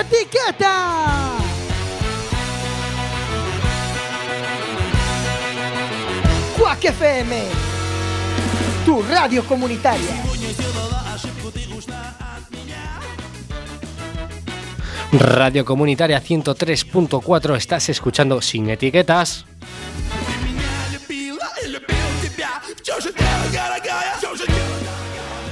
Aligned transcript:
etiqueta. 0.00 1.36
Quack 6.56 6.84
FM, 6.84 7.42
tu 8.84 9.02
radio 9.02 9.44
comunitaria. 9.44 10.28
Radio 15.12 15.64
Comunitaria 15.64 16.22
103.4, 16.22 17.56
estás 17.56 17.88
escuchando 17.88 18.42
sin 18.42 18.68
etiquetas. 18.68 19.46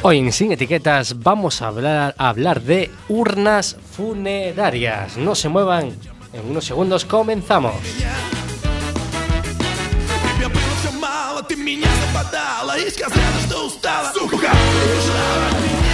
Hoy 0.06 0.20
en 0.20 0.32
Sin 0.32 0.52
Etiquetas 0.52 1.22
vamos 1.22 1.62
a 1.62 1.68
hablar, 1.68 2.16
a 2.18 2.30
hablar 2.30 2.62
de 2.62 2.90
urnas 3.08 3.78
funerarias. 3.96 5.18
No 5.18 5.36
se 5.36 5.50
muevan, 5.50 5.92
en 6.34 6.50
unos 6.50 6.66
segundos 6.66 7.06
comenzamos. 7.06 7.76
Ты 11.48 11.56
меня 11.58 11.90
западала 12.08 12.78
и 12.78 12.90
сказала, 12.90 13.40
что 13.46 13.66
устала 13.66 14.14
Сука, 14.14 14.36
убежала 14.36 15.85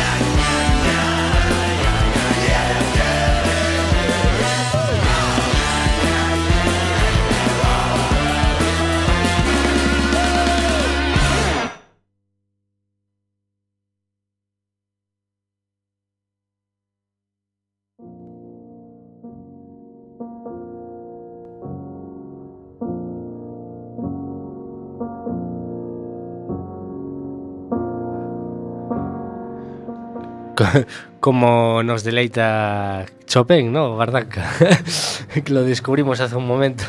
como 31.21 31.83
nos 31.83 32.05
deleita 32.05 33.07
Chopin, 33.27 33.73
¿no? 33.73 33.97
Bardanca. 33.97 34.51
que 35.45 35.53
lo 35.53 35.63
descubrimos 35.63 36.21
hace 36.21 36.37
un 36.37 36.47
momento, 36.47 36.85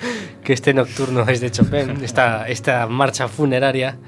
que 0.44 0.52
este 0.52 0.74
nocturno 0.74 1.28
es 1.28 1.40
de 1.40 1.50
Chopin, 1.50 2.02
esta, 2.02 2.48
esta 2.48 2.86
marcha 2.86 3.28
funeraria. 3.28 3.98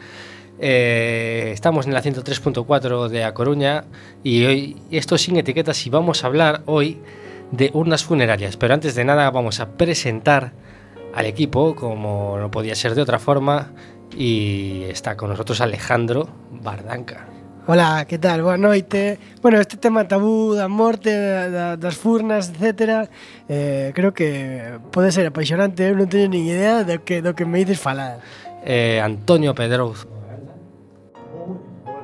Eh, 0.59 1.51
estamos 1.53 1.87
en 1.87 1.95
la 1.95 2.03
103.4 2.03 3.09
de 3.09 3.25
A 3.25 3.35
Coruña 3.35 3.85
y 4.23 4.45
hoy 4.45 4.77
esto 4.91 5.17
es 5.17 5.23
sin 5.23 5.37
etiquetas 5.37 5.85
y 5.87 5.91
vamos 5.91 6.23
a 6.23 6.29
hablar 6.29 6.63
hoy 6.67 7.01
de 7.51 7.71
urnas 7.73 8.05
funerarias. 8.05 8.57
Pero 8.57 8.75
antes 8.75 8.95
de 8.95 9.05
nada 9.05 9.31
vamos 9.31 9.61
a 9.61 9.71
presentar 9.71 10.53
al 11.15 11.27
equipo, 11.27 11.75
como 11.75 12.39
no 12.39 12.51
podía 12.51 12.75
ser 12.75 12.95
de 12.95 13.03
otra 13.03 13.19
forma, 13.19 13.73
y 14.17 14.83
está 14.85 15.17
con 15.17 15.31
nosotros 15.31 15.61
Alejandro 15.61 16.29
Bardanca. 16.51 17.27
Hola, 17.67 18.05
que 18.07 18.19
tal? 18.19 18.43
Boa 18.43 18.59
noite. 18.59 19.19
Bueno, 19.41 19.59
este 19.59 19.79
tema 19.79 20.07
tabú 20.07 20.53
da 20.53 20.69
morte, 20.69 21.17
da, 21.17 21.79
das 21.79 21.97
furnas, 21.97 22.53
etc. 22.53 23.09
Eh, 23.49 23.91
creo 23.95 24.13
que 24.13 24.77
pode 24.93 25.11
ser 25.13 25.25
apaixonante, 25.25 25.89
eu 25.89 25.97
non 25.97 26.05
teño 26.05 26.29
nin 26.29 26.45
idea 26.45 26.85
do 26.85 27.01
que, 27.01 27.25
do 27.25 27.33
que 27.33 27.49
me 27.49 27.65
dices 27.65 27.81
falar. 27.81 28.21
Eh, 28.69 29.01
Antonio 29.01 29.57
Pedroz. 29.57 30.05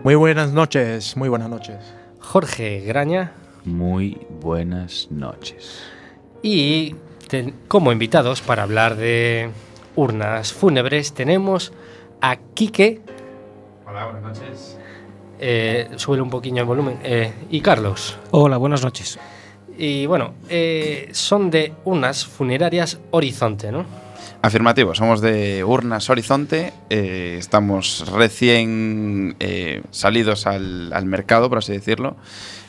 Muy 0.00 0.16
buenas 0.16 0.56
noches, 0.56 1.12
muy 1.20 1.28
buenas 1.28 1.52
noches. 1.52 1.76
Jorge 2.24 2.80
Graña. 2.80 3.36
Muy 3.68 4.16
buenas 4.40 5.12
noches. 5.12 5.84
Y 6.40 6.96
ten, 7.28 7.52
como 7.68 7.92
invitados 7.92 8.40
para 8.40 8.64
hablar 8.64 8.96
de 8.96 9.52
urnas 9.92 10.56
fúnebres 10.56 11.12
tenemos 11.12 11.76
a 12.24 12.40
Quique. 12.56 13.04
Hola, 13.84 14.08
buenas 14.08 14.40
noches. 14.40 14.79
Eh, 15.42 15.88
sube 15.96 16.20
un 16.20 16.28
poquillo 16.28 16.58
el 16.58 16.64
volumen. 16.64 16.98
Eh, 17.02 17.32
y 17.50 17.60
Carlos. 17.62 18.18
Hola, 18.30 18.58
buenas 18.58 18.84
noches. 18.84 19.18
Y 19.78 20.04
bueno, 20.04 20.34
eh, 20.50 21.08
son 21.12 21.50
de 21.50 21.72
urnas 21.84 22.26
funerarias 22.26 23.00
Horizonte, 23.10 23.72
¿no? 23.72 23.86
Afirmativo, 24.42 24.94
somos 24.94 25.20
de 25.20 25.62
Urnas 25.64 26.08
Horizonte, 26.08 26.72
eh, 26.88 27.36
estamos 27.38 28.10
recién 28.10 29.36
eh, 29.38 29.82
salidos 29.90 30.46
al, 30.46 30.94
al, 30.94 31.04
mercado, 31.04 31.50
por 31.50 31.58
así 31.58 31.72
decirlo. 31.72 32.16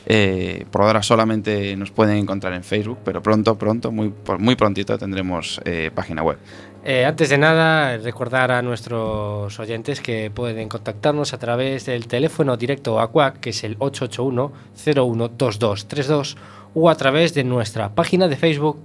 Eh, 0.04 0.66
por 0.70 0.82
ahora 0.82 1.02
solamente 1.02 1.74
nos 1.76 1.90
pueden 1.90 2.18
encontrar 2.18 2.52
en 2.52 2.62
Facebook, 2.62 2.98
pero 3.02 3.22
pronto, 3.22 3.56
pronto, 3.56 3.90
muy, 3.90 4.12
muy 4.38 4.54
prontito 4.54 4.98
tendremos 4.98 5.62
página 5.94 6.22
web. 6.22 6.36
Eh, 6.84 7.04
antes 7.04 7.28
de 7.28 7.38
nada, 7.38 7.96
recordar 7.98 8.50
a 8.50 8.60
nuestros 8.60 9.60
oyentes 9.60 10.00
que 10.00 10.32
pueden 10.32 10.68
contactarnos 10.68 11.32
a 11.32 11.38
través 11.38 11.86
del 11.86 12.08
teléfono 12.08 12.56
directo 12.56 12.98
a 12.98 13.06
CUAC, 13.06 13.38
que 13.38 13.50
es 13.50 13.62
el 13.62 13.78
881-012232, 13.78 16.36
o 16.74 16.90
a 16.90 16.96
través 16.96 17.34
de 17.34 17.44
nuestra 17.44 17.94
página 17.94 18.26
de 18.26 18.34
Facebook, 18.34 18.78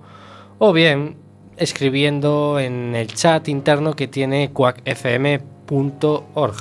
o 0.59 0.73
bien 0.73 1.17
escribiendo 1.57 2.59
en 2.59 2.93
el 2.93 3.07
chat 3.07 3.47
interno 3.47 3.95
que 3.95 4.07
tiene 4.07 4.51
cuacfm.org. 4.51 6.55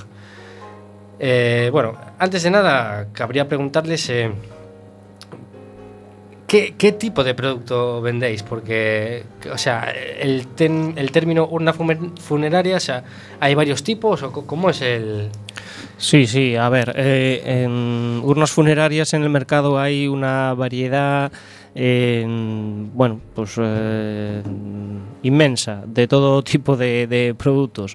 Eh, 1.19 1.69
bueno, 1.71 1.99
antes 2.19 2.45
de 2.45 2.51
nada, 2.51 3.09
cabría 3.13 3.47
preguntarles... 3.47 4.09
Eh, 4.09 4.33
¿Qué, 6.47 6.75
¿Qué, 6.79 6.93
tipo 6.93 7.25
de 7.25 7.35
producto 7.35 8.01
vendéis? 8.01 8.45
Porque, 8.45 9.25
o 9.53 9.59
sea, 9.59 9.93
el, 10.21 10.47
ten, 10.49 10.95
el 10.97 11.11
término 11.11 11.49
urna 11.51 11.73
funeraria, 11.73 12.77
o 12.77 12.81
sea, 12.81 13.03
¿hay 13.41 13.55
varios 13.55 13.83
tipos 13.83 14.23
o 14.23 14.33
cómo 14.33 14.71
es 14.71 14.81
el...? 14.81 15.31
Sí, 15.99 16.27
sí, 16.27 16.55
a 16.55 16.69
ver, 16.69 16.93
eh, 16.97 17.63
en 17.65 18.21
urnas 18.23 18.53
funerarias 18.53 19.13
en 19.15 19.23
el 19.23 19.31
mercado 19.31 19.79
hay 19.79 20.07
una 20.07 20.55
variedad, 20.55 21.33
bueno, 21.75 23.21
pues 23.35 23.55
eh, 23.59 24.43
inmensa 25.23 25.83
de 25.87 26.07
todo 26.07 26.43
tipo 26.43 26.77
de, 26.77 27.07
de, 27.07 27.35
productos, 27.35 27.95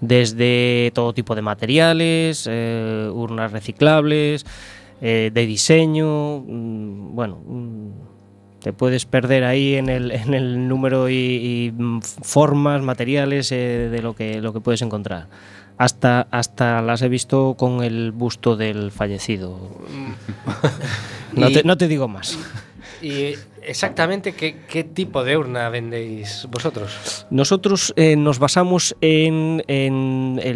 desde 0.00 0.90
todo 0.94 1.12
tipo 1.12 1.34
de 1.34 1.42
materiales, 1.42 2.48
eh, 2.50 3.08
urnas 3.12 3.52
reciclables, 3.52 4.44
eh, 5.04 5.32
de 5.34 5.46
diseño, 5.46 6.44
mmm, 6.46 7.14
bueno, 7.16 7.40
mmm, 7.44 7.88
te 8.60 8.72
puedes 8.72 9.04
perder 9.04 9.42
ahí 9.42 9.74
en 9.74 9.88
el, 9.88 10.10
en 10.12 10.32
el 10.32 10.68
número 10.68 11.08
y, 11.08 11.14
y, 11.14 11.74
formas, 12.00 12.80
materiales 12.82 13.50
eh, 13.50 13.88
de 13.90 14.00
lo 14.00 14.14
que, 14.14 14.40
lo 14.40 14.52
que 14.52 14.60
puedes 14.60 14.80
encontrar. 14.80 15.26
Hasta, 15.76 16.28
hasta 16.30 16.80
las 16.82 17.02
he 17.02 17.08
visto 17.08 17.56
con 17.58 17.82
el 17.82 18.12
busto 18.12 18.56
del 18.56 18.92
fallecido. 18.92 19.58
no, 21.32 21.50
te, 21.50 21.64
no 21.64 21.76
te 21.76 21.88
digo 21.88 22.06
más. 22.06 22.38
Y 23.02 23.34
exactamente 23.62 24.32
qué, 24.32 24.84
tipo 24.84 25.24
de 25.24 25.36
urna 25.36 25.68
vendéis 25.68 26.46
vosotros. 26.50 27.26
Nosotros 27.30 27.92
eh, 27.96 28.14
nos 28.16 28.38
basamos 28.38 28.96
en, 29.00 29.62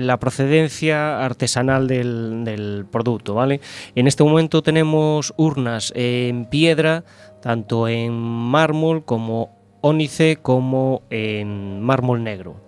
la 0.06 0.18
procedencia 0.18 1.24
artesanal 1.24 1.88
del, 1.88 2.44
del, 2.44 2.86
producto, 2.90 3.34
¿vale? 3.34 3.60
En 3.96 4.06
este 4.06 4.22
momento 4.22 4.62
tenemos 4.62 5.34
urnas 5.36 5.92
en 5.96 6.44
piedra, 6.46 7.04
tanto 7.42 7.88
en 7.88 8.12
mármol 8.12 9.04
como 9.04 9.50
ónice, 9.80 10.36
como 10.40 11.02
en 11.10 11.82
mármol 11.82 12.22
negro 12.22 12.60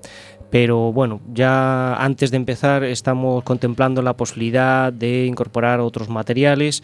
pero 0.50 0.92
bueno, 0.92 1.20
ya 1.32 1.94
antes 1.94 2.30
de 2.30 2.38
empezar 2.38 2.82
estamos 2.84 3.44
contemplando 3.44 4.00
la 4.00 4.16
posibilidad 4.16 4.92
de 4.92 5.26
incorporar 5.26 5.80
otros 5.80 6.08
materiales 6.08 6.82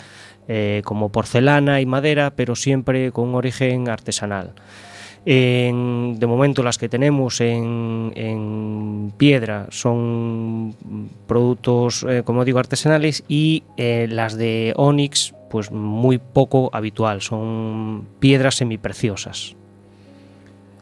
eh, 0.48 0.82
como 0.84 1.10
porcelana 1.10 1.80
y 1.80 1.86
madera, 1.86 2.32
pero 2.36 2.54
siempre 2.54 3.12
con 3.12 3.28
un 3.28 3.34
origen 3.34 3.88
artesanal. 3.88 4.54
En, 5.26 6.18
de 6.18 6.26
momento 6.26 6.62
las 6.62 6.76
que 6.76 6.88
tenemos 6.90 7.40
en, 7.40 9.12
piedra 9.16 9.66
son 9.70 10.74
productos, 11.26 12.04
eh, 12.08 12.22
como 12.24 12.44
digo, 12.44 12.58
artesanales 12.58 13.24
y 13.26 13.62
eh, 13.78 14.06
las 14.10 14.36
de 14.36 14.74
Onyx, 14.76 15.34
pues 15.50 15.70
muy 15.70 16.18
poco 16.18 16.68
habitual, 16.74 17.22
son 17.22 18.06
piedras 18.20 18.56
semipreciosas. 18.56 19.56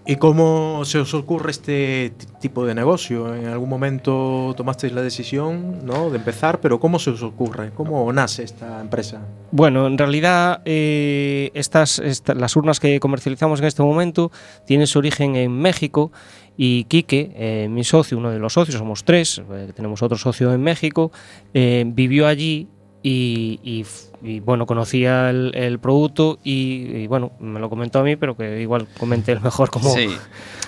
¿Y 0.04 0.16
cómo 0.16 0.84
se 0.84 0.98
os 0.98 1.14
ocurre 1.14 1.52
este 1.52 2.12
tipo 2.40 2.66
de 2.66 2.74
negocio? 2.74 3.36
En 3.36 3.46
algún 3.46 3.68
momento 3.68 4.52
tomasteis 4.56 4.92
la 4.92 5.00
decisión 5.00 5.86
¿no? 5.86 6.10
de 6.10 6.16
empezar, 6.16 6.60
pero 6.60 6.80
¿cómo 6.80 6.98
se 6.98 7.10
os 7.10 7.22
ocurre? 7.22 7.70
¿Cómo 7.70 8.12
nace 8.12 8.42
esta 8.42 8.80
empresa? 8.80 9.20
Bueno, 9.52 9.86
en 9.86 9.96
realidad 9.96 10.60
eh, 10.64 11.52
estas, 11.54 12.00
esta, 12.00 12.34
las 12.34 12.56
urnas 12.56 12.80
que 12.80 12.98
comercializamos 12.98 13.60
en 13.60 13.66
este 13.66 13.84
momento 13.84 14.32
tienen 14.66 14.88
su 14.88 14.98
origen 14.98 15.36
en 15.36 15.52
México 15.52 16.10
y 16.56 16.84
Quique, 16.84 17.30
eh, 17.36 17.68
mi 17.70 17.84
socio, 17.84 18.18
uno 18.18 18.30
de 18.30 18.40
los 18.40 18.54
socios, 18.54 18.78
somos 18.78 19.04
tres, 19.04 19.40
eh, 19.52 19.72
tenemos 19.72 20.02
otro 20.02 20.18
socio 20.18 20.52
en 20.52 20.62
México, 20.62 21.12
vivió 21.52 22.26
allí 22.26 22.68
y, 23.02 23.58
y 23.62 23.80
f- 23.80 24.08
y, 24.22 24.40
bueno, 24.40 24.66
conocía 24.66 25.30
el, 25.30 25.52
el 25.54 25.78
producto 25.80 26.38
y, 26.44 26.96
y, 27.02 27.06
bueno, 27.08 27.32
me 27.40 27.58
lo 27.60 27.68
comentó 27.68 27.98
a 27.98 28.02
mí, 28.04 28.14
pero 28.16 28.36
que 28.36 28.60
igual 28.60 28.86
comenté 28.98 29.32
el 29.32 29.40
mejor 29.40 29.70
como... 29.70 29.92
Sí. 29.94 30.08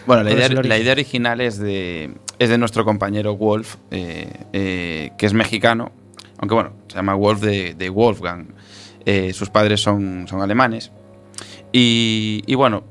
Bueno, 0.07 0.23
la 0.23 0.33
¿Cuál 0.33 0.53
idea, 0.53 0.63
la 0.65 0.79
idea 0.79 0.93
original 0.93 1.41
es 1.41 1.59
de, 1.59 2.13
es 2.39 2.51
de 2.51 2.59
nuestro 2.59 2.85
compañero 2.85 3.37
Wolf, 3.39 3.77
eh, 3.91 4.29
eh, 4.53 5.13
que 5.17 5.25
es 5.25 5.33
mexicano, 5.33 5.93
aunque 6.37 6.55
bueno, 6.55 6.73
se 6.89 6.97
llama 6.97 7.15
Wolf 7.15 7.41
de, 7.41 7.73
de 7.73 7.89
Wolfgang. 7.89 8.49
Eh, 9.07 9.33
sus 9.33 9.49
padres 9.49 9.81
son, 9.81 10.27
son 10.29 10.43
alemanes. 10.43 10.93
Y, 11.73 12.43
y 12.47 12.55
bueno, 12.55 12.85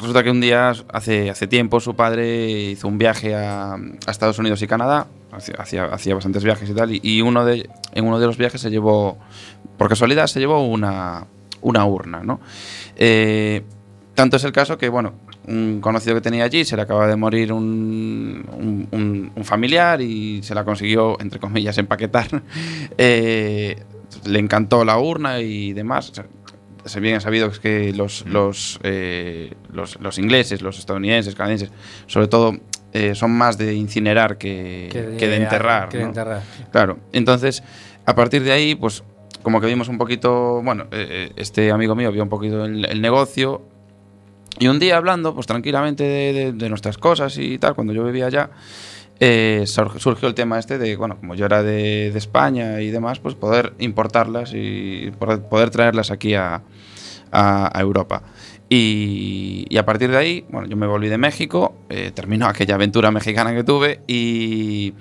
resulta 0.00 0.22
que 0.22 0.30
un 0.30 0.40
día, 0.40 0.72
hace, 0.90 1.28
hace 1.28 1.46
tiempo, 1.46 1.80
su 1.80 1.94
padre 1.96 2.70
hizo 2.70 2.88
un 2.88 2.96
viaje 2.96 3.34
a, 3.34 3.74
a 3.74 4.10
Estados 4.10 4.38
Unidos 4.38 4.62
y 4.62 4.66
Canadá, 4.66 5.06
hacía, 5.36 5.84
hacía, 5.86 6.14
bastantes 6.14 6.44
viajes 6.44 6.68
y 6.68 6.74
tal, 6.74 6.92
y, 6.92 7.00
y 7.02 7.20
uno 7.22 7.44
de, 7.44 7.68
en 7.92 8.04
uno 8.06 8.18
de 8.18 8.26
los 8.26 8.36
viajes 8.38 8.60
se 8.60 8.70
llevó, 8.70 9.18
por 9.76 9.88
casualidad, 9.88 10.26
se 10.26 10.40
llevó 10.40 10.66
una, 10.66 11.26
una 11.62 11.84
urna, 11.86 12.22
¿no? 12.22 12.40
Eh, 12.96 13.62
tanto 14.14 14.36
es 14.36 14.44
el 14.44 14.52
caso 14.52 14.78
que, 14.78 14.88
bueno, 14.88 15.14
un 15.46 15.80
conocido 15.82 16.14
que 16.14 16.20
tenía 16.22 16.44
allí 16.44 16.64
se 16.64 16.76
le 16.76 16.82
acaba 16.82 17.06
de 17.06 17.16
morir 17.16 17.52
un, 17.52 18.46
un- 18.52 18.88
un- 18.92 19.32
un 19.34 19.44
familiar 19.44 20.00
y 20.00 20.42
se 20.42 20.54
la 20.54 20.64
consiguió, 20.64 21.20
entre 21.20 21.38
comillas, 21.40 21.76
empaquetar. 21.78 22.28
Eh, 22.98 23.76
le 24.26 24.38
encantó 24.38 24.84
la 24.84 24.98
urna 24.98 25.40
y 25.40 25.72
demás. 25.72 26.10
O 26.10 26.14
sea, 26.14 26.26
se 26.84 27.00
bien 27.00 27.20
sabido 27.20 27.50
que 27.50 27.92
los, 27.92 28.24
los, 28.26 28.78
eh, 28.84 29.52
los, 29.72 29.98
los 30.00 30.18
ingleses, 30.18 30.62
los 30.62 30.78
estadounidenses, 30.78 31.34
canadienses, 31.34 31.70
sobre 32.06 32.28
todo, 32.28 32.56
eh, 32.94 33.14
son 33.14 33.32
más 33.32 33.58
de 33.58 33.74
incinerar 33.74 34.38
que, 34.38 34.88
que 34.90 35.02
de, 35.28 35.36
enterrar. 35.36 35.88
que 35.90 35.98
de 35.98 36.02
¿no? 36.04 36.08
enterrar. 36.08 36.42
Claro, 36.72 36.98
entonces, 37.12 37.62
a 38.06 38.14
partir 38.14 38.42
de 38.42 38.52
ahí, 38.52 38.74
pues 38.74 39.04
como 39.42 39.60
que 39.60 39.66
vimos 39.66 39.88
un 39.88 39.98
poquito, 39.98 40.62
bueno, 40.62 40.84
eh, 40.92 41.28
eh, 41.28 41.32
este 41.36 41.70
amigo 41.70 41.94
mío 41.94 42.10
vio 42.10 42.22
un 42.22 42.30
poquito 42.30 42.64
el, 42.64 42.84
el 42.86 43.02
negocio 43.02 43.60
y 44.58 44.68
un 44.68 44.78
día 44.78 44.96
hablando, 44.96 45.34
pues 45.34 45.46
tranquilamente 45.46 46.04
de, 46.04 46.32
de- 46.32 46.52
de 46.52 46.68
nuestras 46.70 46.96
cosas 46.96 47.36
y 47.36 47.58
tal, 47.58 47.74
cuando 47.74 47.92
yo 47.92 48.04
vivía 48.04 48.26
allá, 48.26 48.50
eh, 49.20 49.64
sur- 49.66 49.98
surgió 50.00 50.28
el 50.28 50.34
tema 50.34 50.58
este 50.58 50.78
de, 50.78 50.96
bueno, 50.96 51.16
como 51.18 51.34
yo 51.34 51.44
era 51.46 51.62
de, 51.62 52.10
de 52.12 52.18
España 52.18 52.80
y 52.80 52.90
demás, 52.90 53.18
pues 53.18 53.34
poder 53.34 53.74
importarlas 53.80 54.52
y 54.54 55.10
poder, 55.18 55.40
poder 55.42 55.70
traerlas 55.70 56.10
aquí 56.10 56.34
a, 56.34 56.62
a- 57.32 57.70
a 57.78 57.80
Europa. 57.82 58.22
Y, 58.68 59.76
a 59.76 59.84
partir 59.84 60.10
de 60.10 60.16
ahí, 60.16 60.46
bueno, 60.48 60.66
yo 60.66 60.76
me 60.76 60.86
volví 60.86 61.08
de 61.08 61.18
México, 61.18 61.74
eh, 61.88 62.10
terminó 62.14 62.46
aquella 62.46 62.76
aventura 62.76 63.10
mexicana 63.10 63.54
que 63.54 63.62
tuve 63.62 64.00
y, 64.06 64.94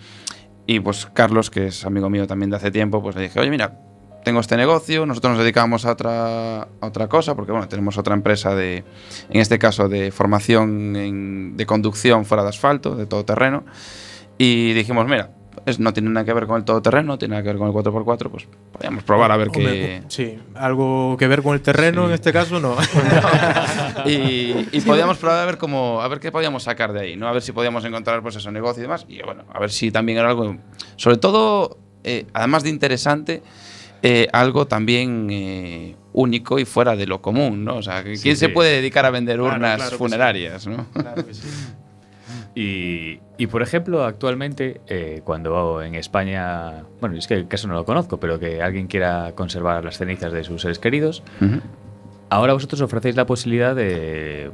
y 0.67 0.79
pues 0.81 1.07
Carlos, 1.13 1.49
que 1.49 1.67
es 1.67 1.85
amigo 1.85 2.09
mío 2.09 2.27
también 2.27 2.49
de 2.49 2.57
hace 2.57 2.71
tiempo, 2.71 3.01
pues 3.01 3.15
le 3.15 3.23
dije, 3.23 3.39
oye, 3.39 3.49
mira, 3.49 3.79
tengo 4.23 4.39
este 4.39 4.57
negocio, 4.57 5.05
nosotros 5.05 5.33
nos 5.33 5.39
dedicamos 5.41 5.85
a 5.85 5.91
otra, 5.91 6.61
a 6.61 6.67
otra 6.81 7.07
cosa, 7.07 7.35
porque 7.35 7.51
bueno, 7.51 7.67
tenemos 7.67 7.97
otra 7.97 8.13
empresa 8.13 8.55
de, 8.55 8.83
en 9.29 9.41
este 9.41 9.59
caso, 9.59 9.89
de 9.89 10.11
formación 10.11 11.55
de 11.57 11.65
conducción 11.65 12.25
fuera 12.25 12.43
de 12.43 12.49
asfalto, 12.49 12.95
de 12.95 13.05
todo 13.05 13.25
terreno. 13.25 13.63
Y 14.37 14.73
dijimos, 14.73 15.05
mira, 15.05 15.31
es, 15.65 15.79
no 15.79 15.93
tiene 15.93 16.09
nada 16.09 16.25
que 16.25 16.33
ver 16.33 16.45
con 16.47 16.57
el 16.57 16.65
todoterreno, 16.65 17.13
no 17.13 17.17
tiene 17.17 17.33
nada 17.33 17.43
que 17.43 17.49
ver 17.49 17.57
con 17.57 17.67
el 17.67 17.73
4x4, 17.73 18.29
pues 18.29 18.47
podríamos 18.71 19.03
probar 19.03 19.31
a 19.31 19.37
ver 19.37 19.49
qué... 19.49 19.59
Hombre, 19.59 20.03
Sí, 20.07 20.37
algo 20.55 21.15
que 21.17 21.27
ver 21.27 21.41
con 21.41 21.53
el 21.53 21.61
terreno 21.61 22.05
en 22.05 22.13
este 22.13 22.33
caso 22.33 22.59
no. 22.59 22.75
y, 24.05 24.67
y 24.71 24.81
podíamos 24.81 25.17
probar 25.17 25.39
a 25.39 25.45
ver 25.45 25.57
cómo 25.57 26.01
a 26.01 26.07
ver 26.07 26.19
qué 26.19 26.31
podíamos 26.31 26.63
sacar 26.63 26.93
de 26.93 27.01
ahí, 27.01 27.15
¿no? 27.15 27.27
A 27.27 27.31
ver 27.31 27.41
si 27.41 27.51
podíamos 27.51 27.85
encontrar 27.85 28.21
pues 28.21 28.35
eso, 28.35 28.51
negocio 28.51 28.81
y 28.81 28.83
demás. 28.83 29.05
Y 29.07 29.21
bueno, 29.21 29.43
a 29.51 29.59
ver 29.59 29.71
si 29.71 29.91
también 29.91 30.17
era 30.17 30.29
algo, 30.29 30.57
sobre 30.95 31.17
todo, 31.17 31.77
eh, 32.03 32.25
además 32.33 32.63
de 32.63 32.69
interesante, 32.69 33.43
eh, 34.01 34.27
algo 34.33 34.67
también 34.67 35.29
eh, 35.31 35.95
único 36.11 36.59
y 36.59 36.65
fuera 36.65 36.95
de 36.95 37.07
lo 37.07 37.21
común, 37.21 37.63
¿no? 37.63 37.77
O 37.77 37.81
sea, 37.81 38.03
¿quién 38.03 38.17
se 38.17 38.35
sí. 38.35 38.47
puede 38.49 38.75
dedicar 38.75 39.05
a 39.05 39.11
vender 39.11 39.37
Claro, 39.37 39.55
urnas 39.55 39.81
claro 40.93 41.25
que 41.25 41.33
sí. 41.33 41.47
Y, 42.55 43.19
y, 43.37 43.47
por 43.47 43.63
ejemplo, 43.63 44.03
actualmente, 44.03 44.79
eh, 44.87 45.21
cuando 45.23 45.81
en 45.81 45.95
España, 45.95 46.83
bueno, 47.01 47.15
es 47.17 47.25
que 47.27 47.33
el 47.33 47.47
caso 47.47 47.67
no 47.67 47.73
lo 47.73 47.83
conozco, 47.85 48.19
pero 48.19 48.39
que 48.39 48.61
alguien 48.61 48.87
quiera 48.87 49.31
conservar 49.35 49.83
las 49.83 49.97
cenizas 49.97 50.31
de 50.31 50.43
sus 50.43 50.61
seres 50.61 50.77
queridos, 50.77 51.23
ahora 52.29 52.53
vosotros 52.53 52.79
ofrecéis 52.81 53.15
la 53.15 53.25
posibilidad 53.25 53.75
de 53.75 54.51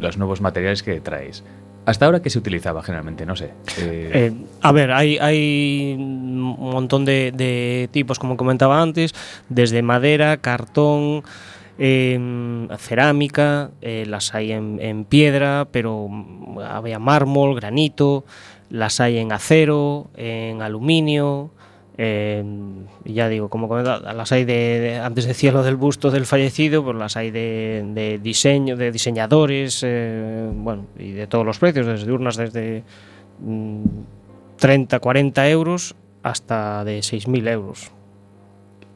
los 0.00 0.16
nuevos 0.16 0.40
materiales 0.40 0.82
que 0.84 1.00
traéis. 1.00 1.42
Hasta 1.86 2.04
ahora, 2.04 2.20
¿qué 2.20 2.30
se 2.30 2.38
utilizaba 2.38 2.82
generalmente? 2.82 3.24
No 3.26 3.34
sé. 3.34 3.46
Eh, 3.78 4.10
Eh, 4.14 4.32
a 4.60 4.70
ver, 4.70 4.92
hay, 4.92 5.18
hay 5.18 5.94
un 5.98 6.56
montón 6.58 7.04
de, 7.04 7.32
de 7.34 7.88
tipos, 7.90 8.18
como 8.18 8.36
comentaba 8.36 8.80
antes, 8.80 9.12
desde 9.48 9.82
madera, 9.82 10.36
cartón, 10.36 11.24
em, 11.82 12.68
cerámica, 12.78 13.70
eh, 13.80 14.04
las 14.06 14.34
hay 14.34 14.52
en, 14.52 14.78
en 14.80 15.04
piedra, 15.06 15.66
pero 15.72 16.06
mm, 16.08 16.58
había 16.60 16.98
mármol, 16.98 17.54
granito, 17.56 18.24
las 18.68 19.00
hay 19.00 19.16
en 19.18 19.32
acero, 19.32 20.08
en 20.16 20.60
aluminio. 20.62 21.50
y 23.04 23.12
ya 23.12 23.28
digo, 23.28 23.48
como 23.50 23.68
comentaba, 23.68 24.12
las 24.14 24.30
hay 24.32 24.44
de, 24.44 24.80
de- 24.80 24.98
antes 25.00 25.26
decía 25.26 25.52
lo 25.52 25.62
del 25.62 25.76
busto 25.76 26.10
del 26.10 26.24
fallecido, 26.26 26.82
pues 26.84 26.96
las 26.96 27.16
hay 27.16 27.30
de, 27.30 27.82
de 27.94 28.18
diseño, 28.18 28.76
de 28.76 28.90
diseñadores, 28.92 29.82
eh, 29.86 30.48
bueno, 30.54 30.86
y 30.98 31.10
de 31.12 31.26
todos 31.26 31.44
los 31.44 31.58
precios, 31.58 31.86
desde 31.86 32.10
urnas 32.12 32.36
desde 32.36 32.84
mm, 33.40 33.82
30, 34.58 34.98
40 35.00 35.48
euros 35.50 35.94
hasta 36.22 36.84
de 36.84 37.00
6.000 37.00 37.48
euros. 37.48 37.90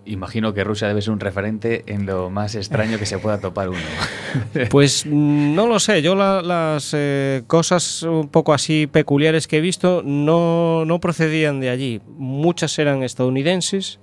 Imagino 0.06 0.52
que 0.52 0.64
Rusia 0.64 0.86
debe 0.88 1.00
ser 1.00 1.12
un 1.14 1.20
referente 1.20 1.82
en 1.86 2.04
lo 2.04 2.28
más 2.28 2.54
extraño 2.54 2.98
que 2.98 3.06
se 3.06 3.18
pueda 3.18 3.38
topar 3.38 3.70
uno. 3.70 3.78
Pues 4.70 5.06
mm, 5.06 5.54
no 5.54 5.66
lo 5.66 5.78
sé, 5.78 6.02
yo 6.02 6.14
la- 6.14 6.42
las 6.42 6.90
eh, 6.92 7.42
cosas 7.46 8.02
un 8.02 8.28
poco 8.28 8.52
así 8.52 8.86
peculiares 8.86 9.46
que 9.46 9.58
he 9.58 9.60
visto 9.60 10.02
no, 10.04 10.84
no 10.84 11.00
procedían 11.00 11.60
de 11.60 11.70
allí. 11.70 12.00
Muchas 12.18 12.78
eran 12.78 13.02
estadounidenses 13.02 13.98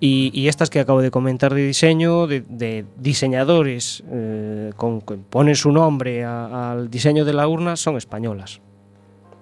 y, 0.00 0.30
y 0.32 0.48
estas 0.48 0.70
que 0.70 0.80
acabo 0.80 1.02
de 1.02 1.10
comentar 1.10 1.52
de 1.52 1.66
diseño, 1.66 2.26
de, 2.26 2.40
de 2.48 2.84
diseñadores 2.96 4.02
eh, 4.10 4.72
con, 4.76 5.00
que 5.00 5.14
ponen 5.16 5.54
su 5.56 5.70
nombre 5.72 6.24
a- 6.24 6.72
al 6.72 6.90
diseño 6.90 7.24
de 7.24 7.32
la 7.34 7.46
urna, 7.46 7.76
son 7.76 7.96
españolas. 7.96 8.60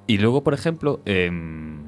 Y 0.06 0.18
luego, 0.18 0.42
por 0.42 0.54
ejemplo, 0.54 1.00
em, 1.04 1.82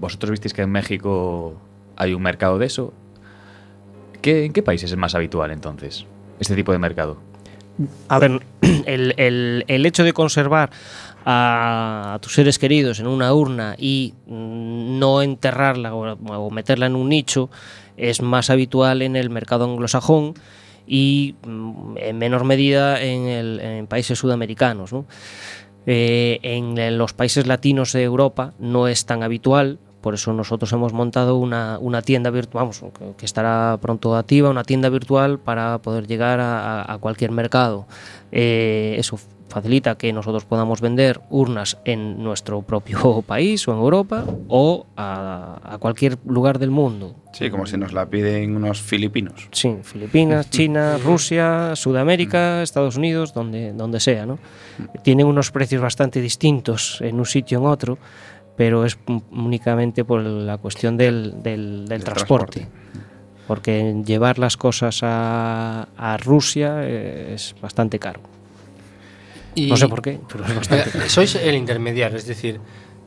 vosotros 0.00 0.30
visteis 0.30 0.54
que 0.54 0.62
en 0.62 0.70
México 0.70 1.54
hay 1.96 2.14
un 2.14 2.22
mercado 2.22 2.58
de 2.58 2.66
eso. 2.66 2.94
¿Qué, 4.22 4.44
¿En 4.46 4.52
qué 4.52 4.62
países 4.62 4.90
es 4.90 4.96
más 4.96 5.14
habitual 5.14 5.50
entonces 5.50 6.06
este 6.40 6.54
tipo 6.54 6.72
de 6.72 6.78
mercado? 6.78 7.18
A 8.08 8.18
ver, 8.18 8.40
el, 8.86 9.14
el- 9.16 9.64
el 9.66 9.86
hecho 9.86 10.04
de 10.04 10.12
conservar 10.12 10.70
a, 11.24 12.18
tus 12.20 12.34
seres 12.34 12.58
queridos 12.58 13.00
en 13.00 13.06
una 13.06 13.32
urna 13.32 13.74
y 13.78 14.14
no 14.26 15.22
enterrarla 15.22 15.94
o, 15.94 16.50
meterla 16.50 16.86
en 16.86 16.96
un 16.96 17.08
nicho 17.08 17.50
es 17.96 18.22
más 18.22 18.50
habitual 18.50 19.02
en 19.02 19.16
el 19.16 19.30
mercado 19.30 19.64
anglosajón 19.64 20.34
y 20.86 21.36
mm, 21.46 21.96
en 21.98 22.18
menor 22.18 22.44
medida 22.44 23.00
en, 23.00 23.86
países 23.86 24.18
sudamericanos. 24.18 24.92
¿no? 24.92 25.04
Eh, 25.86 26.38
en 26.42 26.98
los 26.98 27.12
países 27.12 27.46
latinos 27.46 27.92
de 27.92 28.02
Europa 28.02 28.54
no 28.58 28.88
es 28.88 29.06
tan 29.06 29.22
habitual, 29.22 29.78
por 30.02 30.12
eso 30.14 30.32
nosotros 30.34 30.70
hemos 30.72 30.92
montado 30.92 31.36
una, 31.36 31.78
una 31.80 32.02
tienda 32.02 32.28
virtual, 32.30 32.64
vamos, 32.64 32.84
que, 33.16 33.24
estará 33.24 33.78
pronto 33.80 34.14
activa, 34.16 34.50
una 34.50 34.64
tienda 34.64 34.88
virtual 34.90 35.38
para 35.38 35.78
poder 35.78 36.06
llegar 36.06 36.40
a, 36.40 36.82
a- 36.82 36.92
a 36.94 36.98
cualquier 36.98 37.30
mercado. 37.30 37.86
Eh, 38.32 38.96
eso 38.98 39.18
facilita 39.48 39.96
que 39.96 40.12
nosotros 40.14 40.46
podamos 40.46 40.80
vender 40.80 41.20
urnas 41.28 41.76
en 41.84 42.22
nuestro 42.22 42.62
propio 42.62 43.20
país 43.26 43.68
o 43.68 43.72
en 43.72 43.78
Europa 43.78 44.24
o 44.48 44.86
a, 44.96 45.58
a 45.62 45.78
cualquier 45.78 46.16
lugar 46.26 46.58
del 46.58 46.70
mundo. 46.70 47.14
Sí, 47.34 47.50
como 47.50 47.66
si 47.66 47.76
nos 47.76 47.92
la 47.92 48.06
piden 48.06 48.56
unos 48.56 48.80
filipinos. 48.80 49.48
Sí, 49.52 49.76
Filipinas, 49.82 50.48
China, 50.50 50.96
Rusia, 51.04 51.76
Sudamérica, 51.76 52.62
Estados 52.62 52.96
Unidos, 52.96 53.34
donde, 53.34 53.72
donde 53.74 54.00
sea, 54.00 54.24
¿no? 54.26 54.38
Tienen 55.02 55.26
unos 55.26 55.50
precios 55.50 55.82
bastante 55.82 56.20
distintos 56.22 56.98
en 57.02 57.18
un 57.18 57.26
sitio 57.26 57.58
en 57.58 57.66
otro, 57.66 57.98
pero 58.56 58.84
es 58.84 58.98
únicamente 59.30 60.04
por 60.04 60.20
la 60.22 60.58
cuestión 60.58 60.96
del, 60.96 61.42
del- 61.42 61.86
del 61.88 62.04
transporte. 62.04 62.60
transporte. 62.60 62.82
Porque 63.46 64.02
llevar 64.06 64.38
las 64.38 64.56
cosas 64.56 65.00
a, 65.02 65.88
a 65.96 66.16
Rusia 66.16 66.76
eh, 66.84 67.32
es 67.34 67.54
bastante 67.60 67.98
caro. 67.98 68.20
Y- 69.54 69.68
No 69.68 69.76
sé 69.76 69.88
por 69.88 70.00
qué, 70.00 70.18
pero 70.30 70.44
es 70.46 70.54
bastante 70.54 70.88
Eh, 70.88 70.92
caro. 70.92 71.08
Sois 71.08 71.34
el 71.34 71.54
intermediario, 71.56 72.16
es 72.16 72.26
decir, 72.26 72.60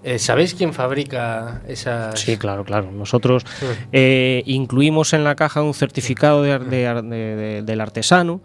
eh, 0.04 0.20
¿sabéis 0.20 0.54
quién 0.54 0.74
fabrica 0.74 1.62
esas...? 1.68 2.20
Sí, 2.20 2.38
claro, 2.38 2.64
claro. 2.64 2.92
Nosotros 2.92 3.44
eh, 3.92 4.44
incluimos 4.46 5.14
en 5.14 5.24
la 5.24 5.36
caja 5.36 5.64
un 5.64 5.74
certificado 5.74 6.44
de 6.44 6.52
ar- 6.52 6.66
de 6.66 6.88
ar- 6.88 7.04
de- 7.04 7.36
de- 7.36 7.62
del 7.64 7.82
artesano 7.82 8.42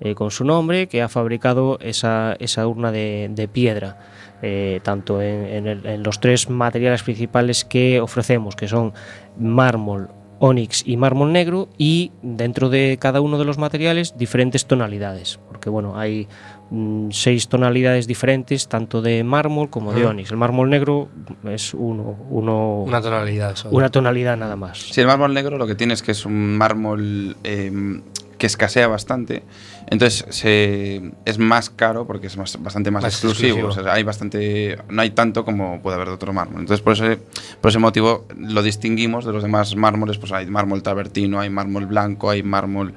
eh, 0.00 0.14
con 0.16 0.30
su 0.32 0.44
nombre 0.44 0.88
que 0.88 1.02
ha 1.02 1.08
fabricado 1.08 1.78
esa, 1.80 2.34
esa 2.40 2.66
urna 2.66 2.90
de, 2.90 3.28
de 3.30 3.46
piedra. 3.46 3.98
Eh, 4.42 4.80
tanto 4.82 5.20
en, 5.22 5.46
en 5.46 5.66
el- 5.66 5.86
en 5.86 6.02
los 6.02 6.20
tres 6.20 6.50
materiales 6.50 7.02
principales 7.02 7.64
que 7.64 8.00
ofrecemos, 8.00 8.54
que 8.56 8.68
son 8.68 8.92
mármol, 9.38 10.08
ónix 10.38 10.82
y 10.86 10.96
mármol 10.98 11.32
negro 11.32 11.68
y 11.78 12.12
dentro 12.22 12.68
de 12.68 12.98
cada 13.00 13.20
uno 13.22 13.38
de 13.38 13.44
los 13.46 13.56
materiales 13.56 14.18
diferentes 14.18 14.66
tonalidades, 14.66 15.40
porque 15.48 15.70
bueno, 15.70 15.98
hay 15.98 16.28
mm, 16.70 17.08
seis 17.10 17.48
tonalidades 17.48 18.06
diferentes 18.06 18.68
tanto 18.68 19.00
de 19.00 19.24
mármol 19.24 19.70
como 19.70 19.94
de 19.94 20.04
ónix. 20.04 20.30
El 20.30 20.36
mármol 20.36 20.68
negro 20.68 21.08
es 21.44 21.72
uno, 21.72 22.16
uno 22.28 22.82
Una 22.86 23.00
tonalidad 23.00 23.54
una 23.70 23.88
tonalidad 23.88 24.36
nada 24.36 24.56
más. 24.56 24.78
Si 24.78 25.00
el 25.00 25.06
mármol 25.06 25.32
negro 25.32 25.56
lo 25.56 25.66
que 25.66 25.74
tiene 25.74 25.94
es 25.94 26.02
que 26.02 26.12
es 26.12 26.26
un 26.26 26.58
mármol 26.58 27.36
eh, 27.42 28.02
que 28.36 28.46
escasea 28.46 28.88
bastante, 28.88 29.42
entonces 29.88 30.24
se- 30.30 31.12
es 31.24 31.38
más 31.38 31.70
caro 31.70 32.06
porque 32.06 32.26
es 32.26 32.36
más- 32.36 32.60
bastante 32.62 32.90
más, 32.90 33.02
Más 33.02 33.12
exclusivo. 33.14 33.56
exclusivo. 33.58 33.80
O 33.80 33.84
sea, 33.84 33.92
hay 33.94 34.02
bastante, 34.02 34.76
no 34.88 35.02
hay 35.02 35.10
tanto 35.10 35.44
como 35.44 35.80
puede 35.82 35.96
haber 35.96 36.08
de 36.08 36.14
otro 36.14 36.32
mármol. 36.32 36.60
Entonces 36.60 36.82
por 36.82 36.94
ese, 36.94 37.18
por 37.60 37.68
ese 37.70 37.78
motivo 37.78 38.26
lo 38.36 38.62
distinguimos 38.62 39.24
de 39.24 39.32
los 39.32 39.42
demás 39.42 39.76
mármoles. 39.76 40.18
Pues 40.18 40.32
hay 40.32 40.46
mármol 40.46 40.82
travertino, 40.82 41.40
hay 41.40 41.50
mármol 41.50 41.86
blanco, 41.86 42.30
hay 42.30 42.42
mármol 42.42 42.94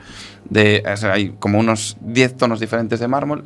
de, 0.49 0.83
o 0.91 0.97
sea, 0.97 1.13
hay 1.13 1.35
como 1.39 1.59
unos 1.59 1.97
10 2.01 2.35
tonos 2.37 2.59
diferentes 2.59 2.99
de 2.99 3.07
mármol. 3.07 3.43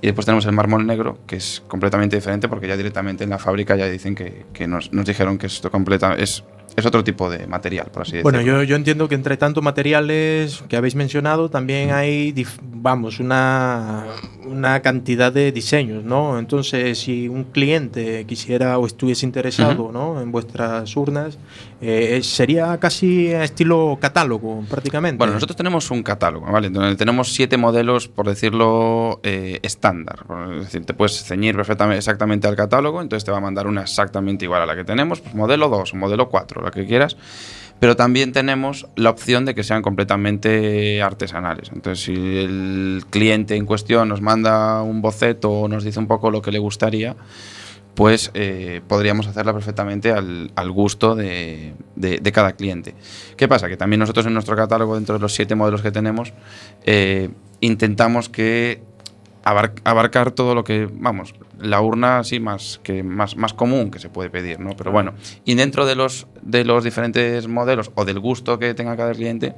Y 0.00 0.06
después 0.06 0.24
tenemos 0.26 0.46
el 0.46 0.52
mármol 0.52 0.86
negro, 0.86 1.18
que 1.26 1.34
es 1.34 1.60
completamente 1.66 2.14
diferente 2.14 2.48
porque 2.48 2.68
ya 2.68 2.76
directamente 2.76 3.24
en 3.24 3.30
la 3.30 3.38
fábrica 3.38 3.74
ya 3.74 3.86
dicen 3.88 4.14
que, 4.14 4.46
que 4.52 4.68
nos, 4.68 4.92
nos 4.92 5.04
dijeron 5.06 5.38
que 5.38 5.46
esto 5.48 5.72
completa, 5.72 6.14
es, 6.14 6.44
es 6.76 6.86
otro 6.86 7.02
tipo 7.04 7.28
de 7.30 7.46
material, 7.46 7.88
por 7.92 8.02
así 8.02 8.22
Bueno, 8.22 8.38
decirlo. 8.38 8.62
yo, 8.62 8.68
yo 8.68 8.76
entiendo 8.76 9.08
que 9.08 9.14
entre 9.14 9.36
tanto 9.36 9.62
materiales 9.62 10.62
que 10.68 10.76
habéis 10.76 10.94
mencionado, 10.94 11.48
también 11.50 11.92
hay, 11.92 12.34
vamos, 12.62 13.20
una, 13.20 14.04
una 14.44 14.80
cantidad 14.80 15.32
de 15.32 15.52
diseños, 15.52 16.04
¿no? 16.04 16.38
Entonces, 16.38 16.98
si 16.98 17.28
un 17.28 17.44
cliente 17.44 18.24
quisiera 18.26 18.78
o 18.78 18.86
estuviese 18.86 19.26
interesado, 19.26 19.90
¿no? 19.92 20.20
En 20.20 20.30
vuestras 20.32 20.96
urnas, 20.96 21.38
eh, 21.80 22.20
sería 22.22 22.78
casi 22.78 23.28
estilo 23.28 23.98
catálogo, 24.00 24.64
prácticamente. 24.68 25.18
Bueno, 25.18 25.34
nosotros 25.34 25.56
tenemos 25.56 25.90
un 25.90 26.02
catálogo, 26.02 26.46
¿vale? 26.50 26.70
Donde 26.70 26.96
tenemos 26.96 27.32
siete 27.32 27.56
modelos, 27.56 28.08
por 28.08 28.28
decirlo, 28.28 29.20
eh, 29.22 29.58
estándar. 29.62 30.24
Es 30.56 30.64
decir, 30.66 30.84
te 30.84 30.94
puedes 30.94 31.22
ceñir 31.24 31.56
perfectamente, 31.56 31.98
exactamente 31.98 32.46
al 32.48 32.56
catálogo, 32.56 33.00
entonces 33.00 33.24
te 33.24 33.30
va 33.30 33.38
a 33.38 33.40
mandar 33.40 33.66
una 33.66 33.82
exactamente 33.82 34.44
igual 34.44 34.62
a 34.62 34.66
la 34.66 34.76
que 34.76 34.84
tenemos, 34.84 35.20
pues 35.20 35.34
modelo 35.34 35.68
2, 35.68 35.94
modelo 35.94 36.28
4, 36.28 36.57
la 36.62 36.70
que 36.70 36.86
quieras. 36.86 37.16
Pero 37.80 37.94
también 37.94 38.32
tenemos 38.32 38.88
la 38.96 39.10
opción 39.10 39.44
de 39.44 39.54
que 39.54 39.62
sean 39.62 39.82
completamente 39.82 41.00
artesanales. 41.00 41.70
Entonces, 41.72 42.04
si 42.04 42.12
el 42.14 43.04
cliente 43.08 43.54
en 43.54 43.66
cuestión 43.66 44.08
nos 44.08 44.20
manda 44.20 44.82
un 44.82 45.00
boceto 45.00 45.50
o 45.52 45.68
nos 45.68 45.84
dice 45.84 46.00
un 46.00 46.08
poco 46.08 46.32
lo 46.32 46.42
que 46.42 46.50
le 46.50 46.58
gustaría, 46.58 47.14
pues 47.94 48.32
eh, 48.34 48.80
podríamos 48.88 49.28
hacerla 49.28 49.52
perfectamente 49.52 50.10
al, 50.12 50.50
al 50.56 50.70
gusto 50.72 51.14
de, 51.14 51.74
de- 51.94 52.18
de 52.18 52.32
cada 52.32 52.52
cliente. 52.54 52.94
¿Qué 53.36 53.46
pasa? 53.46 53.68
Que 53.68 53.76
también 53.76 54.00
nosotros 54.00 54.26
en 54.26 54.34
nuestro 54.34 54.56
catálogo, 54.56 54.96
dentro 54.96 55.14
de 55.14 55.20
los 55.20 55.32
siete 55.34 55.54
modelos 55.54 55.80
que 55.82 55.92
tenemos, 55.92 56.32
eh, 56.84 57.30
intentamos 57.60 58.28
que 58.28 58.82
abar- 59.50 59.72
abarcar 59.84 60.30
todo 60.32 60.54
lo 60.54 60.64
que, 60.64 60.88
vamos, 60.92 61.34
la 61.58 61.80
urna 61.80 62.18
así 62.18 62.40
más, 62.40 62.80
que 62.82 63.02
más, 63.02 63.36
más 63.36 63.54
común 63.54 63.90
que 63.90 63.98
se 63.98 64.08
puede 64.08 64.30
pedir, 64.30 64.60
¿no? 64.60 64.70
Pero 64.76 64.92
bueno, 64.92 65.14
y 65.44 65.54
dentro 65.54 65.86
de 65.86 65.94
los, 65.94 66.26
de 66.42 66.64
los 66.64 66.84
diferentes 66.84 67.48
modelos 67.48 67.90
o 67.94 68.04
del 68.04 68.20
gusto 68.20 68.58
que 68.58 68.74
tenga 68.74 68.96
cada 68.96 69.12
cliente, 69.12 69.54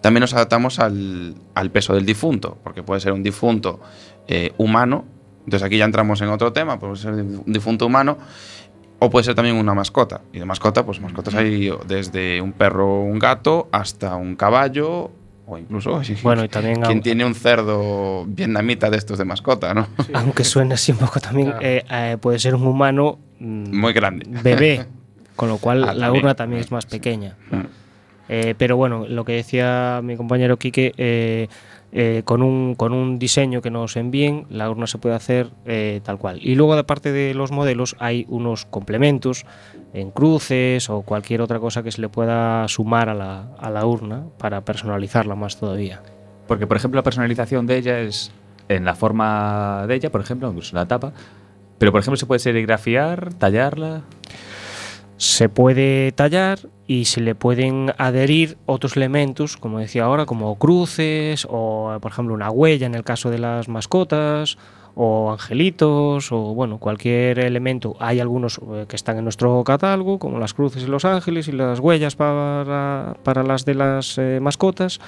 también 0.00 0.20
nos 0.20 0.34
adaptamos 0.34 0.78
al, 0.80 1.34
al 1.54 1.70
peso 1.70 1.94
del 1.94 2.04
difunto, 2.04 2.58
porque 2.62 2.82
puede 2.82 3.00
ser 3.00 3.12
un 3.12 3.22
difunto 3.22 3.80
eh, 4.28 4.52
humano, 4.58 5.04
entonces 5.40 5.62
aquí 5.66 5.76
ya 5.78 5.84
entramos 5.84 6.20
en 6.20 6.28
otro 6.28 6.52
tema, 6.52 6.78
puede 6.78 6.96
ser 6.96 7.12
un 7.12 7.44
difunto 7.46 7.86
humano, 7.86 8.18
o 8.98 9.10
puede 9.10 9.24
ser 9.24 9.34
también 9.34 9.56
una 9.56 9.74
mascota. 9.74 10.22
Y 10.32 10.38
de 10.38 10.44
mascota, 10.46 10.86
pues 10.86 11.00
mascotas 11.00 11.34
hay 11.34 11.70
desde 11.86 12.40
un 12.40 12.52
perro 12.52 13.02
un 13.02 13.18
gato 13.18 13.68
hasta 13.72 14.16
un 14.16 14.36
caballo, 14.36 15.10
o 15.46 15.58
incluso 15.58 16.02
si- 16.04 16.14
Bueno, 16.22 16.44
y 16.44 16.48
también 16.48 16.80
quien 16.80 17.00
tiene 17.02 17.24
un 17.24 17.34
cerdo 17.34 18.24
vietnamita 18.26 18.88
de 18.90 18.96
estos 18.96 19.18
de 19.18 19.24
mascota, 19.24 19.74
¿no? 19.74 19.86
Aunque 20.14 20.44
suene 20.44 20.74
así 20.74 20.92
un 20.92 20.98
poco 20.98 21.20
también, 21.20 21.50
Claro. 21.50 21.64
eh, 21.66 21.84
eh, 21.90 22.16
puede 22.20 22.38
ser 22.38 22.54
un 22.54 22.66
humano 22.66 23.18
mm, 23.40 23.76
Muy 23.78 23.92
grande. 23.92 24.26
bebé, 24.42 24.86
con 25.36 25.48
lo 25.48 25.58
cual 25.58 25.84
Ah, 25.84 25.86
la 25.94 26.06
también. 26.06 26.22
urna 26.24 26.34
también 26.34 26.60
es 26.62 26.70
más 26.72 26.86
pequeña. 26.86 27.36
Mm. 27.50 27.60
Eh, 28.30 28.54
pero 28.56 28.76
bueno, 28.78 29.06
lo 29.06 29.24
que 29.26 29.32
decía 29.32 30.00
mi 30.02 30.16
compañero 30.16 30.56
Quique, 30.56 30.94
eh, 31.96 32.22
con, 32.24 32.42
un, 32.42 32.74
con 32.74 32.92
un 32.92 33.20
diseño 33.20 33.62
que 33.62 33.70
nos 33.70 33.96
envíen, 33.96 34.46
la 34.50 34.68
urna 34.68 34.88
se 34.88 34.98
puede 34.98 35.14
hacer 35.14 35.50
eh, 35.64 36.00
tal 36.02 36.18
cual. 36.18 36.40
Y 36.42 36.56
luego, 36.56 36.74
aparte 36.74 37.12
de 37.12 37.34
los 37.34 37.52
modelos, 37.52 37.94
hay 38.00 38.26
unos 38.28 38.64
complementos 38.66 39.46
en 39.92 40.10
cruces 40.10 40.90
o 40.90 41.02
cualquier 41.02 41.40
otra 41.40 41.60
cosa 41.60 41.84
que 41.84 41.92
se 41.92 42.00
le 42.00 42.08
pueda 42.08 42.66
sumar 42.66 43.08
a 43.08 43.14
la, 43.14 43.54
a 43.58 43.70
la 43.70 43.86
urna 43.86 44.24
para 44.38 44.64
personalizarla 44.64 45.36
más 45.36 45.56
todavía. 45.56 46.02
Porque, 46.48 46.66
por 46.66 46.76
ejemplo, 46.76 46.98
la 46.98 47.04
personalización 47.04 47.64
de 47.68 47.76
ella 47.76 48.00
es 48.00 48.32
en 48.68 48.84
la 48.84 48.96
forma 48.96 49.86
de 49.86 49.94
ella, 49.94 50.10
por 50.10 50.20
ejemplo, 50.20 50.48
incluso 50.48 50.74
la 50.74 50.86
tapa. 50.86 51.12
Pero, 51.78 51.92
por 51.92 52.00
ejemplo, 52.00 52.16
se 52.16 52.26
puede 52.26 52.40
serigrafiar, 52.40 53.34
tallarla. 53.34 54.02
Se 55.24 55.48
puede 55.48 56.12
tallar 56.12 56.58
y 56.86 57.06
se 57.06 57.22
le 57.22 57.34
pueden 57.34 57.94
adherir 57.96 58.58
otros 58.66 58.94
elementos, 58.94 59.56
como 59.56 59.78
decía 59.78 60.04
ahora, 60.04 60.26
como 60.26 60.58
cruces 60.58 61.46
o, 61.48 61.96
por 62.02 62.12
ejemplo, 62.12 62.34
una 62.34 62.50
huella 62.50 62.86
en 62.86 62.94
el 62.94 63.04
caso 63.04 63.30
de 63.30 63.38
las 63.38 63.68
mascotas 63.68 64.58
o 64.94 65.32
angelitos 65.32 66.30
o 66.30 66.54
bueno, 66.54 66.78
cualquier 66.78 67.38
elemento. 67.38 67.96
Hay 68.00 68.20
algunos 68.20 68.58
eh, 68.58 68.84
que 68.86 68.96
están 68.96 69.16
en 69.16 69.24
nuestro 69.24 69.64
catálogo, 69.64 70.18
como 70.18 70.38
las 70.38 70.52
cruces 70.52 70.82
y 70.82 70.86
los 70.86 71.06
ángeles 71.06 71.48
y 71.48 71.52
las 71.52 71.80
huellas 71.80 72.16
para, 72.16 73.16
para 73.22 73.42
las 73.42 73.64
de 73.64 73.74
las 73.74 74.18
eh, 74.18 74.40
mascotas 74.42 75.00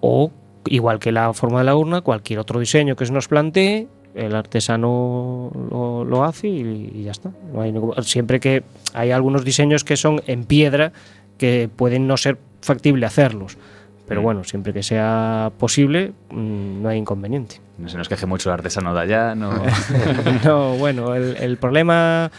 o 0.00 0.32
igual 0.66 0.98
que 0.98 1.12
la 1.12 1.32
forma 1.32 1.60
de 1.60 1.64
la 1.64 1.76
urna, 1.76 2.00
cualquier 2.00 2.40
otro 2.40 2.58
diseño 2.58 2.96
que 2.96 3.06
se 3.06 3.12
nos 3.12 3.28
plantee, 3.28 3.86
el 4.14 4.34
artesano 4.34 5.50
lo, 5.70 6.04
lo 6.04 6.24
hace 6.24 6.48
y, 6.48 6.92
y 6.94 7.02
ya 7.04 7.10
está. 7.12 7.30
No 7.52 7.60
hay 7.62 7.72
ningún- 7.72 7.94
siempre 8.04 8.40
que 8.40 8.62
hay 8.92 9.10
algunos 9.10 9.44
diseños 9.44 9.84
que 9.84 9.96
son 9.96 10.22
en 10.26 10.44
piedra 10.44 10.92
que 11.38 11.68
pueden 11.74 12.06
no 12.06 12.16
ser 12.16 12.38
factible 12.60 13.06
hacerlos. 13.06 13.58
Pero 14.06 14.20
Mm. 14.20 14.24
bueno, 14.24 14.44
siempre 14.44 14.72
que 14.72 14.82
sea 14.82 15.50
posible, 15.58 16.12
mm, 16.30 16.82
no 16.82 16.88
hay 16.90 16.98
inconveniente. 16.98 17.56
No 17.78 17.88
se 17.88 17.96
nos 17.96 18.08
queje 18.08 18.26
mucho 18.26 18.50
el 18.50 18.54
artesano 18.54 18.94
de 18.94 19.00
allá, 19.00 19.34
no. 19.34 19.50
No, 20.44 20.76
bueno, 20.76 21.14
el, 21.14 21.36
el 21.38 21.56
problema 21.56 22.30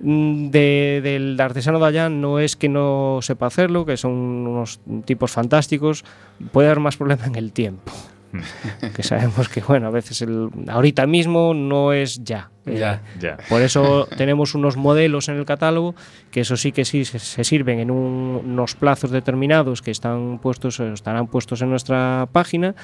mm, 0.00 0.50
de- 0.50 1.00
del 1.02 1.40
artesano 1.40 1.78
de 1.80 1.86
allá 1.86 2.08
no 2.10 2.38
es 2.38 2.56
que 2.56 2.68
no 2.68 3.20
sepa 3.22 3.46
hacerlo, 3.46 3.86
que 3.86 3.96
son 3.96 4.12
unos 4.12 4.80
tipos 5.06 5.30
fantásticos, 5.32 6.04
puede 6.52 6.68
haber 6.68 6.80
más 6.80 6.96
problema 6.98 7.24
en 7.26 7.36
el 7.36 7.52
tiempo. 7.52 7.90
que 8.94 9.02
sabemos 9.02 9.48
que, 9.48 9.60
bueno, 9.60 9.86
a 9.88 9.90
veces 9.90 10.22
el, 10.22 10.48
ahorita 10.68 11.06
mismo 11.06 11.54
no 11.54 11.92
es 11.92 12.22
ya. 12.24 12.50
Eh, 12.66 12.78
Ya. 12.78 13.02
ya. 13.20 13.36
por 13.48 13.60
eso 13.60 14.08
tenemos 14.16 14.54
unos 14.54 14.76
modelos 14.78 15.28
en 15.28 15.36
el 15.36 15.44
catálogo 15.44 15.94
que 16.30 16.40
eso 16.40 16.56
sí 16.56 16.72
que 16.72 16.86
sí 16.86 17.04
se, 17.04 17.18
se 17.18 17.44
sirven 17.44 17.78
en 17.78 17.90
un- 17.90 18.40
unos 18.44 18.74
plazos 18.74 19.10
determinados 19.10 19.82
que 19.82 19.90
están 19.90 20.38
puestos 20.38 20.80
estarán 20.80 21.26
puestos 21.26 21.60
en 21.60 21.68
nuestra 21.70 22.26
página 22.32 22.74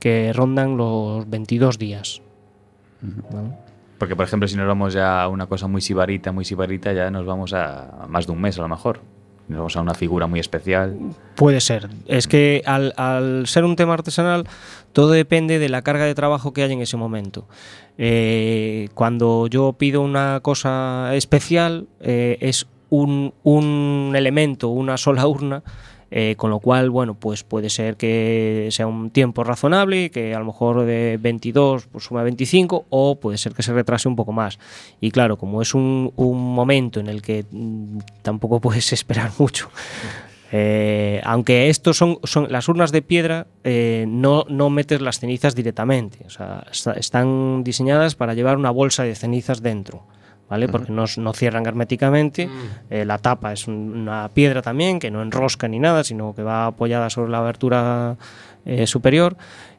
que 0.00 0.32
rondan 0.32 0.76
los 0.76 1.28
22 1.30 1.78
días. 1.78 2.22
¿vale? 3.02 3.50
Porque, 3.98 4.16
por 4.16 4.24
ejemplo, 4.24 4.48
si 4.48 4.56
nos 4.56 4.66
vamos 4.66 4.94
ya 4.94 5.22
a 5.22 5.28
una 5.28 5.46
cosa 5.46 5.68
muy 5.68 5.80
sibarita, 5.82 6.32
muy 6.32 6.44
sibarita, 6.44 6.92
ya 6.92 7.10
nos 7.10 7.24
vamos 7.26 7.52
a 7.52 8.06
más 8.08 8.26
de 8.26 8.32
un 8.32 8.40
mes 8.40 8.58
a 8.58 8.62
lo 8.62 8.68
mejor. 8.68 9.00
Nos 9.50 9.58
vamos 9.58 9.76
a 9.76 9.80
una 9.80 9.94
figura 9.94 10.28
muy 10.28 10.38
especial. 10.38 10.96
Puede 11.34 11.60
ser. 11.60 11.88
Es 12.06 12.28
que 12.28 12.62
al, 12.66 13.42
ser 13.46 13.64
un 13.64 13.74
tema 13.74 13.94
artesanal, 13.94 14.44
todo 14.92 15.10
depende 15.10 15.58
de 15.58 15.68
la 15.68 15.82
carga 15.82 16.04
de 16.04 16.14
trabajo 16.14 16.52
que 16.52 16.62
haya 16.62 16.72
en 16.72 16.82
ese 16.82 16.96
momento. 16.96 17.48
Eh, 17.98 18.88
cuando 18.94 19.48
yo 19.48 19.72
pido 19.72 20.02
una 20.02 20.38
cosa 20.40 21.16
especial, 21.16 21.88
eh, 22.00 22.38
es 22.40 22.68
un, 22.90 23.34
un 23.42 24.12
elemento, 24.14 24.68
una 24.68 24.96
sola 24.96 25.26
urna, 25.26 25.64
eh, 26.10 26.34
con 26.36 26.50
lo 26.50 26.58
cual, 26.58 26.90
bueno, 26.90 27.14
pues 27.14 27.44
puede 27.44 27.70
ser 27.70 27.96
que 27.96 28.68
sea 28.72 28.86
un 28.86 29.10
tiempo 29.10 29.44
razonable, 29.44 30.10
que 30.10 30.34
a 30.34 30.38
lo 30.40 30.44
mejor 30.44 30.84
de 30.84 31.18
22 31.20 31.86
pues 31.86 32.04
suma 32.04 32.22
25, 32.24 32.86
o 32.90 33.20
puede 33.20 33.38
ser 33.38 33.54
que 33.54 33.62
se 33.62 33.72
retrase 33.72 34.08
un 34.08 34.16
poco 34.16 34.32
más. 34.32 34.58
Y 35.00 35.12
claro, 35.12 35.36
como 35.36 35.62
es 35.62 35.74
un, 35.74 36.12
momento 36.16 37.00
en 37.00 37.08
el 37.08 37.22
que 37.22 37.44
mm, 37.50 37.98
tampoco 38.22 38.60
puedes 38.60 38.92
esperar 38.92 39.30
mucho, 39.38 39.70
eh, 40.52 41.20
aunque 41.24 41.68
estos 41.68 41.96
son, 41.96 42.18
son 42.24 42.50
las 42.50 42.68
urnas 42.68 42.90
de 42.90 43.02
piedra, 43.02 43.46
eh, 43.62 44.04
no, 44.08 44.44
no 44.48 44.68
metes 44.68 45.00
las 45.00 45.20
cenizas 45.20 45.54
directamente. 45.54 46.24
O 46.26 46.30
sea, 46.30 46.66
están 46.96 47.62
diseñadas 47.62 48.16
para 48.16 48.34
llevar 48.34 48.56
una 48.56 48.70
bolsa 48.70 49.04
de 49.04 49.14
cenizas 49.14 49.62
dentro. 49.62 50.02
¿Vale? 50.50 50.66
Porque 50.68 50.90
no, 50.92 51.04
no 51.16 51.32
cierran 51.32 51.64
herméticamente. 51.64 52.50
Eh, 52.90 53.04
la 53.04 53.18
tapa 53.18 53.52
es 53.52 53.68
un- 53.68 53.96
una 53.96 54.28
piedra 54.34 54.60
también, 54.62 54.98
que 54.98 55.10
no 55.10 55.22
enrosca 55.22 55.68
ni 55.68 55.78
nada, 55.78 56.02
sino 56.04 56.34
que 56.34 56.42
va 56.42 56.66
apoyada 56.66 57.08
sobre 57.08 57.30
la 57.30 57.38
abertura 57.38 58.16
eh, 58.66 58.86
superior. 58.86 59.36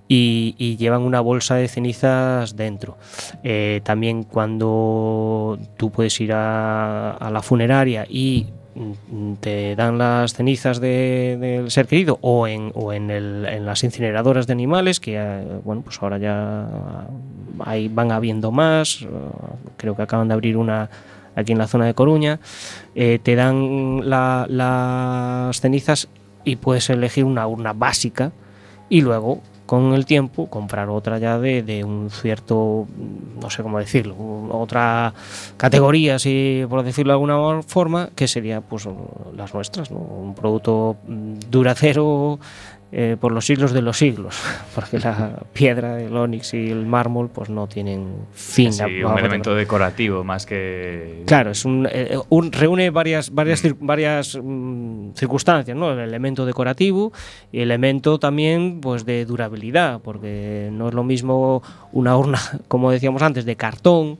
Y, 0.07 0.55
y 0.57 0.75
llevan 0.75 1.03
una 1.03 1.21
bolsa 1.21 1.55
de 1.55 1.67
cenizas 1.69 2.55
dentro. 2.57 2.97
Eh, 3.43 3.79
también 3.83 4.23
cuando 4.23 5.57
tú 5.77 5.89
puedes 5.91 6.19
ir 6.19 6.33
a, 6.33 7.11
a 7.11 7.29
la 7.31 7.41
funeraria 7.41 8.05
y 8.09 8.47
mm, 8.49 8.60
te 9.41 9.75
dan 9.75 9.97
las 9.97 10.33
cenizas 10.33 10.79
de- 10.79 11.37
del 11.39 11.71
ser 11.71 11.87
querido 11.87 12.17
o 12.21 12.47
en, 12.47 12.71
o 12.75 12.93
en, 12.93 13.09
el- 13.11 13.45
en 13.45 13.65
las 13.65 13.83
incineradoras 13.83 14.47
de 14.47 14.53
animales, 14.53 14.99
que 14.99 15.15
eh, 15.17 15.43
bueno, 15.65 15.81
pues 15.81 16.01
ahora 16.01 16.17
ya 16.17 16.67
ahí 17.65 17.87
van 17.89 18.11
habiendo 18.11 18.51
más, 18.51 19.01
eh, 19.01 19.07
creo 19.77 19.95
que 19.95 20.03
acaban 20.03 20.27
de 20.29 20.33
abrir 20.33 20.55
una 20.57 20.89
aquí 21.35 21.51
en 21.53 21.57
la 21.57 21.67
zona 21.67 21.85
de 21.85 21.93
Coruña, 21.93 22.39
eh, 22.95 23.19
te 23.21 23.35
dan 23.35 24.09
la- 24.09 24.45
las 24.49 25.59
cenizas 25.61 26.07
y 26.43 26.55
puedes 26.55 26.89
elegir 26.89 27.25
una 27.25 27.47
urna 27.47 27.73
básica 27.73 28.31
y 28.89 29.01
luego 29.01 29.41
con 29.65 29.93
el 29.93 30.05
tiempo 30.05 30.47
comprar 30.47 30.89
otra 30.89 31.17
ya 31.17 31.39
de, 31.39 31.63
de 31.63 31.83
un 31.83 32.09
cierto, 32.09 32.87
no 33.41 33.49
sé 33.49 33.63
cómo 33.63 33.79
decirlo, 33.79 34.15
otra 34.51 35.13
categoría, 35.57 36.19
si 36.19 36.65
por 36.69 36.83
decirlo 36.83 37.13
de 37.13 37.15
alguna 37.15 37.61
forma, 37.63 38.09
que 38.15 38.27
sería 38.27 38.61
pues 38.61 38.87
las 39.35 39.53
nuestras, 39.53 39.91
¿no? 39.91 39.99
un 39.99 40.35
producto 40.35 40.97
mm, 41.07 41.39
duradero 41.49 42.39
eh, 42.93 43.15
por 43.19 43.31
los 43.31 43.45
siglos 43.45 43.71
de 43.71 43.81
los 43.81 43.97
siglos, 43.97 44.37
porque 44.75 44.99
la 44.99 45.39
piedra, 45.53 46.01
el 46.01 46.15
onix 46.15 46.53
y 46.53 46.69
el 46.71 46.85
mármol 46.85 47.29
pues 47.29 47.49
no 47.49 47.67
tienen 47.67 48.15
fin. 48.33 48.73
Sí, 48.73 48.81
un 49.03 49.17
elemento 49.17 49.55
decorativo 49.55 50.23
más 50.25 50.45
que... 50.45 51.23
Claro, 51.25 51.51
es 51.51 51.63
un, 51.63 51.87
eh, 51.89 52.17
un- 52.29 52.51
reúne 52.51 52.89
varias, 52.89 53.31
varias, 53.33 53.63
cir- 53.63 53.77
varias 53.79 54.37
mm, 54.41 55.11
circunstancias, 55.15 55.77
¿no? 55.77 55.91
El 55.93 55.99
elemento 55.99 56.45
decorativo 56.45 57.13
y 57.51 57.57
el 57.59 57.63
elemento 57.71 58.19
también 58.19 58.81
pues 58.81 59.05
de 59.05 59.23
durabilidad, 59.25 60.01
porque 60.01 60.69
no 60.73 60.89
es 60.89 60.93
lo 60.93 61.03
mismo 61.05 61.63
una 61.93 62.17
urna, 62.17 62.39
como 62.67 62.91
decíamos 62.91 63.21
antes, 63.21 63.45
de 63.45 63.55
cartón 63.55 64.19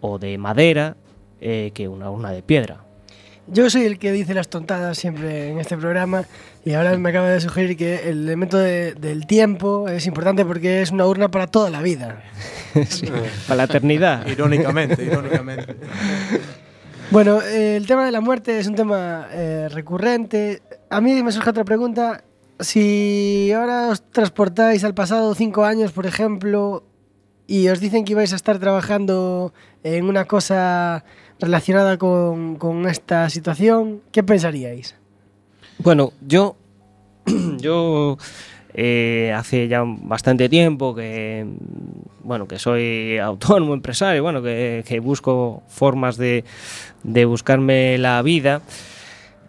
o 0.00 0.18
de 0.18 0.38
madera 0.38 0.96
eh, 1.40 1.72
que 1.74 1.88
una 1.88 2.08
urna 2.10 2.30
de 2.30 2.42
piedra. 2.42 2.84
Yo 3.48 3.68
soy 3.70 3.82
el 3.86 3.98
que 3.98 4.12
dice 4.12 4.34
las 4.34 4.48
tontadas 4.48 4.96
siempre 4.98 5.48
en 5.50 5.58
este 5.58 5.76
programa 5.76 6.24
y 6.64 6.72
ahora 6.74 6.96
me 6.96 7.10
acaba 7.10 7.28
de 7.28 7.40
sugerir 7.40 7.76
que 7.76 8.08
el 8.08 8.22
elemento 8.24 8.56
de- 8.56 8.94
del 8.94 9.26
tiempo 9.26 9.88
es 9.88 10.06
importante 10.06 10.44
porque 10.44 10.80
es 10.80 10.90
una 10.92 11.06
urna 11.06 11.28
para 11.30 11.46
toda 11.46 11.70
la 11.70 11.82
vida. 11.82 12.22
Sí, 12.88 13.06
Para 13.46 13.56
la 13.58 13.64
eternidad. 13.64 14.26
Irónicamente, 14.26 15.04
irónicamente. 15.04 15.76
Bueno, 17.10 17.42
eh, 17.42 17.76
el 17.76 17.86
tema 17.86 18.06
de 18.06 18.10
la 18.10 18.22
muerte 18.22 18.58
es 18.58 18.66
un 18.66 18.74
tema 18.74 19.28
eh, 19.32 19.68
recurrente. 19.70 20.62
A 20.88 21.02
mí 21.02 21.22
me 21.22 21.30
surge 21.30 21.50
otra 21.50 21.62
pregunta. 21.64 22.24
Si 22.58 23.52
ahora 23.54 23.88
os 23.88 24.02
transportáis 24.10 24.82
al 24.84 24.94
pasado 24.94 25.34
cinco 25.34 25.64
años, 25.66 25.92
por 25.92 26.06
ejemplo, 26.06 26.84
y 27.46 27.68
os 27.68 27.80
dicen 27.80 28.06
que 28.06 28.12
ibais 28.12 28.32
a 28.32 28.36
estar 28.36 28.58
trabajando 28.58 29.52
en 29.82 30.06
una 30.06 30.24
cosa 30.24 31.04
relacionada 31.42 31.98
con, 31.98 32.56
con 32.56 32.86
esta 32.86 33.28
situación, 33.28 34.00
¿qué 34.12 34.22
pensaríais? 34.22 34.96
Bueno, 35.78 36.12
yo, 36.26 36.56
yo 37.58 38.16
eh, 38.74 39.34
hace 39.36 39.68
ya 39.68 39.82
bastante 39.84 40.48
tiempo 40.48 40.94
que, 40.94 41.44
bueno, 42.22 42.46
que 42.46 42.58
soy 42.58 43.18
autónomo, 43.22 43.74
empresario, 43.74 44.22
bueno, 44.22 44.40
que, 44.42 44.84
que 44.86 45.00
busco 45.00 45.62
formas 45.68 46.16
de, 46.16 46.44
de 47.02 47.24
buscarme 47.24 47.98
la 47.98 48.22
vida. 48.22 48.62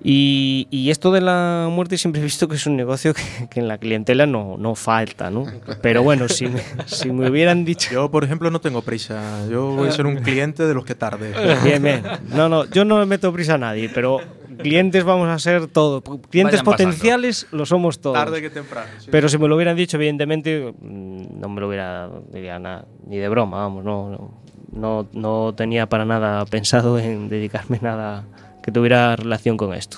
Y, 0.03 0.67
y 0.69 0.89
esto 0.89 1.11
de 1.11 1.21
la 1.21 1.69
muerte 1.71 1.97
siempre 1.97 2.19
he 2.19 2.23
visto 2.25 2.49
que 2.49 2.55
es 2.55 2.65
un 2.67 2.75
negocio 2.75 3.13
que, 3.13 3.23
que 3.49 3.61
en 3.61 3.69
la 3.69 3.77
clientela 3.77 4.25
no, 4.25 4.57
no 4.57 4.75
falta, 4.75 5.29
¿no? 5.29 5.45
Pero 5.81 6.03
bueno, 6.03 6.27
si 6.27 6.47
me, 6.47 6.61
si 6.85 7.09
me 7.11 7.29
hubieran 7.29 7.63
dicho... 7.63 7.89
Yo, 7.91 8.11
por 8.11 8.25
ejemplo, 8.25 8.51
no 8.51 8.59
tengo 8.59 8.81
prisa. 8.81 9.47
Yo 9.49 9.67
voy 9.67 9.87
a 9.87 9.91
ser 9.91 10.05
un 10.05 10.17
cliente 10.17 10.63
de 10.63 10.73
los 10.73 10.83
que 10.83 10.95
tarde. 10.95 11.33
Bien, 11.63 11.81
bien. 11.81 12.03
No, 12.29 12.49
no, 12.49 12.65
yo 12.65 12.83
no 12.83 12.99
le 12.99 13.05
meto 13.05 13.31
prisa 13.31 13.53
a 13.53 13.57
nadie, 13.57 13.89
pero 13.93 14.19
clientes 14.57 15.03
vamos 15.05 15.29
a 15.29 15.39
ser 15.39 15.67
todos. 15.67 16.03
Clientes 16.03 16.61
Vayan 16.61 16.65
pasando. 16.65 16.71
potenciales 16.71 17.47
lo 17.51 17.65
somos 17.65 17.99
todos. 17.99 18.15
Tarde 18.15 18.41
que 18.41 18.49
temprano. 18.49 18.89
sí. 18.99 19.07
Pero 19.09 19.29
si 19.29 19.37
me 19.37 19.47
lo 19.47 19.55
hubieran 19.55 19.77
dicho, 19.77 19.95
evidentemente, 19.97 20.73
mm, 20.81 21.39
no 21.39 21.47
me 21.49 21.61
lo 21.61 21.67
hubiera 21.69 22.09
diría 22.31 22.59
nada, 22.59 22.85
ni 23.07 23.17
de 23.17 23.29
broma, 23.29 23.57
vamos, 23.57 23.83
no, 23.85 24.09
no, 24.09 24.33
no, 24.73 25.07
no 25.13 25.53
tenía 25.55 25.87
para 25.87 26.03
nada 26.03 26.45
pensado 26.45 26.99
en 26.99 27.29
dedicarme 27.29 27.79
nada 27.81 28.25
que 28.63 28.71
tuviera 28.71 29.15
relación 29.15 29.57
con 29.57 29.73
esto. 29.73 29.97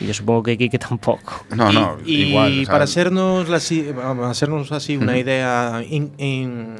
Y 0.00 0.06
yo 0.06 0.14
supongo 0.14 0.42
que 0.42 0.56
Kike 0.58 0.78
tampoco. 0.88 1.44
No, 1.54 1.70
no, 1.72 1.98
y, 2.04 2.14
y 2.14 2.28
igual. 2.28 2.52
o 2.60 2.64
sea, 2.64 2.72
para 2.72 2.84
hacernos, 2.84 3.50
así, 3.50 3.86
vamos 3.94 4.26
a 4.26 4.30
hacernos 4.30 4.72
así 4.72 4.96
una 4.96 5.16
idea, 5.18 5.82
en, 5.88 6.10
en- 6.18 6.76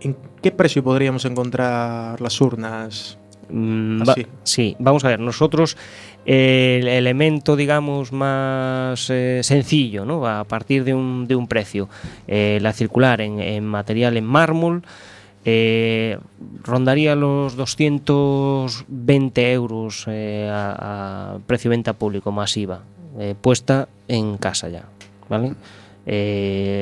¿en 0.00 0.16
qué 0.42 0.50
precio 0.52 0.84
podríamos 0.84 1.24
encontrar 1.24 2.20
las 2.20 2.40
urnas? 2.40 3.18
Mm, 3.48 4.02
va- 4.08 4.14
sí, 4.44 4.76
vamos 4.78 5.04
a 5.04 5.08
ver, 5.08 5.20
nosotros 5.20 5.76
eh, 6.24 6.78
el 6.82 6.88
elemento, 6.88 7.56
digamos, 7.56 8.12
más 8.12 9.08
eh, 9.10 9.40
sencillo, 9.42 10.04
¿no? 10.04 10.26
A 10.26 10.44
partir 10.44 10.84
de 10.84 10.94
un, 10.94 11.26
de 11.26 11.34
un 11.36 11.48
precio, 11.48 11.88
eh, 12.28 12.58
la 12.62 12.72
circular 12.72 13.20
en, 13.20 13.40
en 13.40 13.64
material 13.66 14.16
en 14.16 14.24
mármol, 14.24 14.82
eh, 15.44 16.18
rondaría 16.62 17.16
los 17.16 17.56
220 17.56 19.52
euros 19.52 20.04
eh, 20.06 20.48
a, 20.50 21.34
a 21.34 21.38
precio 21.46 21.68
de 21.68 21.76
venta 21.76 21.94
público 21.94 22.30
masiva, 22.30 22.82
eh, 23.18 23.34
puesta 23.40 23.88
en 24.06 24.36
casa 24.36 24.68
ya, 24.68 24.84
¿vale? 25.28 25.54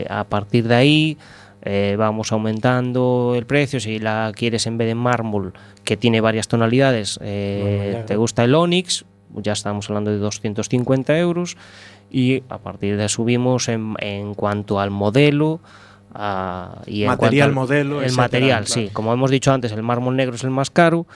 A 0.08 0.24
partir 0.24 0.68
de 0.68 0.74
ahí 0.74 1.18
vamos 1.96 2.32
aumentando 2.32 3.34
el 3.36 3.44
precio. 3.44 3.80
Si 3.80 3.98
la 3.98 4.32
quieres 4.34 4.66
en 4.66 4.78
vez 4.78 4.88
de 4.88 4.94
mármol, 4.94 5.52
que 5.84 5.98
tiene 5.98 6.22
varias 6.22 6.48
tonalidades, 6.48 7.18
te 7.20 8.16
gusta 8.16 8.44
el 8.44 8.54
Onyx, 8.54 9.04
ya 9.34 9.52
estamos 9.52 9.90
hablando 9.90 10.10
de 10.10 10.18
250 10.18 11.18
euros. 11.18 11.58
Y 12.10 12.42
a 12.48 12.58
partir 12.58 12.96
de 12.96 13.02
ahí 13.02 13.08
subimos 13.10 13.68
en, 13.68 13.94
en 14.00 14.34
cuanto 14.34 14.80
al 14.80 14.90
modelo. 14.90 15.60
A- 16.14 16.82
y 16.86 17.04
Material, 17.04 17.52
modelo, 17.52 17.98
El 18.00 18.06
etcétera, 18.06 18.22
material, 18.22 18.64
claro. 18.64 18.80
sí. 18.82 18.90
Como 18.92 19.12
hemos 19.12 19.30
dicho 19.30 19.52
antes, 19.52 19.72
el 19.72 19.82
mármol 19.82 20.16
negro 20.16 20.34
es 20.34 20.44
el 20.44 20.50
más 20.50 20.70
caro 20.70 21.06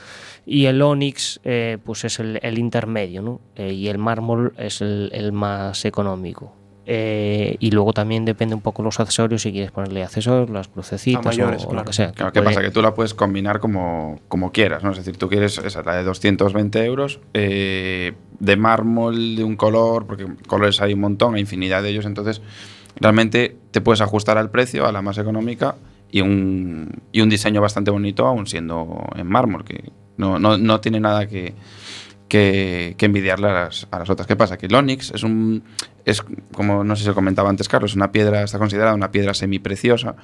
y 0.47 0.67
el 0.67 0.81
Onyx 0.83 1.41
eh, 1.45 1.79
pues 1.85 2.05
es 2.05 2.19
el, 2.21 2.39
el 2.43 2.59
intermedio, 2.59 3.23
¿no? 3.23 3.41
Eh, 3.57 3.73
y 3.73 3.89
el 3.89 3.99
mármol 3.99 4.53
es 4.59 4.81
el, 4.81 5.11
el 5.13 5.33
más 5.33 5.85
económico. 5.85 6.53
Eh, 6.87 7.57
y 7.61 7.71
luego 7.71 7.95
también 7.95 8.27
depende 8.27 8.55
un 8.55 8.61
poco 8.61 8.83
los 8.83 9.01
accesorios, 9.01 9.41
si 9.41 9.53
quieres 9.53 9.71
ponerle 9.71 10.05
accesorios, 10.05 10.51
las 10.51 10.69
crucecitas 10.69 11.25
mayores, 11.25 11.63
o, 11.63 11.69
o 11.69 11.71
claro. 11.71 11.83
lo 11.83 11.87
que 11.87 11.95
sea. 11.95 12.13
Claro, 12.13 12.31
¿qué 12.31 12.43
Puede- 12.43 12.55
pasa? 12.57 12.67
Que 12.67 12.71
tú 12.71 12.83
la 12.83 12.93
puedes 12.95 13.15
combinar 13.15 13.59
como, 13.59 14.21
como 14.29 14.53
quieras, 14.53 14.83
¿no? 14.85 14.91
Es 14.91 14.99
decir, 14.99 15.17
tú 15.17 15.31
quieres 15.31 15.57
esa, 15.57 15.83
la 15.83 15.97
de 15.97 16.05
220 16.05 16.85
euros, 16.85 17.21
eh, 17.33 18.13
de 18.39 18.57
mármol, 18.57 19.35
de 19.35 19.45
un 19.45 19.57
color, 19.57 20.07
porque 20.07 20.27
colores 20.47 20.83
hay 20.83 20.93
un 20.93 21.01
montón, 21.01 21.37
hay 21.37 21.41
infinidad 21.41 21.83
de 21.83 21.89
ellos, 21.89 22.05
entonces 22.05 22.43
realmente 22.97 23.57
te 23.71 23.81
puedes 23.81 24.01
ajustar 24.01 24.39
al 24.39 24.51
precio, 24.51 24.87
a 24.87 24.93
la 24.93 25.03
más 25.03 25.19
económica, 25.19 25.77
y 26.11 26.21
un, 26.21 27.03
y 27.13 27.21
un 27.21 27.29
diseño 27.29 27.61
bastante 27.61 27.91
bonito, 27.91 28.27
aún 28.27 28.47
siendo 28.47 29.05
en 29.17 29.27
mármol, 29.27 29.65
que 29.65 29.91
no, 30.17 30.39
no, 30.39 30.57
no 30.57 30.81
tiene 30.81 31.01
nada 31.01 31.27
que, 31.27 31.55
que, 32.29 32.95
que 32.97 33.07
envidiarle 33.07 33.49
a 33.49 33.53
las, 33.65 33.89
a 33.91 33.99
las 33.99 34.11
otras. 34.11 34.27
¿Qué 34.27 34.37
pasa? 34.37 34.57
Que 34.57 34.67
el 34.67 34.75
Onyx 34.75 35.13
es 35.13 35.23
un. 35.25 35.65
Es 36.05 36.23
como 36.53 36.85
no 36.85 36.95
sé 36.97 37.03
si 37.03 37.09
se 37.09 37.15
comentaba 37.15 37.49
antes, 37.49 37.69
Carlos, 37.69 37.93
es 37.93 37.97
una 37.97 38.13
piedra, 38.13 38.43
está 38.43 38.59
considerada 38.59 38.95
una 38.95 39.11
piedra 39.11 39.35
semipreciosa 39.35 40.17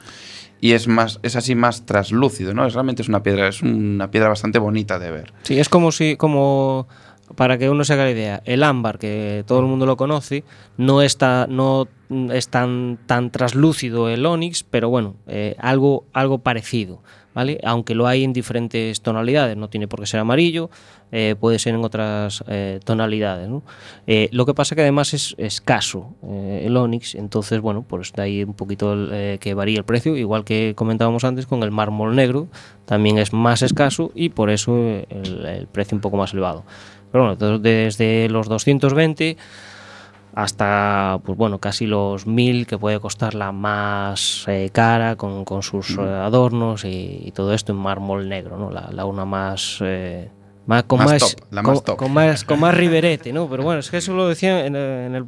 y 0.61 0.73
es 0.73 0.89
más, 0.89 1.19
es 1.23 1.37
así 1.37 1.55
más 1.55 1.87
traslúcido, 1.87 2.53
¿no? 2.53 2.67
Es, 2.67 2.75
realmente 2.75 3.03
es 3.03 3.09
una 3.09 3.23
piedra, 3.23 3.49
es 3.49 3.63
una 3.63 4.11
piedra 4.11 4.29
bastante 4.29 4.59
bonita 4.59 4.99
de 4.99 5.11
ver. 5.11 5.33
Sí, 5.43 5.59
es 5.59 5.69
como 5.69 5.91
si, 5.91 6.17
como 6.17 6.87
para 7.35 7.59
que 7.59 7.71
uno 7.71 7.85
se 7.85 7.93
haga 7.93 8.05
la 8.05 8.11
idea, 8.11 8.43
el 8.45 8.63
ámbar, 8.63 8.99
que 8.99 9.45
todo 9.47 9.61
el 9.61 9.67
mundo 9.67 9.87
lo 9.87 9.97
conoce, 9.97 10.45
no 10.77 11.03
está, 11.03 11.47
no 11.49 11.89
es 12.33 12.49
tan, 12.49 12.99
tan 13.07 13.31
traslúcido 13.31 14.09
el 14.09 14.27
onix, 14.27 14.65
pero 14.65 14.89
bueno, 14.89 15.17
eh, 15.27 15.55
algo, 15.59 16.05
algo 16.13 16.39
parecido, 16.39 17.03
¿vale? 17.35 17.61
Aunque 17.63 17.95
lo 17.95 18.09
hay 18.09 18.25
en 18.25 18.33
diferentes 18.33 19.01
tonalidades, 19.01 19.57
no 19.57 19.69
tiene 19.69 19.87
por 19.87 20.01
qué 20.01 20.07
ser 20.07 20.21
amarillo, 20.21 20.71
eh, 21.13 21.37
puede 21.39 21.59
ser 21.59 21.75
en 21.75 21.85
otras 21.85 22.43
eh, 22.49 22.81
tonalidades, 22.85 23.49
lo 24.33 24.47
que 24.47 24.55
pasa 24.55 24.75
que 24.75 24.81
además 24.83 25.15
es 25.15 25.35
escaso 25.39 26.15
el 26.23 26.77
onix, 26.77 27.15
entonces, 27.15 27.61
bueno, 27.61 27.85
pues 27.87 28.13
de 28.13 28.23
ahí 28.23 28.43
un 28.43 28.55
poquito 28.55 28.97
que 29.39 29.55
varía 29.55 29.79
el 29.79 29.85
precio, 29.85 30.17
igual 30.17 30.45
que 30.45 30.75
comentábamos 30.77 31.25
antes 31.25 31.47
con 31.47 31.63
el 31.63 31.71
mármol 31.71 32.17
negro, 32.17 32.49
también 32.87 33.19
es 33.19 33.33
más 33.33 33.63
escaso 33.63 34.11
y 34.15 34.31
por 34.31 34.51
eso 34.51 34.77
el 34.77 35.69
precio 35.71 35.97
un 35.97 36.01
poco 36.01 36.17
más 36.17 36.33
elevado. 36.33 36.65
Pero 37.13 37.35
bueno, 37.37 37.59
desde 37.59 38.29
los 38.29 38.49
220 38.49 39.37
hasta 40.33 41.19
pues 41.25 41.37
bueno 41.37 41.59
casi 41.59 41.87
los 41.87 42.27
1000 42.27 42.67
que 42.67 42.79
puede 42.79 43.01
costar 43.01 43.35
la 43.35 43.51
más 43.53 44.45
eh, 44.47 44.71
cara 44.73 45.17
con, 45.17 45.45
con 45.45 45.63
sus 45.63 45.99
eh, 45.99 46.03
adornos 46.03 46.85
y, 46.85 47.21
y 47.25 47.33
todo 47.33 47.53
esto 47.53 47.73
en 47.73 47.79
mármol 47.79 48.29
negro, 48.29 48.57
¿no? 48.57 48.71
la, 48.71 48.91
la 48.93 49.05
una 49.07 49.25
más, 49.25 49.79
eh, 49.83 50.31
Más, 50.71 50.85
con 50.85 51.01
Más 51.01 51.11
más, 51.11 51.19
top, 51.21 51.41
la 51.51 51.63
con, 51.65 51.75
más 51.75 51.83
top. 51.85 51.97
con 51.97 52.13
más 52.13 52.45
con 52.45 52.61
más 52.61 52.73
riberete, 52.77 53.33
¿no? 53.33 53.51
Pero 53.51 53.65
bueno, 53.65 53.81
es 53.81 53.91
que 53.91 53.97
eso 53.97 54.15
lo 54.15 54.29
decía 54.29 54.65
en 54.67 54.77
el, 54.77 55.07
en 55.07 55.15
el, 55.17 55.25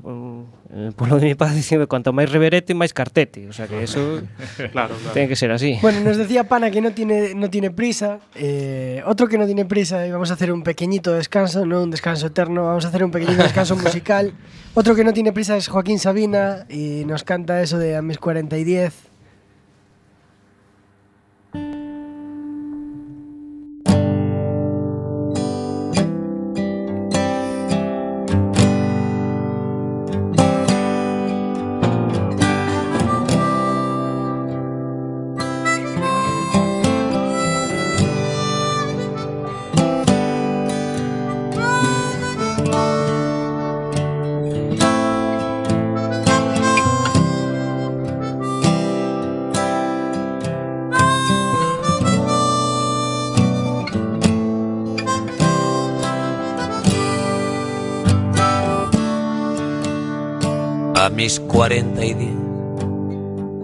en 0.72 0.84
el 0.84 0.92
pueblo 0.92 1.18
de 1.18 1.26
mi 1.26 1.34
padre 1.34 1.56
diciendo 1.56 1.88
cuanto 1.88 2.12
más 2.12 2.30
riberete, 2.30 2.74
más 2.74 2.92
cartete. 2.92 3.48
O 3.48 3.52
sea 3.52 3.66
que 3.66 3.82
eso 3.82 4.20
Claro, 4.70 4.94
tiene 5.12 5.26
que 5.26 5.34
ser 5.34 5.50
así. 5.50 5.80
Bueno, 5.82 5.98
nos 5.98 6.16
decía 6.16 6.44
Pana 6.44 6.70
que 6.70 6.80
no 6.80 6.92
tiene, 6.92 7.34
no 7.34 7.50
tiene 7.50 7.72
prisa. 7.72 8.20
eh, 8.36 9.02
otro 9.04 9.26
que 9.26 9.36
no 9.36 9.44
tiene 9.46 9.64
prisa, 9.64 10.06
y 10.06 10.12
vamos 10.12 10.30
a 10.30 10.34
hacer 10.34 10.52
un 10.52 10.62
pequeñito 10.62 11.12
descanso, 11.12 11.66
no 11.66 11.82
un 11.82 11.90
descanso 11.90 12.28
eterno, 12.28 12.64
vamos 12.66 12.84
a 12.84 12.88
hacer 12.88 13.02
un 13.02 13.10
pequeñito 13.10 13.42
descanso 13.42 13.74
musical. 13.84 14.32
Otro 14.74 14.94
que 14.94 15.02
no 15.02 15.12
tiene 15.12 15.32
prisa 15.32 15.56
es 15.56 15.66
Joaquín 15.66 15.98
Sabina 15.98 16.66
y 16.68 17.02
nos 17.04 17.24
canta 17.24 17.60
eso 17.62 17.78
de 17.78 17.96
a 17.96 18.00
mis 18.02 18.18
40 18.18 18.56
y 18.58 18.62
10. 18.64 18.94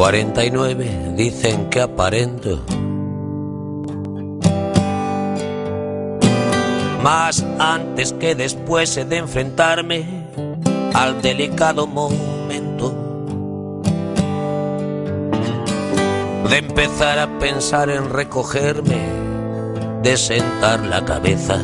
49 0.09 1.12
dicen 1.16 1.68
que 1.68 1.83
aparento. 1.83 2.64
Más 7.03 7.44
antes 7.59 8.14
que 8.14 8.35
después 8.35 8.97
he 8.97 9.05
de 9.05 9.18
enfrentarme 9.18 10.07
al 10.94 11.21
delicado 11.21 11.87
momento 11.87 12.94
de 16.49 16.57
empezar 16.57 17.18
a 17.18 17.38
pensar 17.38 17.90
en 17.90 18.09
recogerme, 18.09 18.97
de 20.03 20.16
sentar 20.16 20.87
la 20.87 21.05
cabeza. 21.05 21.61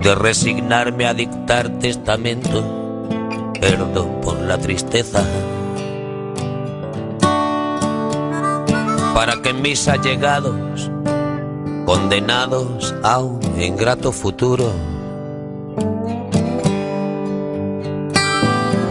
de 0.00 0.14
resignarme 0.14 1.06
a 1.06 1.14
dictar 1.14 1.78
testamento, 1.78 2.83
perdón 3.64 4.20
por 4.20 4.38
la 4.42 4.58
tristeza, 4.58 5.24
para 9.14 9.40
que 9.40 9.54
mis 9.54 9.88
allegados, 9.88 10.90
condenados 11.86 12.94
a 13.02 13.20
un 13.20 13.40
ingrato 13.58 14.12
futuro, 14.12 14.70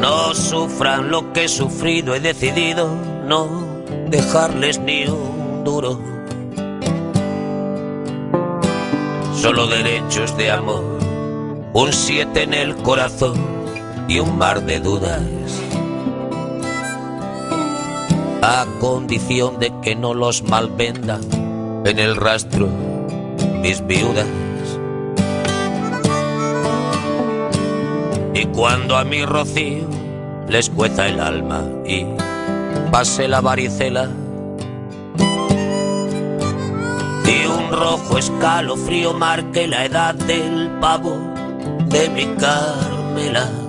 no 0.01 0.33
sufran 0.33 1.11
lo 1.11 1.31
que 1.33 1.43
he 1.43 1.47
sufrido, 1.47 2.15
he 2.15 2.19
decidido 2.19 2.89
no 3.27 3.47
dejarles 4.09 4.79
ni 4.79 5.05
un 5.05 5.63
duro. 5.63 5.99
Solo 9.35 9.67
derechos 9.67 10.35
de 10.35 10.49
amor, 10.49 10.83
un 11.73 11.93
siete 11.93 12.41
en 12.41 12.55
el 12.55 12.75
corazón 12.77 13.62
y 14.07 14.19
un 14.19 14.37
mar 14.37 14.63
de 14.65 14.79
dudas. 14.79 15.21
A 18.41 18.65
condición 18.79 19.59
de 19.59 19.71
que 19.81 19.95
no 19.95 20.13
los 20.13 20.43
malvendan 20.43 21.21
en 21.85 21.99
el 21.99 22.15
rastro 22.15 22.67
mis 23.61 23.85
viudas. 23.85 24.27
Y 28.33 28.45
cuando 28.47 28.97
a 28.97 29.03
mi 29.05 29.25
rocío 29.25 29.87
les 30.49 30.69
cueza 30.69 31.07
el 31.07 31.19
alma 31.19 31.63
y 31.85 32.05
pase 32.91 33.27
la 33.27 33.39
varicela, 33.41 34.09
y 37.25 37.45
un 37.45 37.71
rojo 37.71 38.17
escalofrío 38.17 39.13
marque 39.13 39.67
la 39.67 39.85
edad 39.85 40.15
del 40.15 40.69
pavo 40.81 41.17
de 41.87 42.09
mi 42.09 42.25
Carmela. 42.35 43.62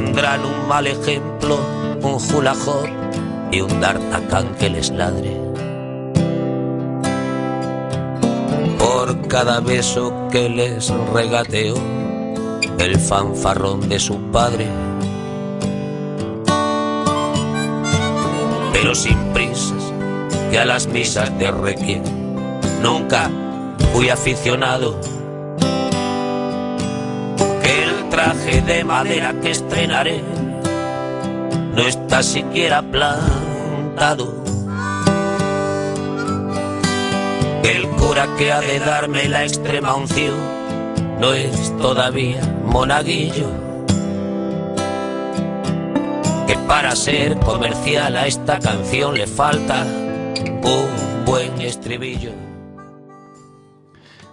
Tendrán 0.00 0.46
un 0.46 0.66
mal 0.66 0.86
ejemplo, 0.86 1.58
un 2.02 2.16
hula 2.32 2.54
hop 2.54 2.88
y 3.52 3.60
un 3.60 3.80
d'Artagnan 3.80 4.54
que 4.54 4.70
les 4.70 4.88
ladre. 4.90 5.36
Por 8.78 9.28
cada 9.28 9.60
beso 9.60 10.10
que 10.32 10.48
les 10.48 10.88
regateó 11.12 11.74
el 12.78 12.98
fanfarrón 12.98 13.90
de 13.90 14.00
su 14.00 14.18
padre. 14.32 14.68
pero 18.72 18.94
sin 18.94 19.18
prisas, 19.34 19.92
que 20.50 20.58
a 20.58 20.64
las 20.64 20.86
misas 20.86 21.38
de 21.38 21.50
requiem 21.50 22.02
nunca 22.82 23.30
fui 23.92 24.08
aficionado. 24.08 24.98
Traje 28.20 28.60
de 28.60 28.84
madera 28.84 29.32
que 29.40 29.50
estrenaré 29.50 30.20
no 31.74 31.82
está 31.86 32.22
siquiera 32.22 32.82
plantado. 32.82 34.44
El 37.62 37.88
cura 37.88 38.28
que 38.36 38.52
ha 38.52 38.60
de 38.60 38.78
darme 38.78 39.26
la 39.26 39.44
extrema 39.44 39.94
unción 39.94 40.34
no 41.18 41.32
es 41.32 41.74
todavía 41.78 42.42
monaguillo 42.66 43.48
que 46.46 46.58
para 46.68 46.94
ser 46.96 47.38
comercial 47.38 48.18
a 48.18 48.26
esta 48.26 48.58
canción 48.58 49.14
le 49.14 49.26
falta 49.26 49.82
un 50.62 51.24
buen 51.24 51.58
estribillo. 51.62 52.49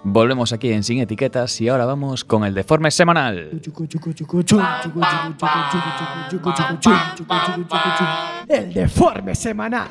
Volvemos 0.09 0.53
aquí 0.53 0.71
en 0.71 0.83
Sin 0.83 1.01
Etiquetas 1.01 1.59
y 1.59 1.67
ahora 1.67 1.85
vamos 1.85 2.23
con 2.23 2.45
el 2.45 2.53
deforme 2.53 2.91
semanal. 2.91 3.59
El 8.47 8.73
deforme 8.73 9.35
semanal. 9.35 9.87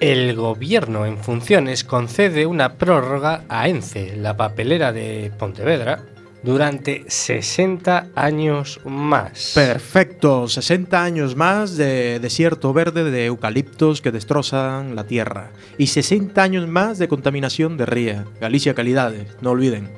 El 0.00 0.36
gobierno 0.36 1.06
en 1.06 1.16
funciones 1.16 1.82
concede 1.82 2.44
una 2.44 2.74
prórroga 2.74 3.44
a 3.48 3.66
ENCE, 3.66 4.16
la 4.16 4.36
papelera 4.36 4.92
de 4.92 5.32
Pontevedra, 5.38 6.04
durante 6.44 7.04
60 7.08 8.08
años 8.14 8.80
más. 8.84 9.52
Perfecto, 9.54 10.46
60 10.46 11.02
años 11.02 11.34
más 11.34 11.76
de 11.76 12.20
desierto 12.20 12.72
verde 12.72 13.10
de 13.10 13.26
eucaliptos 13.26 14.02
que 14.02 14.12
destrozan 14.12 14.94
la 14.94 15.04
tierra. 15.04 15.50
Y 15.78 15.86
60 15.86 16.42
años 16.42 16.68
más 16.68 16.98
de 16.98 17.08
contaminación 17.08 17.76
de 17.76 17.86
ría. 17.86 18.24
Galicia 18.40 18.74
Calidades, 18.74 19.36
no 19.40 19.50
olviden. 19.50 19.88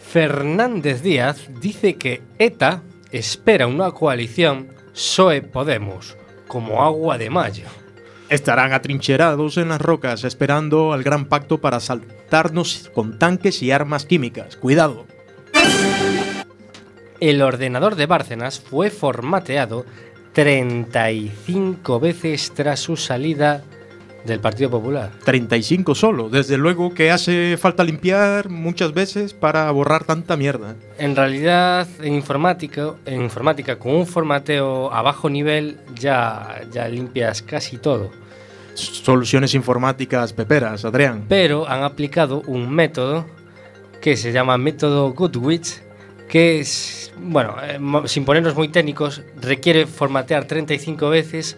Fernández 0.00 1.02
Díaz 1.02 1.48
dice 1.60 1.94
que 1.94 2.22
ETA 2.38 2.82
espera 3.12 3.66
una 3.66 3.92
coalición 3.92 4.68
PSOE-Podemos 4.92 6.16
como 6.48 6.82
agua 6.82 7.18
de 7.18 7.30
mayo. 7.30 7.66
Estarán 8.28 8.72
atrincherados 8.72 9.56
en 9.56 9.70
las 9.70 9.80
rocas 9.80 10.24
esperando 10.24 10.92
al 10.92 11.02
gran 11.02 11.26
pacto 11.26 11.58
para 11.60 11.78
asaltarnos 11.78 12.90
con 12.94 13.18
tanques 13.18 13.62
y 13.62 13.70
armas 13.70 14.04
químicas. 14.04 14.56
Cuidado. 14.56 15.06
El 17.20 17.42
ordenador 17.42 17.96
de 17.96 18.06
Bárcenas 18.06 18.60
fue 18.60 18.90
formateado 18.90 19.86
35 20.34 21.98
veces 21.98 22.52
tras 22.54 22.80
su 22.80 22.96
salida 22.96 23.64
del 24.24 24.40
Partido 24.40 24.70
Popular. 24.70 25.10
35 25.24 25.94
solo. 25.94 26.28
Desde 26.28 26.56
luego 26.56 26.92
que 26.94 27.10
hace 27.10 27.56
falta 27.56 27.84
limpiar 27.84 28.48
muchas 28.48 28.92
veces 28.92 29.34
para 29.34 29.70
borrar 29.70 30.04
tanta 30.04 30.36
mierda. 30.36 30.76
En 30.98 31.16
realidad, 31.16 31.86
en 32.02 32.14
informática, 32.14 32.94
en 33.06 33.22
informática 33.22 33.78
con 33.78 33.94
un 33.94 34.06
formateo 34.06 34.92
a 34.92 35.02
bajo 35.02 35.30
nivel 35.30 35.78
ya, 35.94 36.62
ya 36.72 36.88
limpias 36.88 37.42
casi 37.42 37.78
todo. 37.78 38.10
Soluciones 38.74 39.54
informáticas 39.54 40.32
peperas, 40.32 40.84
Adrián. 40.84 41.24
Pero 41.28 41.68
han 41.68 41.82
aplicado 41.82 42.42
un 42.46 42.70
método 42.70 43.26
que 44.00 44.16
se 44.16 44.30
llama 44.30 44.56
método 44.58 45.12
Goodwitch, 45.12 45.80
que 46.28 46.60
es, 46.60 47.12
bueno, 47.20 47.56
eh, 47.62 47.80
sin 48.06 48.24
ponernos 48.24 48.54
muy 48.54 48.68
técnicos, 48.68 49.22
requiere 49.40 49.86
formatear 49.86 50.44
35 50.44 51.08
veces 51.08 51.56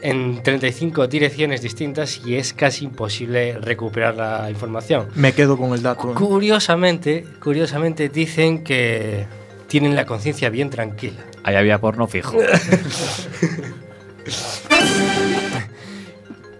en 0.00 0.42
35 0.42 1.06
direcciones 1.06 1.62
distintas 1.62 2.20
y 2.24 2.36
es 2.36 2.52
casi 2.52 2.84
imposible 2.84 3.58
recuperar 3.58 4.14
la 4.16 4.50
información. 4.50 5.08
Me 5.14 5.32
quedo 5.32 5.56
con 5.56 5.72
el 5.74 5.82
dato. 5.82 6.12
¿eh? 6.12 6.14
Curiosamente, 6.14 7.24
curiosamente 7.40 8.08
dicen 8.08 8.62
que 8.64 9.26
tienen 9.66 9.96
la 9.96 10.06
conciencia 10.06 10.50
bien 10.50 10.70
tranquila. 10.70 11.24
Ahí 11.42 11.56
había 11.56 11.80
porno 11.80 12.06
fijo. 12.06 12.36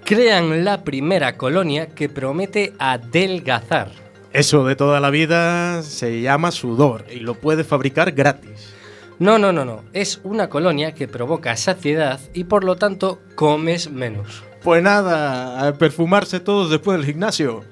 Crean 0.05 0.65
la 0.65 0.85
primera 0.85 1.37
colonia 1.37 1.89
que 1.89 2.09
promete 2.09 2.73
adelgazar. 2.79 3.91
Eso 4.33 4.65
de 4.65 4.75
toda 4.77 5.01
la 5.01 5.11
vida 5.11 5.83
se 5.83 6.23
llama 6.23 6.51
sudor 6.51 7.05
y 7.11 7.21
lo 7.21 7.35
puedes 7.35 7.67
fabricar 7.67 8.13
gratis. 8.13 8.78
No, 9.19 9.37
no, 9.37 9.53
no, 9.53 9.65
no. 9.65 9.83
Es 9.93 10.21
una 10.23 10.49
colonia 10.49 10.95
que 10.95 11.09
provoca 11.09 11.57
saciedad 11.57 12.21
y 12.35 12.45
por 12.45 12.63
lo 12.63 12.77
tanto 12.77 13.21
comes 13.35 13.91
menos. 13.91 14.45
Pues 14.63 14.83
nada, 14.83 15.67
a 15.67 15.75
perfumarse 15.75 16.39
todos 16.39 16.71
después 16.71 16.99
del 16.99 17.07
gimnasio. 17.07 17.65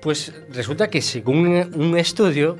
Pues 0.00 0.32
resulta 0.52 0.88
que 0.88 1.02
según 1.02 1.48
un 1.74 1.98
estudio, 1.98 2.58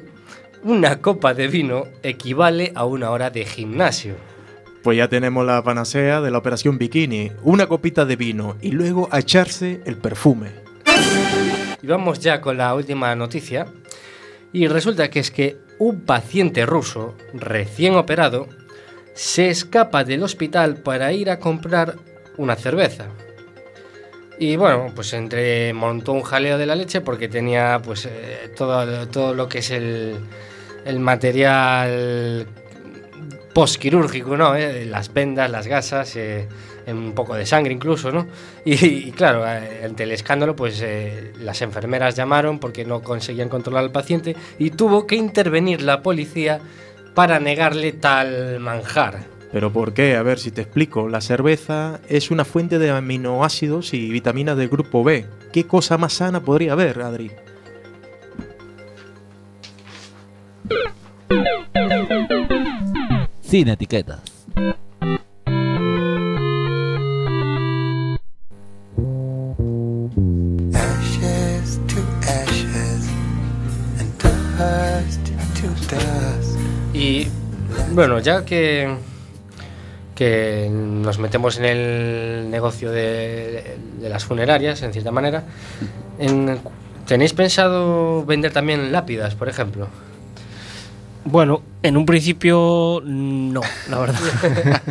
una 0.64 1.00
copa 1.00 1.32
de 1.32 1.48
vino 1.48 1.84
equivale 2.02 2.72
a 2.74 2.84
una 2.84 3.10
hora 3.10 3.30
de 3.30 3.44
gimnasio. 3.44 4.16
Pues 4.82 4.98
ya 4.98 5.08
tenemos 5.08 5.46
la 5.46 5.62
panacea 5.62 6.20
de 6.20 6.30
la 6.30 6.38
operación 6.38 6.76
bikini. 6.76 7.30
Una 7.42 7.66
copita 7.66 8.04
de 8.04 8.16
vino 8.16 8.56
y 8.60 8.72
luego 8.72 9.08
a 9.12 9.20
echarse 9.20 9.80
el 9.84 9.96
perfume. 9.96 10.50
Y 11.82 11.86
vamos 11.86 12.18
ya 12.18 12.40
con 12.40 12.56
la 12.56 12.74
última 12.74 13.14
noticia. 13.14 13.66
Y 14.52 14.66
resulta 14.66 15.08
que 15.08 15.20
es 15.20 15.30
que 15.30 15.69
un 15.80 16.02
paciente 16.02 16.66
ruso 16.66 17.16
recién 17.32 17.96
operado 17.96 18.46
se 19.14 19.48
escapa 19.48 20.04
del 20.04 20.22
hospital 20.22 20.76
para 20.76 21.12
ir 21.12 21.30
a 21.30 21.40
comprar 21.40 21.96
una 22.36 22.54
cerveza. 22.54 23.06
Y 24.38 24.56
bueno, 24.56 24.92
pues 24.94 25.12
entre 25.14 25.72
montó 25.72 26.12
un 26.12 26.22
jaleo 26.22 26.58
de 26.58 26.66
la 26.66 26.74
leche 26.74 27.00
porque 27.00 27.28
tenía 27.28 27.80
pues 27.82 28.06
eh, 28.06 28.52
todo, 28.56 29.08
todo 29.08 29.34
lo 29.34 29.48
que 29.48 29.58
es 29.58 29.70
el, 29.70 30.18
el 30.84 31.00
material 31.00 32.46
postquirúrgico, 33.54 34.36
¿no? 34.36 34.54
Eh, 34.56 34.84
Las 34.84 35.12
vendas, 35.12 35.50
las 35.50 35.66
gasas, 35.66 36.14
eh, 36.16 36.46
un 36.92 37.12
poco 37.12 37.34
de 37.34 37.46
sangre 37.46 37.72
incluso, 37.72 38.10
¿no? 38.10 38.26
Y, 38.64 38.84
y 38.84 39.12
claro, 39.12 39.46
eh, 39.46 39.82
ante 39.84 40.04
el 40.04 40.12
escándalo, 40.12 40.56
pues 40.56 40.80
eh, 40.82 41.32
las 41.40 41.62
enfermeras 41.62 42.16
llamaron 42.16 42.58
porque 42.58 42.84
no 42.84 43.02
conseguían 43.02 43.48
controlar 43.48 43.84
al 43.84 43.92
paciente 43.92 44.36
y 44.58 44.70
tuvo 44.70 45.06
que 45.06 45.16
intervenir 45.16 45.82
la 45.82 46.02
policía 46.02 46.60
para 47.14 47.40
negarle 47.40 47.92
tal 47.92 48.60
manjar. 48.60 49.24
¿Pero 49.52 49.72
por 49.72 49.92
qué? 49.92 50.16
A 50.16 50.22
ver 50.22 50.38
si 50.38 50.52
te 50.52 50.62
explico. 50.62 51.08
La 51.08 51.20
cerveza 51.20 52.00
es 52.08 52.30
una 52.30 52.44
fuente 52.44 52.78
de 52.78 52.90
aminoácidos 52.90 53.94
y 53.94 54.10
vitaminas 54.10 54.56
del 54.56 54.68
grupo 54.68 55.02
B. 55.02 55.26
¿Qué 55.52 55.66
cosa 55.66 55.98
más 55.98 56.12
sana 56.14 56.40
podría 56.40 56.72
haber, 56.72 57.02
Adri? 57.02 57.32
Sin 63.42 63.68
etiquetas. 63.68 64.46
Y 76.92 77.28
bueno, 77.92 78.18
ya 78.18 78.44
que, 78.44 78.94
que 80.14 80.68
nos 80.70 81.18
metemos 81.18 81.58
en 81.58 81.64
el 81.64 82.50
negocio 82.50 82.90
de, 82.90 83.76
de 84.00 84.08
las 84.08 84.24
funerarias, 84.24 84.82
en 84.82 84.92
cierta 84.92 85.10
manera, 85.10 85.44
en- 86.18 86.58
¿tenéis 87.06 87.32
pensado 87.32 88.24
vender 88.24 88.52
también 88.52 88.92
lápidas, 88.92 89.34
por 89.34 89.48
ejemplo? 89.48 89.88
Bueno, 91.24 91.62
en 91.82 91.96
un 91.98 92.06
principio 92.06 93.02
no, 93.04 93.60
la 93.88 93.98
verdad. 93.98 94.20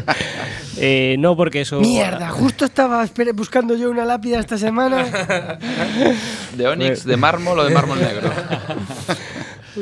Eh, 0.82 1.17
no, 1.19 1.36
porque 1.36 1.60
eso. 1.62 1.82
Mierda, 1.82 2.30
justo 2.30 2.63
estaba 2.63 3.04
espere- 3.04 3.34
buscando 3.36 3.76
yo 3.76 3.89
una 3.91 4.06
lápida 4.06 4.39
esta 4.39 4.58
semana. 4.58 5.04
¿De 6.56 6.67
Onix, 6.69 7.04
de 7.04 7.17
mármol 7.17 7.60
o 7.60 7.65
de 7.65 7.74
mármol 7.74 8.00
negro? 8.00 8.30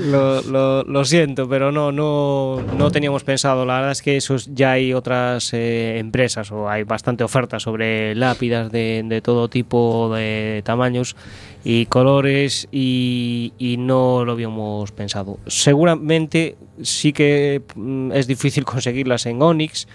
Lo, 0.03 0.41
lo- 0.41 0.83
lo 0.83 1.05
siento, 1.05 1.47
pero 1.49 1.71
no, 1.71 1.91
no, 1.91 2.62
no 2.77 2.91
teníamos 2.91 3.23
pensado. 3.23 3.65
La 3.65 3.75
verdad 3.75 3.91
es 3.91 4.01
que 4.01 4.17
eso 4.17 4.36
es- 4.36 4.53
ya 4.53 4.71
hay 4.73 4.93
otras 4.93 5.53
eh, 5.53 5.97
empresas 5.97 6.51
o 6.51 6.69
hay 6.69 6.83
bastante 6.83 7.23
oferta 7.23 7.60
sobre 7.60 8.13
lápidas 8.15 8.71
de, 8.71 9.03
de 9.05 9.21
todo 9.21 9.49
tipo 9.49 10.13
de 10.15 10.62
tamaños 10.65 11.15
y 11.63 11.86
colores 11.88 12.67
y, 12.71 13.53
y 13.57 13.77
no 13.77 14.23
lo 14.23 14.33
habíamos 14.33 14.91
pensado. 14.91 15.39
Seguramente 15.47 16.55
sí 16.81 17.12
que 17.13 17.62
mm, 17.75 18.12
es 18.12 18.27
difícil 18.27 18.65
conseguirlas 18.65 19.25
en 19.25 19.41
Onyx 19.41 19.88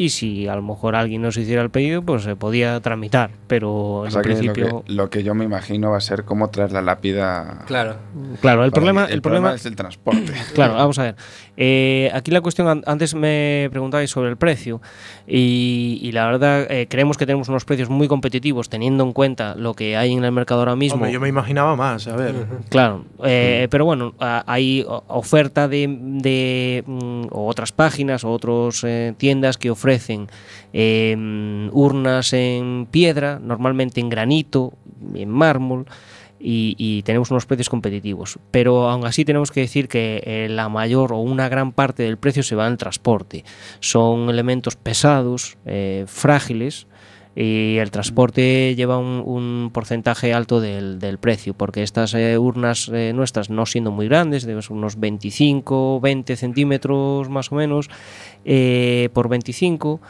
y 0.00 0.08
si 0.08 0.48
a 0.48 0.56
lo 0.56 0.62
mejor 0.62 0.96
alguien 0.96 1.20
nos 1.20 1.36
hiciera 1.36 1.60
el 1.60 1.68
pedido, 1.68 2.00
pues 2.00 2.22
se 2.22 2.34
podía 2.34 2.80
tramitar, 2.80 3.32
pero 3.46 3.70
O 3.96 4.04
en 4.06 4.10
sea 4.10 4.22
que 4.22 4.30
lo, 4.30 4.34
principio... 4.34 4.82
que, 4.86 4.92
lo 4.94 5.10
que 5.10 5.22
yo 5.22 5.34
me 5.34 5.44
imagino 5.44 5.90
va 5.90 5.98
a 5.98 6.00
ser 6.00 6.24
cómo 6.24 6.48
traer 6.48 6.72
la 6.72 6.80
lápida. 6.80 7.64
Claro. 7.66 7.96
Claro, 8.40 8.64
el 8.64 8.72
problema, 8.72 9.04
el 9.04 9.20
problema 9.20 9.52
es 9.54 9.66
el 9.66 9.76
transporte. 9.76 10.32
Claro, 10.54 10.72
vamos 10.72 10.98
a 10.98 11.02
ver. 11.02 11.16
Eh, 11.62 12.10
aquí 12.14 12.30
la 12.30 12.40
cuestión, 12.40 12.68
an- 12.68 12.82
antes 12.86 13.14
me 13.14 13.68
preguntabais 13.70 14.10
sobre 14.10 14.30
el 14.30 14.38
precio 14.38 14.80
y, 15.28 15.98
y 16.02 16.10
la 16.12 16.24
verdad 16.24 16.66
eh, 16.70 16.86
creemos 16.88 17.18
que 17.18 17.26
tenemos 17.26 17.50
unos 17.50 17.66
precios 17.66 17.90
muy 17.90 18.08
competitivos 18.08 18.70
teniendo 18.70 19.04
en 19.04 19.12
cuenta 19.12 19.54
lo 19.56 19.74
que 19.74 19.94
hay 19.94 20.14
en 20.14 20.24
el 20.24 20.32
mercado 20.32 20.60
ahora 20.60 20.74
mismo. 20.74 20.94
Hombre, 20.96 21.12
yo 21.12 21.20
me 21.20 21.28
imaginaba 21.28 21.76
más, 21.76 22.06
a 22.08 22.16
ver. 22.16 22.34
Claro, 22.70 23.04
eh, 23.24 23.68
pero 23.70 23.84
bueno, 23.84 24.14
hay 24.18 24.86
oferta 25.08 25.68
de, 25.68 25.86
de, 26.00 26.82
mm, 26.86 27.26
otras 27.30 27.72
páginas 27.72 28.24
o 28.24 28.30
otras 28.30 28.86
tiendas 29.18 29.58
que 29.58 29.70
ofrecen 29.70 30.28
eh, 30.72 31.14
mm, 31.14 31.68
urnas 31.72 32.32
en 32.32 32.86
piedra, 32.90 33.38
normalmente 33.38 34.00
en 34.00 34.08
granito, 34.08 34.72
en 35.14 35.28
mármol. 35.28 35.84
Y, 36.42 36.74
y 36.78 37.02
tenemos 37.02 37.30
unos 37.30 37.44
precios 37.44 37.68
competitivos. 37.68 38.38
Pero 38.50 38.88
aún 38.88 39.04
así 39.04 39.24
tenemos 39.24 39.50
que 39.50 39.60
decir 39.60 39.88
que 39.88 40.22
eh, 40.24 40.48
la 40.48 40.70
mayor 40.70 41.12
o 41.12 41.18
una 41.18 41.48
gran 41.48 41.72
parte 41.72 42.02
del 42.02 42.16
precio 42.16 42.42
se 42.42 42.56
va 42.56 42.66
en 42.66 42.78
transporte. 42.78 43.44
Son 43.80 44.30
elementos 44.30 44.74
pesados, 44.76 45.58
eh, 45.66 46.04
frágiles, 46.06 46.86
y 47.36 47.76
el 47.78 47.90
transporte 47.90 48.74
lleva 48.74 48.98
un, 48.98 49.70
porcentaje 49.72 50.34
alto 50.34 50.60
del, 50.60 50.98
del 50.98 51.18
precio, 51.18 51.54
porque 51.54 51.82
estas 51.82 52.12
eh, 52.14 52.36
urnas 52.38 52.90
eh, 52.92 53.12
nuestras, 53.14 53.50
no 53.50 53.66
siendo 53.66 53.92
muy 53.92 54.08
grandes, 54.08 54.44
de 54.44 54.58
unos 54.70 54.98
25, 54.98 56.00
20 56.00 56.36
centímetros 56.36 57.28
más 57.28 57.52
o 57.52 57.54
menos, 57.54 57.88
eh, 58.44 59.10
por 59.12 59.28
25, 59.28 60.00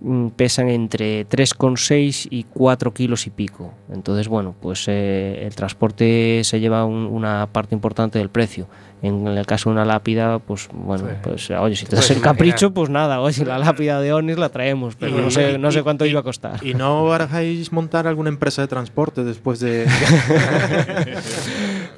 mm, 0.00 0.28
pesan 0.30 0.68
entre 0.68 1.24
3,6 1.26 2.26
y 2.30 2.42
4 2.44 2.92
kilos 2.92 3.26
y 3.26 3.30
pico. 3.30 3.72
Entonces, 3.92 4.26
bueno, 4.28 4.54
pues 4.60 4.88
el 4.88 5.54
transporte 5.54 6.42
se 6.44 6.60
lleva 6.60 6.84
un- 6.84 7.06
una 7.06 7.48
parte 7.52 7.74
importante 7.74 8.18
del 8.18 8.30
precio. 8.30 8.66
En 9.04 9.26
el 9.28 9.44
caso 9.46 9.68
de 9.68 9.74
una 9.74 9.84
lápida, 9.84 10.38
pues 10.38 10.68
bueno, 10.72 11.04
pues 11.22 11.50
oye, 11.50 11.76
si 11.76 11.84
te 11.84 11.96
das 11.96 12.06
puedes 12.06 12.16
el 12.16 12.22
capricho, 12.22 12.72
pues 12.72 12.88
nada, 12.88 13.20
oye, 13.20 13.44
la 13.44 13.58
lápida 13.58 14.00
de 14.00 14.12
Onis 14.14 14.38
la 14.38 14.48
traemos, 14.48 14.96
pero 14.96 15.18
Y- 15.18 15.20
no 15.22 15.30
sé, 15.30 15.58
no 15.58 15.70
sé 15.70 15.82
cuánto 15.82 16.06
y- 16.06 16.10
iba 16.10 16.20
a 16.20 16.22
costar. 16.22 16.64
¿Y 16.64 16.74
no 16.74 17.04
barajáis 17.04 17.70
montar 17.72 18.06
alguna 18.06 18.30
empresa 18.30 18.62
de 18.62 18.68
transporte 18.68 19.22
después 19.24 19.60
de.? 19.60 19.86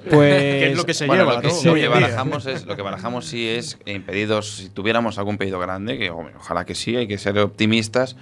Pues 0.08 0.32
que 0.34 0.70
es 0.70 0.76
lo 0.76 0.84
que 0.86 0.94
se 0.94 1.06
Bueno, 1.06 1.24
lleva, 1.24 1.34
lo 1.34 1.40
que, 1.42 1.48
¿no? 1.48 1.64
lo 1.64 1.74
que 1.74 1.88
barajamos 1.88 2.46
es 2.46 2.64
lo 2.66 2.76
que 2.76 2.82
barajamos 2.82 3.26
sí 3.26 3.48
es 3.48 3.76
en 3.86 4.04
pedidos 4.04 4.56
si 4.56 4.68
tuviéramos 4.68 5.18
algún 5.18 5.36
pedido 5.36 5.58
grande 5.58 5.98
que 5.98 6.10
ojalá 6.10 6.64
que 6.64 6.76
sí 6.76 6.94
hay 6.94 7.08
que 7.08 7.18
ser 7.18 7.36
optimistas 7.40 8.16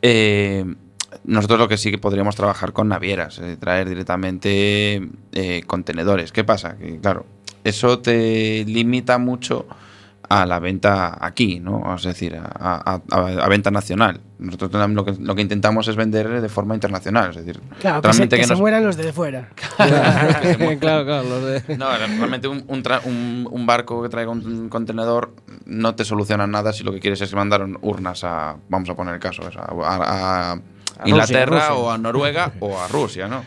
eh, 0.00 0.64
nosotros 1.24 1.58
lo 1.58 1.68
que 1.68 1.76
sí 1.76 1.90
que 1.90 1.98
podríamos 1.98 2.36
trabajar 2.36 2.72
con 2.72 2.88
navieras 2.88 3.38
eh, 3.38 3.58
traer 3.60 3.86
directamente 3.88 5.02
eh, 5.32 5.62
contenedores 5.66 6.32
qué 6.32 6.42
pasa 6.42 6.78
que 6.78 6.98
claro 7.00 7.26
eso 7.68 7.98
te 8.00 8.64
limita 8.66 9.18
mucho 9.18 9.66
a 10.28 10.44
la 10.44 10.58
venta 10.58 11.16
aquí, 11.24 11.60
¿no? 11.60 11.94
Es 11.94 12.02
decir, 12.02 12.34
a, 12.34 12.42
a- 12.52 13.00
a- 13.10 13.44
a 13.44 13.48
venta 13.48 13.70
nacional. 13.70 14.20
Nosotros 14.40 14.72
lo 14.90 15.04
que, 15.04 15.12
lo 15.20 15.34
que 15.36 15.42
intentamos 15.42 15.86
es 15.86 15.94
vender 15.94 16.40
de 16.40 16.48
forma 16.48 16.74
internacional. 16.74 17.30
Es 17.30 17.36
decir, 17.36 17.60
Claro, 17.80 18.02
que 18.02 18.08
se, 18.08 18.12
realmente 18.12 18.36
que 18.36 18.42
se 18.42 18.50
nos- 18.50 18.60
mueran 18.60 18.84
los 18.84 18.96
de 18.96 19.12
fuera. 19.12 19.48
claro, 20.80 21.04
claro, 21.04 21.22
los 21.22 21.44
de- 21.44 21.76
no, 21.76 21.86
realmente 21.96 22.48
un, 22.48 22.64
un 22.66 22.82
tra- 22.82 23.00
un- 23.04 23.46
un 23.50 23.66
barco 23.66 24.02
que 24.02 24.08
traiga 24.08 24.30
un 24.32 24.68
contenedor 24.68 25.32
no 25.64 25.94
te 25.94 26.04
soluciona 26.04 26.46
nada 26.46 26.72
si 26.72 26.82
lo 26.82 26.92
que 26.92 26.98
quieres 27.00 27.20
es 27.20 27.32
mandar 27.34 27.64
urnas 27.82 28.24
a, 28.24 28.56
vamos 28.68 28.88
a 28.88 28.94
poner 28.96 29.14
el 29.14 29.20
caso, 29.20 29.42
a, 29.44 29.48
a- 29.84 30.52
a 30.52 30.54
Rusia, 30.54 31.04
Inglaterra 31.04 31.46
Rusia. 31.68 31.74
o 31.74 31.90
a 31.90 31.98
Noruega 31.98 32.52
o 32.60 32.78
a 32.80 32.88
Rusia, 32.88 33.28
¿no? 33.28 33.44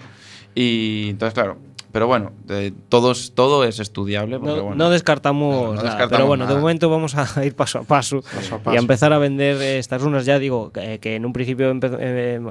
Y 0.56 1.10
entonces, 1.10 1.34
claro, 1.34 1.58
Pero 1.92 2.06
bueno, 2.06 2.32
de- 2.46 2.72
todos, 2.90 3.34
todo 3.34 3.64
es 3.64 3.80
estudiable. 3.80 4.38
Porque, 4.40 4.56
No, 4.56 4.62
bueno, 4.64 4.76
no 4.76 4.90
descartamos, 4.92 5.50
Claro, 5.56 5.66
no 5.68 5.74
nada, 5.74 5.84
descartamos 5.90 6.12
pero 6.18 6.28
bueno, 6.28 6.44
de 6.46 6.50
nada. 6.50 6.60
momento 6.62 6.90
vamos 6.90 7.16
a 7.16 7.26
ir 7.46 7.56
paso 7.56 7.80
a 7.80 7.84
paso, 7.84 8.22
Paso 8.22 8.56
a 8.56 8.58
y 8.58 8.62
paso. 8.62 8.78
a 8.78 8.80
empezar 8.80 9.12
a 9.14 9.18
vender 9.18 9.62
eh, 9.62 9.80
estas 9.80 10.02
runas. 10.02 10.26
Ya 10.26 10.38
digo 10.38 10.72
que, 10.72 11.00
que 11.00 11.16
en 11.16 11.26
un 11.26 11.34
principio 11.34 11.72
eh, 11.72 11.80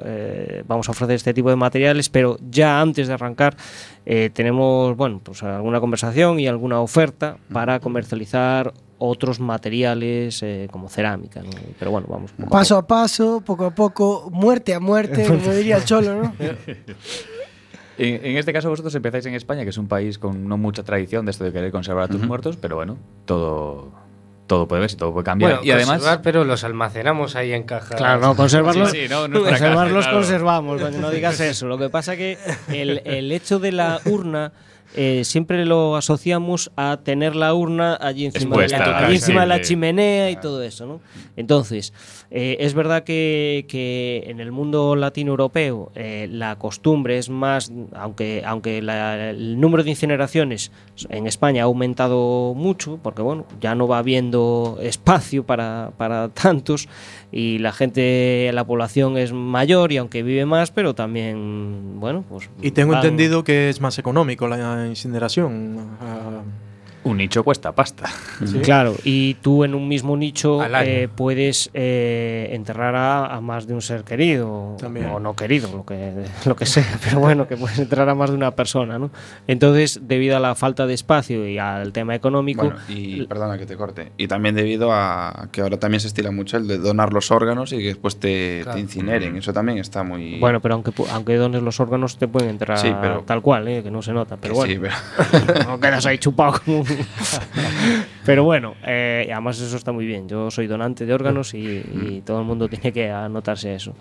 eh, 0.05 0.65
vamos 0.67 0.89
a 0.89 0.93
ofrecer 0.93 1.15
este 1.17 1.33
tipo 1.35 1.51
de 1.51 1.57
materiales, 1.57 2.09
pero 2.09 2.37
ya 2.51 2.81
antes 2.81 3.07
de 3.07 3.15
arrancar 3.15 3.57
eh, 4.07 4.31
tenemos 4.33 4.97
bueno, 4.97 5.21
pues 5.23 5.43
alguna 5.43 5.81
conversación 5.81 6.41
y 6.41 6.47
alguna 6.49 6.81
oferta 6.81 7.37
para 7.53 7.79
comercializar 7.81 8.73
otros 9.01 9.39
materiales 9.39 10.43
eh, 10.43 10.67
como 10.73 10.89
cerámica. 10.89 11.41
¿no? 11.43 11.51
Pero 11.79 11.93
bueno, 11.93 12.09
vamos. 12.11 12.33
poco 12.33 12.49
a 12.57 12.59
Paso 12.59 12.77
a 12.77 12.87
paso, 12.89 13.41
poco 13.47 13.67
a 13.67 13.71
poco, 13.71 14.29
muerte 14.33 14.75
a 14.75 14.81
muerte, 14.81 15.25
como 15.25 15.55
diría 15.55 15.77
el 15.77 15.85
cholo, 15.85 16.21
¿no? 16.23 16.33
En, 17.99 18.25
en 18.25 18.37
este 18.37 18.53
caso 18.53 18.71
vosotros 18.71 18.95
empezáis 18.95 19.27
en 19.27 19.35
España, 19.35 19.65
que 19.65 19.71
es 19.71 19.79
un 19.79 19.89
país 19.89 20.19
con 20.19 20.49
no 20.49 20.57
mucha 20.57 20.83
tradición 20.85 21.25
de 21.25 21.33
esto 21.33 21.45
de 21.45 21.53
querer 21.53 21.73
conservar 21.73 22.05
a 22.05 22.09
tus 22.09 22.23
muertos, 22.23 22.57
pero 22.57 22.77
bueno, 22.77 22.97
todo, 23.25 23.93
todo 24.47 24.67
puede 24.67 24.81
verse, 24.81 24.97
todo 24.97 25.13
puede 25.13 25.25
cambiar. 25.25 25.57
Bueno, 25.57 25.67
y 25.67 25.71
además... 25.71 26.21
pero 26.23 26.45
los 26.45 26.65
almacenamos 26.65 27.37
ahí 27.37 27.53
en 27.53 27.65
cajas. 27.65 27.97
Claro, 27.97 28.21
no, 28.21 28.37
conservarlos, 28.37 28.91
Sí, 28.91 29.03
sí, 29.03 29.09
no, 29.09 29.29
nuestra 29.29 29.51
conservarlos 29.51 30.05
caja, 30.05 30.11
claro. 30.11 30.17
conservamos, 30.17 30.93
no 30.93 31.11
digas 31.11 31.41
eso. 31.41 31.67
Lo 31.67 31.79
que 31.79 31.91
pasa 31.91 32.17
que 32.17 32.39
el, 32.69 33.03
el 33.05 33.31
hecho 33.31 33.59
de 33.59 33.73
la 33.73 34.01
urna 34.07 34.53
eh, 34.95 35.23
siempre 35.25 35.65
lo 35.67 35.97
asociamos 35.97 36.71
a 36.77 36.99
tener 37.05 37.37
la 37.37 37.53
urna 37.55 37.97
allí 38.01 38.25
encima, 38.27 38.57
de 38.63 38.69
la, 38.79 38.85
allí 39.07 39.15
encima 39.17 39.41
de 39.43 39.47
la 39.47 39.55
chimenea 39.63 40.31
y 40.31 40.37
todo 40.37 40.63
eso, 40.63 40.87
¿no? 40.87 41.01
Entonces, 41.37 41.93
eh, 42.31 42.57
es 42.61 42.75
verdad 42.75 43.05
que, 43.05 43.67
que 43.69 44.25
en 44.27 44.41
el 44.41 44.51
mundo 44.51 44.97
latino-europeo 44.97 45.93
eh, 45.95 46.29
la 46.31 46.57
costumbre 46.57 47.19
es 47.19 47.29
más, 47.29 47.71
aunque, 47.95 48.43
aunque 48.47 48.83
la- 48.83 49.31
el 49.31 49.61
número 49.61 49.85
de 49.85 49.91
incineraciones 49.91 50.73
en 51.11 51.27
España 51.27 51.63
ha 51.63 51.67
aumentado 51.67 52.55
mucho, 52.57 52.99
porque 53.03 53.23
bueno, 53.23 53.45
ya 53.61 53.75
no 53.75 53.87
va 53.89 53.99
habiendo 53.99 54.79
espacio 54.81 55.45
para, 55.45 55.93
para 55.97 56.29
tantos 56.31 56.89
y 57.31 57.59
la 57.59 57.73
gente, 57.73 58.51
la 58.55 58.65
población 58.65 59.17
es 59.19 59.33
mayor 59.33 59.93
y 59.93 59.99
aunque 59.99 60.23
vive 60.23 60.47
más, 60.47 60.71
pero 60.71 60.95
también, 60.95 62.01
bueno, 62.01 62.25
pues... 62.29 62.49
Y 62.63 62.71
tengo 62.71 62.93
van- 62.93 63.03
entendido 63.05 63.45
que 63.45 63.69
es 63.69 63.81
más 63.81 63.99
económico 63.99 64.49
la 64.49 64.87
incineración. 64.87 65.79
ah, 66.01 66.41
Un 67.09 67.17
nicho 67.19 67.43
cuesta 67.45 67.73
pasta. 67.73 68.07
sí. 68.45 68.59
Claro, 68.61 68.95
y 69.05 69.35
tú 69.35 69.65
en 69.65 69.75
un 69.75 69.89
mismo 69.89 70.17
nicho 70.17 70.61
eh, 70.83 71.09
puedes 71.15 71.71
eh, 71.75 72.51
enterrar 72.53 72.95
a, 72.95 73.27
a 73.35 73.41
más 73.41 73.67
de 73.67 73.75
un 73.75 73.83
ser 73.83 74.05
querido 74.05 74.77
También. 74.79 75.07
o 75.07 75.19
no 75.21 75.35
querido, 75.35 75.71
lo 75.73 75.85
que, 75.87 76.13
lo 76.45 76.55
que 76.57 76.67
sea, 76.67 76.85
pero 77.05 77.21
bueno, 77.21 77.47
que 77.49 77.57
puedes 77.57 77.79
enterrar 77.79 78.09
a 78.09 78.15
más 78.15 78.31
de 78.31 78.37
una 78.37 78.51
persona, 78.53 78.99
¿no? 78.99 79.11
Entonces, 79.47 80.01
debido 80.03 80.37
a 80.37 80.41
la 80.41 80.55
falta 80.55 80.87
de 80.87 80.95
espacio 80.95 81.49
y 81.49 81.59
al 81.59 81.93
tema 81.93 82.15
económico, 82.15 82.65
Bueno, 82.65 82.79
y 82.89 83.27
perdona 83.27 83.59
que 83.59 83.67
te 83.67 83.77
corte. 83.77 84.13
Y 84.17 84.29
también 84.29 84.55
debido 84.55 84.91
a 84.93 85.49
que 85.53 85.61
ahora 85.63 85.79
también 85.79 86.01
se 86.01 86.09
estila 86.09 86.31
mucho 86.31 86.57
el 86.57 86.67
de 86.69 86.79
donar 86.79 87.13
los 87.13 87.31
órganos 87.31 87.73
y 87.73 87.79
que 87.79 87.85
después 87.89 88.19
te, 88.19 88.61
Claro. 88.63 88.75
te 88.77 88.81
incineren. 88.81 89.37
Eso 89.37 89.53
también 89.53 89.79
está 89.79 90.03
muy. 90.03 90.39
bueno, 90.39 90.61
pero 90.61 90.75
aunque, 90.75 90.91
pu- 90.93 91.07
aunque 91.13 91.37
dones 91.37 91.63
los 91.63 91.81
órganos 91.81 92.19
te 92.19 92.29
pueden 92.29 92.51
enterrar 92.51 92.79
Sí, 92.79 92.93
pero- 93.01 93.23
tal 93.27 93.41
cual, 93.43 93.67
¿eh? 93.69 93.83
que 93.83 93.91
no 93.91 94.03
se 94.03 94.13
nota, 94.13 94.37
pero 94.37 94.55
que 94.55 94.59
bueno. 94.59 94.75
sí, 94.75 94.81
pero- 94.81 95.65
no 95.69 95.81
quedas 95.81 96.05
ahí 96.07 96.19
chupado 96.19 96.61
como 96.65 96.81
un- 96.81 96.87
Pero 98.25 98.45
bueno, 98.45 98.75
eh, 98.87 99.29
además 99.33 99.59
eso 99.61 99.77
está 99.77 99.93
muy 99.93 100.07
bien. 100.07 100.29
Yo 100.29 100.51
soy 100.51 100.67
donante 100.67 101.07
de 101.07 101.15
órganos 101.15 101.55
y, 101.55 101.59
y 101.59 102.23
todo 102.25 102.41
el 102.41 102.45
mundo 102.47 102.69
tiene 102.69 102.93
que 102.93 103.11
anotarse 103.11 103.75
eso. 103.75 103.95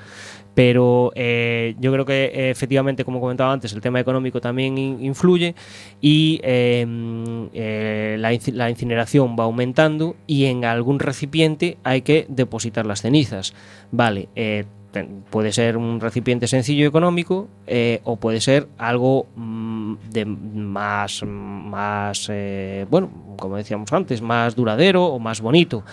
Pero 0.54 1.12
eh, 1.16 1.76
yo 1.80 1.92
creo 1.94 2.04
que 2.06 2.26
eh, 2.34 2.50
efectivamente, 2.50 3.06
como 3.06 3.20
comentaba 3.22 3.54
antes, 3.54 3.74
el 3.74 3.82
tema 3.82 4.00
económico 4.00 4.42
también 4.42 4.78
in- 4.78 5.04
influye 5.06 5.54
y 6.02 6.40
eh, 6.44 6.84
mm, 6.88 7.46
eh, 7.54 8.16
la, 8.20 8.32
la 8.54 8.70
incineración 8.70 9.36
va 9.40 9.44
aumentando 9.44 10.16
y 10.26 10.46
en 10.46 10.66
algún 10.66 11.00
recipiente 11.00 11.78
hay 11.84 12.02
que 12.02 12.26
depositar 12.28 12.86
las 12.86 13.02
cenizas. 13.04 13.54
Vale, 13.92 14.30
eh, 14.36 14.66
puede 15.06 15.52
ser 15.52 15.78
un 15.78 16.00
recipiente 16.00 16.48
sencillo 16.48 16.84
y 16.84 16.88
económico 16.88 17.48
eh, 17.66 18.02
o 18.04 18.18
puede 18.18 18.42
ser 18.42 18.68
algo 18.78 19.28
mm, 19.36 19.96
de 20.10 20.26
más, 20.26 21.24
más 21.24 22.28
eh, 22.32 22.86
bueno, 22.90 23.10
como 23.38 23.58
decíamos 23.58 23.92
antes, 23.94 24.22
más 24.22 24.56
duradero 24.56 25.06
o 25.06 25.20
más 25.20 25.42
bonito. 25.42 25.84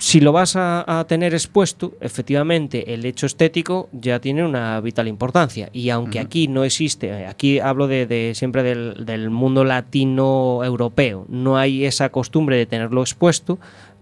Si 0.00 0.20
lo 0.20 0.30
vas 0.30 0.54
a, 0.54 1.00
a 1.00 1.04
tener 1.08 1.34
expuesto, 1.34 1.94
efectivamente 2.00 2.94
el 2.94 3.04
hecho 3.04 3.26
estético 3.26 3.88
ya 3.90 4.20
tiene 4.20 4.44
una 4.44 4.80
vital 4.80 5.08
importancia. 5.08 5.70
Y 5.72 5.90
aunque 5.90 6.20
aquí 6.20 6.46
no 6.46 6.62
existe, 6.62 7.26
aquí 7.26 7.58
hablo 7.58 7.88
de, 7.88 8.06
de 8.06 8.32
siempre 8.36 8.62
del, 8.62 9.04
del 9.04 9.28
mundo 9.30 9.64
latino 9.64 10.62
europeo, 10.62 11.26
no 11.28 11.56
hay 11.58 11.84
esa 11.84 12.10
costumbre 12.10 12.56
de 12.56 12.66
tenerlo 12.66 13.00
expuesto, 13.00 13.58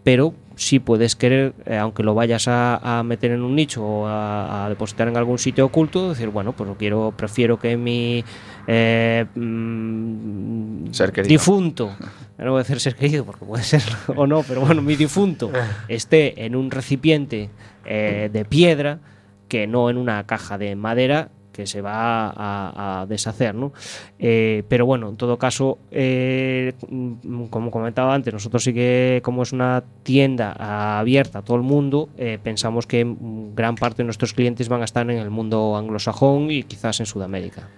pero 0.06 0.34
sí 0.54 0.78
puedes 0.78 1.16
querer, 1.16 1.52
eh, 1.64 1.76
aunque 1.76 2.04
lo 2.04 2.14
vayas 2.14 2.46
a, 2.46 3.00
a 3.00 3.02
meter 3.02 3.32
en 3.32 3.42
un 3.42 3.56
nicho 3.56 3.84
o 3.84 4.06
a, 4.06 4.64
a 4.64 4.68
depositar 4.68 5.08
en 5.08 5.16
algún 5.16 5.36
sitio 5.36 5.66
oculto, 5.66 6.10
decir, 6.10 6.28
bueno, 6.28 6.52
pues 6.52 6.68
lo 6.68 6.76
quiero, 6.76 7.12
prefiero 7.16 7.58
que 7.58 7.76
mi 7.76 8.24
eh, 8.68 9.26
mm, 9.34 10.92
Ser 10.92 11.10
querido. 11.10 11.28
difunto, 11.28 11.96
no 12.38 12.52
voy 12.52 12.60
a 12.60 12.62
decir 12.62 12.78
ser 12.78 12.94
querido 12.94 13.24
porque 13.24 13.44
puede 13.44 13.64
ser 13.64 13.82
o 14.14 14.28
no, 14.28 14.44
pero 14.44 14.60
bueno, 14.60 14.80
mi 14.80 14.94
difunto 14.94 15.50
esté 15.88 16.46
en 16.46 16.54
un 16.54 16.70
recipiente 16.70 17.50
eh, 17.84 18.30
de 18.32 18.44
piedra 18.44 19.00
que 19.48 19.66
no 19.66 19.90
en 19.90 19.96
una 19.96 20.24
caja 20.24 20.56
de 20.56 20.76
madera 20.76 21.30
que 21.56 21.66
se 21.66 21.80
va 21.80 22.28
a, 22.28 23.00
a 23.00 23.06
deshacer, 23.06 23.54
¿no? 23.54 23.72
Eh, 24.18 24.62
pero 24.68 24.86
bueno, 24.86 25.08
en 25.08 25.16
todo 25.16 25.38
caso, 25.38 25.78
eh, 25.90 26.74
mm, 26.88 27.44
como 27.46 27.70
comentaba 27.70 28.14
antes, 28.14 28.32
nosotros 28.32 28.62
sí 28.62 28.74
que, 28.74 29.20
como 29.24 29.42
es 29.42 29.52
una 29.52 29.82
tienda 30.02 30.98
abierta 30.98 31.38
a 31.38 31.42
todo 31.42 31.56
el 31.56 31.62
mundo, 31.62 32.10
eh, 32.18 32.38
pensamos 32.42 32.86
que 32.86 33.04
mm, 33.04 33.54
gran 33.54 33.74
parte 33.74 33.98
de 33.98 34.04
nuestros 34.04 34.34
clientes 34.34 34.68
van 34.68 34.82
a 34.82 34.84
estar 34.84 35.10
en 35.10 35.18
el 35.18 35.30
mundo 35.30 35.76
anglosajón 35.76 36.50
y 36.50 36.62
quizás 36.62 37.00
en 37.00 37.06
Sudamérica. 37.06 37.68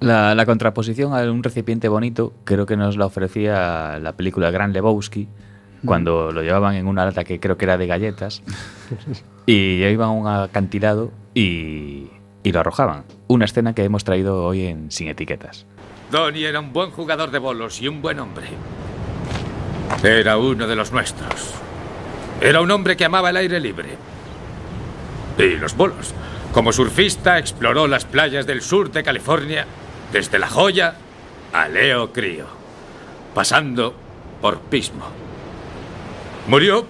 La, 0.00 0.34
la 0.34 0.44
contraposición 0.44 1.14
a 1.14 1.22
un 1.30 1.42
recipiente 1.42 1.88
bonito 1.88 2.34
creo 2.44 2.66
que 2.66 2.76
nos 2.76 2.98
la 2.98 3.06
ofrecía 3.06 3.98
la 3.98 4.12
película 4.12 4.50
Gran 4.50 4.74
Lebowski 4.74 5.26
cuando 5.84 6.32
lo 6.32 6.42
llevaban 6.42 6.74
en 6.74 6.86
una 6.86 7.04
lata 7.04 7.24
que 7.24 7.38
creo 7.38 7.56
que 7.56 7.64
era 7.64 7.78
de 7.78 7.86
galletas 7.86 8.42
y 9.46 9.84
iban 9.84 10.08
a 10.08 10.12
un 10.12 10.26
acantilado 10.26 11.12
y, 11.32 12.08
y 12.46 12.52
lo 12.52 12.60
arrojaban. 12.60 13.02
Una 13.26 13.44
escena 13.44 13.74
que 13.74 13.82
hemos 13.82 14.04
traído 14.04 14.44
hoy 14.44 14.66
en 14.66 14.92
Sin 14.92 15.08
Etiquetas. 15.08 15.66
Donnie 16.12 16.46
era 16.46 16.60
un 16.60 16.72
buen 16.72 16.92
jugador 16.92 17.32
de 17.32 17.40
bolos 17.40 17.82
y 17.82 17.88
un 17.88 18.00
buen 18.00 18.20
hombre. 18.20 18.46
Era 20.04 20.38
uno 20.38 20.68
de 20.68 20.76
los 20.76 20.92
nuestros. 20.92 21.54
Era 22.40 22.60
un 22.60 22.70
hombre 22.70 22.96
que 22.96 23.04
amaba 23.04 23.30
el 23.30 23.36
aire 23.38 23.58
libre. 23.58 23.96
Y 25.38 25.56
los 25.56 25.76
bolos. 25.76 26.14
Como 26.52 26.72
surfista 26.72 27.36
exploró 27.40 27.88
las 27.88 28.04
playas 28.04 28.46
del 28.46 28.62
sur 28.62 28.92
de 28.92 29.02
California, 29.02 29.66
desde 30.12 30.38
La 30.38 30.46
Joya 30.46 30.94
a 31.52 31.66
Leo 31.66 32.12
Crío, 32.12 32.46
pasando 33.34 33.92
por 34.40 34.60
Pismo. 34.60 35.06
Murió. 36.46 36.86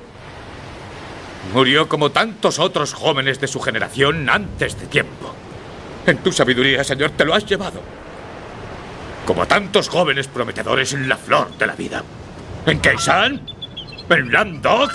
Murió 1.54 1.88
como 1.88 2.10
tantos 2.10 2.58
otros 2.58 2.92
jóvenes 2.92 3.40
de 3.40 3.46
su 3.46 3.58
generación 3.60 4.28
antes 4.28 4.78
de 4.78 4.86
tiempo. 4.86 5.35
En 6.06 6.18
tu 6.18 6.30
sabiduría, 6.30 6.84
Señor, 6.84 7.10
te 7.10 7.24
lo 7.24 7.34
has 7.34 7.44
llevado. 7.44 7.82
Como 9.26 9.46
tantos 9.46 9.88
jóvenes 9.88 10.28
prometedores 10.28 10.92
en 10.92 11.08
la 11.08 11.16
flor 11.16 11.56
de 11.58 11.66
la 11.66 11.74
vida. 11.74 12.02
¿En 12.64 12.80
Keisan? 12.80 13.42
¿En 14.08 14.32
Landog? 14.32 14.90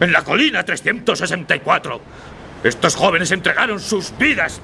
¿En 0.00 0.12
la 0.12 0.24
colina 0.24 0.64
364? 0.64 2.00
Estos 2.64 2.96
jóvenes 2.96 3.30
entregaron 3.30 3.78
sus 3.78 4.16
vidas. 4.18 4.60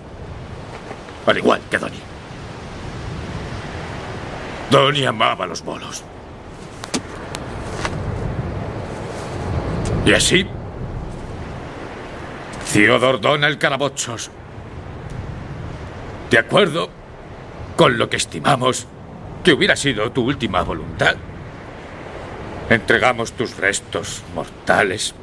Al 1.26 1.38
igual 1.38 1.60
que 1.70 1.78
Donnie. 1.78 2.00
Donnie 4.70 5.06
amaba 5.06 5.46
los 5.46 5.62
bolos. 5.62 6.02
Y 10.04 10.12
así, 10.12 10.46
Theodore 12.72 13.18
dona 13.18 13.46
el 13.46 13.58
calabochos. 13.58 14.30
De 16.30 16.38
acuerdo 16.38 16.90
con 17.76 17.96
lo 17.96 18.10
que 18.10 18.16
estimamos 18.16 18.86
que 19.42 19.52
hubiera 19.52 19.76
sido 19.76 20.10
tu 20.12 20.24
última 20.26 20.62
voluntad. 20.62 21.14
Entregamos 22.68 23.32
tus 23.32 23.56
restos 23.56 24.22
mortales 24.34 25.14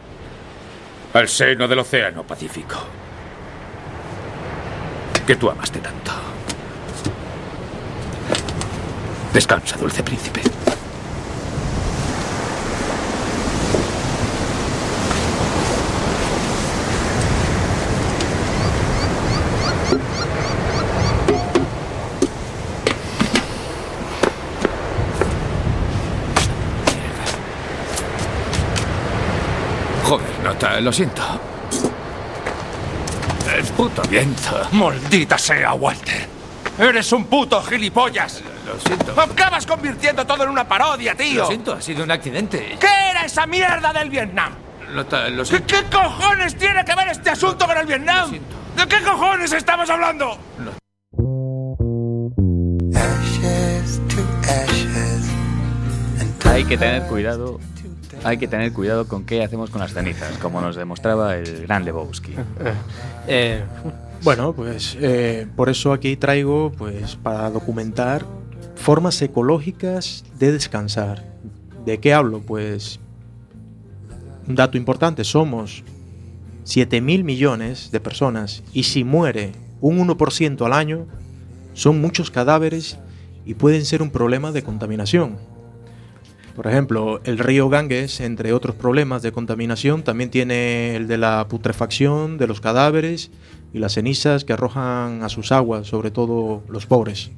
al 1.14 1.28
seno 1.28 1.68
del 1.68 1.80
Océano 1.80 2.24
Pacífico. 2.24 2.76
Que 5.28 5.36
tú 5.36 5.49
amaste 5.49 5.80
tanto. 5.80 6.12
Descansa, 9.34 9.78
dulce 9.78 10.01
príncipe. 10.01 10.41
Lo 30.82 30.92
siento. 30.92 31.22
El 33.56 33.64
puto 33.68 34.02
viento. 34.04 34.68
Maldita 34.74 35.38
sea, 35.38 35.74
Walter. 35.74 36.28
Eres 36.78 37.12
un 37.14 37.26
puto 37.26 37.62
gilipollas. 37.64 38.42
Lo 38.66 38.80
siento. 38.80 39.20
Acabas 39.20 39.66
convirtiendo 39.66 40.26
todo 40.26 40.44
en 40.44 40.50
una 40.50 40.68
parodia, 40.68 41.16
tío. 41.16 41.44
Lo 41.44 41.48
siento, 41.48 41.74
ha 41.74 41.82
sido 41.82 42.04
un 42.04 42.12
accidente. 42.12 42.78
¿Qué 42.80 42.88
era 43.12 43.26
esa 43.26 43.46
mierda 43.48 43.94
del 43.94 44.10
Vietnam? 44.10 44.54
Lo 44.92 45.08
¿Qué, 45.08 45.46
siento. 45.46 45.68
qué 45.68 45.84
cojones 45.96 46.58
tiene 46.58 46.84
que 46.84 46.96
ver 46.96 47.08
este 47.10 47.30
asunto 47.30 47.66
con 47.66 47.78
el 47.78 47.86
Vietnam? 47.86 48.32
¿De 48.76 48.88
qué 48.88 49.02
cojones 49.02 49.52
estamos 49.54 49.90
hablando? 49.90 50.38
Ashes 52.94 54.02
to 54.10 54.22
ashes. 54.44 55.26
Hay 56.46 56.64
que 56.66 56.78
tener 56.78 57.04
cuidado. 57.08 57.60
Hay 58.26 58.40
que 58.40 58.48
tener 58.48 58.74
cuidado 58.74 59.08
con 59.08 59.24
qué 59.24 59.44
hacemos 59.44 59.70
con 59.70 59.82
las 59.82 59.94
cenizas, 59.94 60.38
como 60.40 60.60
nos 60.60 60.76
demostraba 60.76 61.36
el 61.36 61.68
gran 61.68 61.86
Lebowski. 61.86 62.34
Eh, 63.28 63.64
Bueno, 64.24 64.54
pues 64.54 64.98
eh, 65.00 65.48
por 65.56 65.70
eso 65.70 65.94
aquí 65.94 66.16
traigo, 66.16 66.72
pues, 66.72 67.16
para 67.16 67.50
documentar 67.52 68.26
formas 68.76 69.22
ecológicas 69.22 70.24
de 70.40 70.52
descansar. 70.52 71.24
¿De 71.86 72.00
qué 72.00 72.14
hablo? 72.14 72.42
Pues 72.42 73.00
un 74.48 74.56
dato 74.56 74.78
importante, 74.78 75.24
somos 75.24 75.84
7 76.64 77.02
mil 77.02 77.24
millones 77.24 77.92
de 77.92 78.00
personas 78.00 78.64
y 78.74 78.84
si 78.84 79.04
muere 79.04 79.52
un 79.82 80.00
1% 80.00 80.66
al 80.66 80.74
año, 80.74 81.06
son 81.74 82.02
muchos 82.02 82.32
cadáveres 82.32 82.98
y 83.46 83.54
pueden 83.54 83.86
ser 83.86 84.02
un 84.02 84.10
problema 84.10 84.52
de 84.52 84.64
contaminación. 84.64 85.38
Por 86.56 86.68
ejemplo, 86.68 87.20
el 87.26 87.38
río 87.38 87.68
Ganges, 87.70 88.22
entre 88.22 88.53
otros 88.53 88.76
problemas 88.76 89.22
de 89.22 89.34
contaminación, 89.34 90.03
también 90.03 90.30
tiene 90.30 90.95
el 90.95 91.08
de 91.08 91.18
la 91.18 91.47
putrefacción 91.49 92.38
de 92.38 92.47
los 92.47 92.62
cadáveres 92.62 93.30
y 93.74 93.80
las 93.80 93.93
cenizas 93.93 94.45
que 94.45 94.53
arrojan 94.53 95.22
a 95.22 95.30
sus 95.30 95.51
aguas, 95.51 95.88
sobre 95.88 96.12
todo 96.12 96.64
los 96.70 96.86
pobres. 96.86 97.32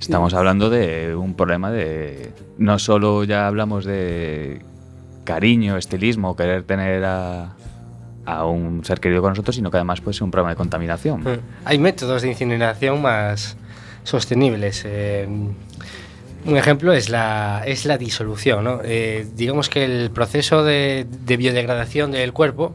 Estamos 0.00 0.34
hablando 0.34 0.68
de 0.68 1.14
un 1.14 1.34
problema 1.34 1.70
de. 1.70 2.32
No 2.58 2.78
solo 2.78 3.24
ya 3.24 3.46
hablamos 3.46 3.84
de 3.84 4.60
cariño, 5.22 5.76
estilismo, 5.78 6.36
querer 6.36 6.64
tener 6.64 7.04
a, 7.04 7.54
a 8.26 8.44
un 8.44 8.84
ser 8.84 9.00
querido 9.00 9.22
con 9.22 9.30
nosotros, 9.30 9.56
sino 9.56 9.70
que 9.70 9.76
además 9.78 10.00
puede 10.00 10.14
ser 10.14 10.24
un 10.24 10.30
problema 10.30 10.50
de 10.50 10.56
contaminación. 10.56 11.22
Mm. 11.22 11.38
Hay 11.64 11.78
métodos 11.78 12.22
de 12.22 12.28
incineración 12.28 13.00
más 13.00 13.56
sostenibles. 14.02 14.82
eh, 14.84 15.28
un 16.44 16.56
ejemplo 16.56 16.92
es 16.92 17.08
la, 17.08 17.62
es 17.66 17.86
la 17.86 17.98
disolución. 17.98 18.64
¿no? 18.64 18.80
Eh, 18.84 19.26
digamos 19.34 19.68
que 19.68 19.84
el 19.84 20.10
proceso 20.10 20.64
de, 20.64 21.06
de 21.08 21.36
biodegradación 21.36 22.12
del 22.12 22.32
cuerpo 22.32 22.74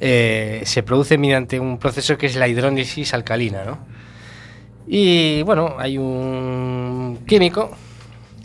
eh, 0.00 0.62
se 0.64 0.82
produce 0.82 1.18
mediante 1.18 1.60
un 1.60 1.78
proceso 1.78 2.18
que 2.18 2.26
es 2.26 2.36
la 2.36 2.48
hidrólisis 2.48 3.14
alcalina. 3.14 3.64
¿no? 3.64 3.78
Y 4.86 5.42
bueno, 5.42 5.76
hay 5.78 5.98
un 5.98 7.20
químico, 7.26 7.70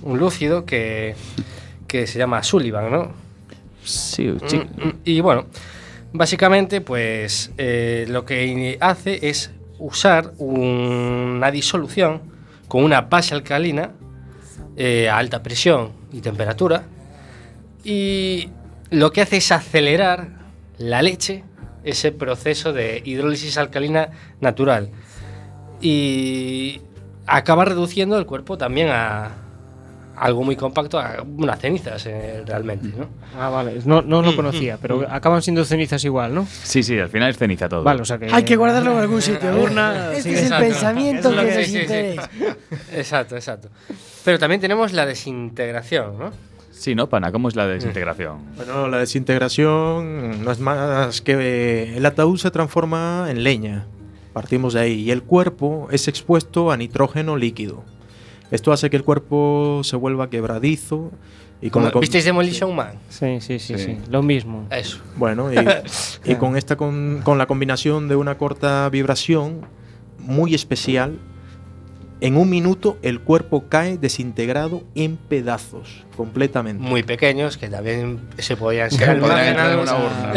un 0.02 0.20
lúcido, 0.20 0.66
que, 0.66 1.16
que 1.88 2.06
se 2.08 2.20
llama 2.20 2.44
Sullivan, 2.44 2.92
¿no? 2.92 3.12
Sí, 3.84 4.34
sí. 4.48 4.58
Mm, 4.58 4.88
mm, 4.88 4.94
Y 5.06 5.22
bueno, 5.22 5.46
básicamente, 6.12 6.82
pues 6.82 7.52
eh, 7.58 8.06
lo 8.10 8.26
que 8.26 8.78
hace 8.82 9.30
es 9.30 9.52
usar 9.80 10.34
una 10.38 11.52
disolución 11.52 12.22
con 12.68 12.84
una 12.84 13.02
base 13.02 13.34
alcalina 13.36 13.92
eh, 14.76 15.10
a 15.10 15.18
alta 15.18 15.44
presión 15.44 15.92
y 16.12 16.22
temperatura. 16.22 16.84
Y 17.84 18.50
lo 18.90 19.12
que 19.12 19.22
hace 19.22 19.38
es 19.38 19.52
acelerar 19.52 20.30
la 20.78 21.02
leche, 21.02 21.44
ese 21.84 22.12
proceso 22.12 22.74
de 22.74 23.02
hidrólisis 23.04 23.58
alcalina 23.58 24.10
natural. 24.40 24.90
Y 25.82 26.82
acaba 27.26 27.66
reduciendo 27.66 28.18
el 28.18 28.26
cuerpo 28.26 28.58
también 28.58 28.90
a 28.90 29.43
algo 30.16 30.44
muy 30.44 30.56
compacto, 30.56 31.00
a 31.00 31.24
unas 31.38 31.60
cenizas 31.60 32.06
eh, 32.06 32.44
realmente, 32.46 32.88
¿no? 32.98 33.08
Ah, 33.40 33.50
vale. 33.50 33.80
No, 33.86 34.02
no 34.02 34.22
lo 34.22 34.32
Mm, 34.32 34.36
conocía, 34.36 34.76
mm, 34.78 34.80
pero 34.82 35.00
mm. 35.00 35.06
acaban 35.10 35.42
siendo 35.42 35.66
cenizas 35.66 36.04
igual, 36.06 36.34
¿no? 36.36 36.46
Sí, 36.46 36.84
sí, 36.84 36.98
al 37.00 37.10
final 37.10 37.30
es 37.32 37.38
ceniza 37.38 37.68
todo. 37.68 37.84
Vale, 37.84 38.02
o 38.02 38.06
sea 38.06 38.18
que. 38.18 38.28
Hay 38.32 38.44
que 38.44 38.56
guardarlo 38.56 38.92
en 38.94 38.98
algún 39.00 39.22
sitio. 39.22 39.50
¿eh? 39.52 39.64
urna, 39.64 40.12
este 40.14 40.22
sí, 40.24 40.30
es 40.30 40.38
el 40.38 40.44
exacto. 40.46 40.66
pensamiento 40.66 41.30
Es 41.30 41.36
lo 41.36 41.42
que 41.42 41.48
que- 41.50 41.56
nos 41.58 41.66
sí, 41.66 41.72
sí, 41.72 41.78
sí. 41.78 41.82
interesa. 41.84 42.30
Exacto, 42.96 43.36
exacto. 43.36 43.70
Pero 44.24 44.40
también 44.40 44.62
tenemos 44.62 44.94
la 44.94 45.06
desintegración, 45.06 46.18
¿no? 46.20 46.32
Sí, 46.72 46.96
¿no, 46.96 47.08
Pana? 47.08 47.32
¿Cómo 47.32 47.48
es 47.50 47.56
la 47.56 47.68
desintegración? 47.68 48.40
Bueno, 48.56 48.88
la 48.88 48.98
desintegración 48.98 50.44
no 50.44 50.52
es 50.52 50.60
más 50.60 51.22
que 51.22 51.96
el 51.98 52.06
ataúd 52.06 52.38
se 52.38 52.52
transforma 52.52 53.28
en 53.30 53.44
leña. 53.44 53.86
Partimos 54.34 54.74
de 54.74 54.80
ahí. 54.82 54.94
Y 55.02 55.12
el 55.12 55.22
cuerpo 55.24 55.88
es 55.92 56.08
expuesto 56.08 56.72
a 56.72 56.78
nitrógeno 56.78 57.38
líquido. 57.38 57.84
Esto 58.54 58.72
hace 58.72 58.90
que 58.90 58.98
el 58.98 59.04
cuerpo 59.04 59.82
se 59.84 59.96
vuelva 59.96 60.30
quebradizo 60.30 61.12
y 61.62 61.70
con 61.70 61.82
Como- 61.82 61.86
la 61.88 61.92
com- 61.92 62.02
¿Visteis 62.02 62.24
Demolition 62.26 62.76
Man? 62.76 62.92
Sí, 63.10 63.40
sí, 63.42 63.58
sí, 63.60 63.78
Sí. 63.78 63.84
sí. 63.86 63.98
Lo 64.10 64.22
mismo. 64.22 64.68
Eso. 64.70 65.00
Bueno, 65.18 65.52
y, 65.52 65.58
y 66.32 66.36
con 66.40 66.56
esta 66.56 66.76
con, 66.76 67.22
con 67.24 67.38
la 67.38 67.48
combinación 67.48 68.08
de 68.08 68.16
una 68.16 68.38
corta 68.38 68.88
vibración 68.90 69.62
muy 70.20 70.54
especial, 70.54 71.18
en 72.24 72.38
un 72.38 72.50
minuto 72.50 72.98
el 73.02 73.20
cuerpo 73.20 73.66
cae 73.68 73.98
desintegrado 73.98 74.84
en 74.96 75.18
pedazos, 75.18 76.06
completamente. 76.16 76.82
Muy 76.82 77.04
pequeños, 77.04 77.58
que 77.58 77.68
también 77.68 78.22
se 78.38 78.56
podían 78.56 78.90
ser 78.92 79.10
almacenados. 79.10 79.84
una 79.92 79.98
urna. 79.98 80.34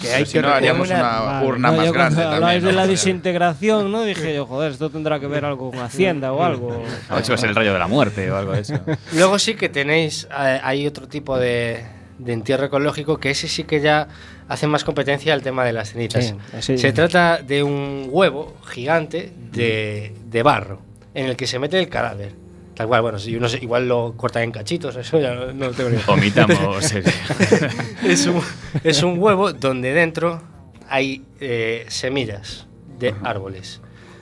Que 0.00 0.12
hay 0.14 0.26
Si 0.26 0.34
que 0.34 0.42
no, 0.42 0.48
haríamos 0.48 0.88
una 0.88 1.42
urna 1.44 1.70
no, 1.72 1.76
más 1.76 1.86
yo 1.86 1.92
grande 1.92 2.16
también. 2.22 2.34
habláis 2.42 2.62
de 2.62 2.70
¿no? 2.70 2.76
la 2.76 2.86
desintegración, 2.86 3.90
¿no? 3.90 4.04
Dije 4.04 4.32
yo, 4.32 4.46
joder, 4.46 4.70
esto 4.72 4.90
tendrá 4.90 5.18
que 5.18 5.26
ver 5.26 5.44
algo 5.44 5.70
con 5.72 5.80
Hacienda 5.80 6.32
o 6.32 6.42
algo. 6.44 6.82
A 7.08 7.16
ver 7.16 7.24
si 7.24 7.30
va 7.30 7.34
a 7.34 7.38
ser 7.38 7.50
el 7.50 7.56
rayo 7.56 7.72
de 7.72 7.78
la 7.80 7.88
muerte 7.88 8.30
o 8.30 8.36
algo 8.36 8.52
de 8.52 8.60
eso. 8.60 8.78
Luego 9.14 9.38
sí 9.40 9.54
que 9.54 9.68
tenéis, 9.68 10.28
eh, 10.30 10.60
hay 10.62 10.86
otro 10.86 11.08
tipo 11.08 11.36
de, 11.36 11.84
de 12.18 12.32
entierro 12.32 12.66
ecológico 12.66 13.18
que 13.18 13.30
ese 13.30 13.48
sí 13.48 13.64
que 13.64 13.80
ya 13.80 14.06
hace 14.46 14.68
más 14.68 14.84
competencia 14.84 15.34
al 15.34 15.42
tema 15.42 15.64
de 15.64 15.72
las 15.72 15.90
cenizas. 15.90 16.26
Sí, 16.26 16.34
ese- 16.56 16.78
Se 16.78 16.92
trata 16.92 17.38
de 17.38 17.64
un 17.64 18.06
huevo 18.08 18.54
gigante 18.66 19.32
de, 19.50 20.14
de 20.30 20.42
barro 20.44 20.78
en 21.14 21.26
el 21.26 21.36
que 21.36 21.46
se 21.46 21.58
mete 21.58 21.78
el 21.78 21.88
cadáver. 21.88 22.32
Tal 22.74 22.88
cual, 22.88 23.02
bueno, 23.02 23.18
si 23.20 23.36
uno 23.36 23.48
se- 23.48 23.58
igual 23.62 23.86
lo 23.88 24.14
corta 24.16 24.42
en 24.42 24.50
cachitos, 24.50 24.96
eso 24.96 25.18
ya 25.20 25.34
no, 25.34 25.52
no 25.52 25.66
lo 25.66 25.72
tengo 25.72 25.90
ni 25.90 25.96
idea. 25.96 26.06
Omitamos. 26.08 26.92
es, 28.04 28.26
un, 28.26 28.40
es 28.82 29.02
un 29.02 29.18
huevo 29.18 29.52
donde 29.52 29.92
dentro 29.92 30.42
hay 30.88 31.22
eh, 31.40 31.86
semillas 31.88 32.66
de 32.98 33.14
árboles. 33.22 33.80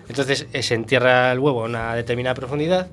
Entonces 0.09 0.47
eh, 0.53 0.63
se 0.63 0.75
entierra 0.75 1.33
el 1.33 1.39
huevo 1.39 1.63
a 1.63 1.65
una 1.67 1.95
determinada 1.95 2.35
profundidad 2.35 2.89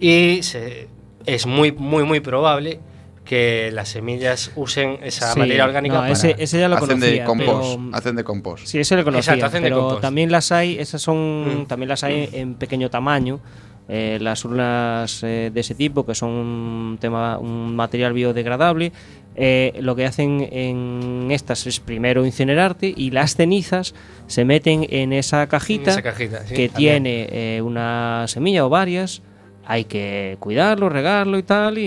y 0.00 0.42
se- 0.42 0.88
es 1.26 1.46
muy, 1.46 1.72
muy, 1.72 2.04
muy 2.04 2.20
probable 2.20 2.80
que 3.26 3.70
las 3.72 3.88
semillas 3.90 4.50
usen 4.56 4.98
esa 5.02 5.32
Sí, 5.34 5.38
materia 5.40 5.64
orgánica 5.64 5.96
no, 5.96 6.00
para... 6.02 6.12
ese, 6.14 6.34
ese 6.38 6.58
ya 6.60 6.68
lo 6.68 6.76
Hacen 6.76 7.00
de 7.00 7.22
compost. 7.24 7.78
pero- 7.78 7.96
Hacen 7.96 8.16
de 8.16 8.24
compost. 8.24 8.66
Sí, 8.66 8.78
ese 8.78 8.96
lo 8.96 9.04
conocía, 9.04 9.34
Exacto, 9.34 9.46
hacen 9.46 9.62
de 9.62 9.68
pero 9.68 9.80
compost. 9.80 10.00
también 10.02 10.30
las 10.32 10.50
hay, 10.52 10.78
esas 10.78 11.02
son, 11.02 11.62
Mm. 11.62 11.66
también 11.66 11.88
las 11.90 12.02
hay 12.04 12.30
en 12.32 12.54
pequeño 12.54 12.88
tamaño, 12.88 13.40
eh, 13.88 14.18
las 14.20 14.44
urnas 14.44 15.22
eh, 15.22 15.50
de 15.52 15.60
ese 15.60 15.74
tipo, 15.74 16.06
que 16.06 16.14
son 16.14 16.30
un, 16.30 16.98
tema, 17.00 17.38
un 17.38 17.76
material 17.76 18.12
biodegradable, 18.14 18.92
eh, 19.36 19.74
lo 19.80 19.94
que 19.94 20.06
hacen 20.06 20.48
en 20.50 21.28
estas 21.30 21.66
es 21.66 21.78
primero 21.78 22.24
incinerarte 22.24 22.92
y 22.96 23.10
las 23.10 23.36
cenizas 23.36 23.94
se 24.26 24.44
meten 24.44 24.86
en 24.88 25.12
esa 25.12 25.46
cajita, 25.46 25.90
esa 25.90 26.02
cajita, 26.02 26.44
sí, 26.46 26.54
que 26.54 26.68
también. 26.70 27.02
tiene 27.04 27.28
eh, 27.30 27.62
una 27.62 28.24
semilla 28.28 28.64
o 28.64 28.68
varias. 28.70 29.20
Hay 29.68 29.84
que 29.84 30.36
cuidarlo, 30.38 30.88
regarlo 30.88 31.38
y 31.38 31.42
tal, 31.42 31.76
y, 31.78 31.82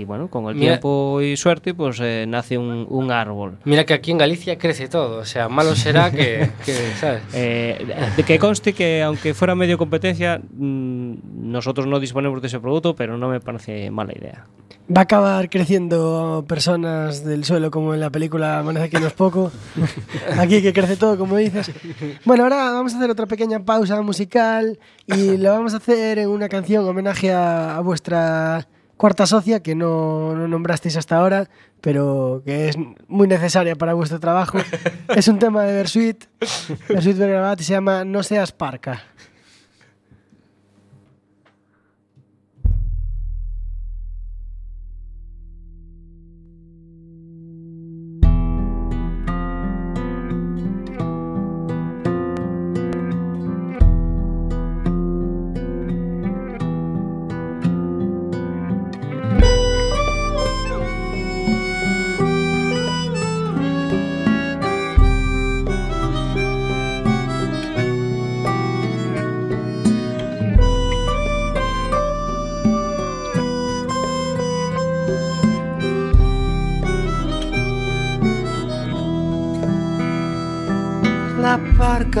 y 0.00 0.04
bueno, 0.04 0.28
con 0.28 0.46
el 0.48 0.54
Mira- 0.54 0.72
tiempo 0.72 1.20
y 1.22 1.36
suerte, 1.36 1.72
pues 1.72 1.98
eh, 2.02 2.26
nace 2.28 2.58
un, 2.58 2.86
un 2.90 3.10
árbol. 3.10 3.58
Mira 3.64 3.84
que 3.84 3.94
aquí 3.94 4.10
en 4.10 4.18
Galicia 4.18 4.58
crece 4.58 4.88
todo, 4.88 5.18
o 5.20 5.24
sea, 5.24 5.48
malo 5.48 5.74
será 5.74 6.10
que, 6.12 6.50
que, 6.66 6.74
¿sabes? 7.00 7.22
Eh, 7.32 7.86
de 8.16 8.22
que 8.22 8.38
conste 8.38 8.74
que 8.74 9.02
aunque 9.02 9.32
fuera 9.32 9.54
medio 9.54 9.78
competencia, 9.78 10.40
mm, 10.52 11.14
nosotros 11.50 11.86
no 11.86 11.98
disponemos 12.00 12.40
de 12.42 12.48
ese 12.48 12.60
producto, 12.60 12.94
pero 12.94 13.16
no 13.16 13.28
me 13.28 13.40
parece 13.40 13.90
mala 13.90 14.12
idea. 14.12 14.46
Va 14.94 15.02
a 15.02 15.04
acabar 15.04 15.48
creciendo 15.48 16.44
personas 16.46 17.24
del 17.24 17.44
suelo 17.44 17.70
como 17.70 17.94
en 17.94 18.00
la 18.00 18.10
película 18.10 18.58
Amanece 18.58 18.90
que 18.90 18.98
no 19.00 19.06
es 19.06 19.12
poco. 19.12 19.50
Aquí 20.38 20.60
que 20.60 20.72
crece 20.72 20.96
todo, 20.96 21.16
como 21.16 21.36
dices. 21.36 21.70
Bueno, 22.24 22.42
ahora 22.42 22.72
vamos 22.72 22.92
a 22.92 22.96
hacer 22.98 23.08
otra 23.10 23.26
pequeña 23.26 23.60
pausa 23.60 24.02
musical 24.02 24.78
y 25.06 25.36
lo 25.36 25.50
vamos 25.52 25.72
a 25.74 25.76
hacer 25.78 26.18
en 26.18 26.28
una 26.28 26.48
canción 26.48 26.86
homenaje 26.86 27.21
a, 27.30 27.76
a 27.76 27.80
vuestra 27.80 28.66
cuarta 29.02 29.26
socia 29.26 29.60
que 29.60 29.74
no, 29.74 30.34
no 30.36 30.46
nombrasteis 30.46 30.96
hasta 30.96 31.16
ahora, 31.16 31.48
pero 31.80 32.42
que 32.46 32.68
es 32.68 32.76
muy 33.08 33.26
necesaria 33.26 33.74
para 33.74 33.94
vuestro 33.94 34.20
trabajo. 34.20 34.58
Es 35.16 35.28
un 35.28 35.38
tema 35.38 35.64
de 35.64 35.74
Versuit, 35.74 36.24
Versuit 36.88 37.18
Vergarabat 37.18 37.60
y 37.60 37.64
se 37.64 37.72
llama 37.72 38.04
No 38.04 38.22
seas 38.22 38.52
parca. 38.52 39.02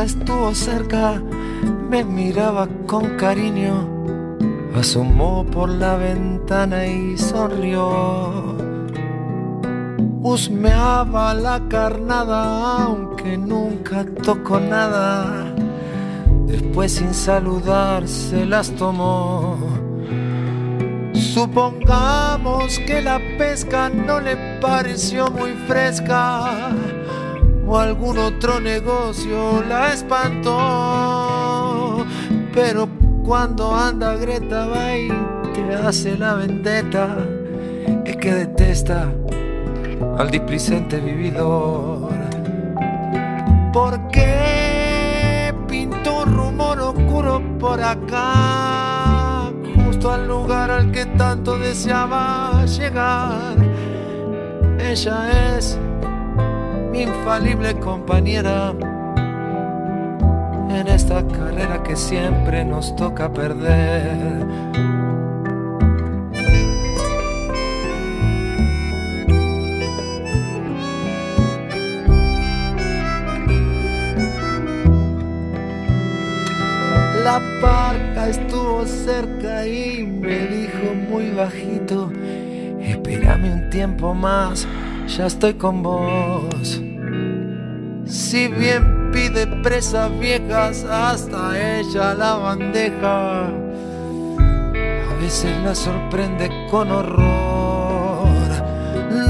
Estuvo 0.04 0.54
cerca, 0.54 1.22
me 1.88 2.04
miraba 2.04 2.68
con 2.86 3.16
cariño, 3.16 3.88
asomó 4.74 5.44
por 5.44 5.68
la 5.68 5.96
ventana 5.96 6.86
y 6.86 7.16
sonrió. 7.16 8.56
Husmeaba 10.22 11.34
la 11.34 11.60
carnada, 11.68 12.84
aunque 12.84 13.36
nunca 13.36 14.04
tocó 14.22 14.60
nada. 14.60 15.54
Después 16.46 16.92
sin 16.92 17.12
saludar 17.12 18.06
se 18.06 18.46
las 18.46 18.70
tomó. 18.70 19.58
Supongamos 21.12 22.78
que 22.86 23.02
la 23.02 23.18
pesca 23.38 23.88
no 23.88 24.20
le 24.20 24.36
pareció 24.60 25.30
muy 25.30 25.52
fresca 25.66 26.72
o 27.72 27.78
algún 27.78 28.18
otro 28.18 28.60
negocio 28.60 29.62
la 29.66 29.94
espantó. 29.94 30.54
Pero 32.52 32.86
cuando 33.24 33.74
anda 33.74 34.14
Greta 34.16 34.66
va 34.66 34.94
y 34.94 35.08
te 35.54 35.74
hace 35.74 36.18
la 36.18 36.34
vendetta, 36.34 37.16
es 38.04 38.14
que 38.18 38.34
detesta 38.34 39.10
al 40.18 40.30
displicente 40.30 41.00
vividor. 41.00 42.10
¿Por 43.72 44.06
qué 44.08 45.54
pintó 45.66 46.24
un 46.24 46.36
rumor 46.36 46.78
oscuro 46.78 47.40
por 47.58 47.82
acá? 47.82 49.50
Justo 49.86 50.12
al 50.12 50.28
lugar 50.28 50.70
al 50.70 50.92
que 50.92 51.06
tanto 51.06 51.56
deseaba 51.58 52.66
llegar. 52.66 53.56
Ella 54.78 55.56
es 55.56 55.78
mi 56.92 57.02
infalible 57.02 57.74
compañera 57.80 58.74
en 60.68 60.88
esta 60.88 61.26
carrera 61.26 61.82
que 61.82 61.96
siempre 61.96 62.66
nos 62.66 62.94
toca 62.96 63.32
perder. 63.32 64.46
La 77.24 77.40
parca 77.62 78.28
estuvo 78.28 78.84
cerca 78.84 79.66
y 79.66 80.02
me 80.02 80.46
dijo 80.46 80.94
muy 81.08 81.30
bajito, 81.30 82.12
espérame 82.82 83.50
un 83.50 83.70
tiempo 83.70 84.12
más, 84.12 84.66
ya 85.06 85.26
estoy 85.26 85.54
con 85.54 85.82
vos. 85.82 86.81
Si 88.32 88.48
bien 88.48 89.10
pide 89.12 89.46
presas 89.46 90.10
viejas, 90.18 90.84
hasta 90.84 91.78
ella 91.78 92.14
la 92.14 92.36
bandeja, 92.36 93.48
a 93.48 95.14
veces 95.20 95.54
la 95.62 95.74
sorprende 95.74 96.48
con 96.70 96.90
horror. 96.90 98.26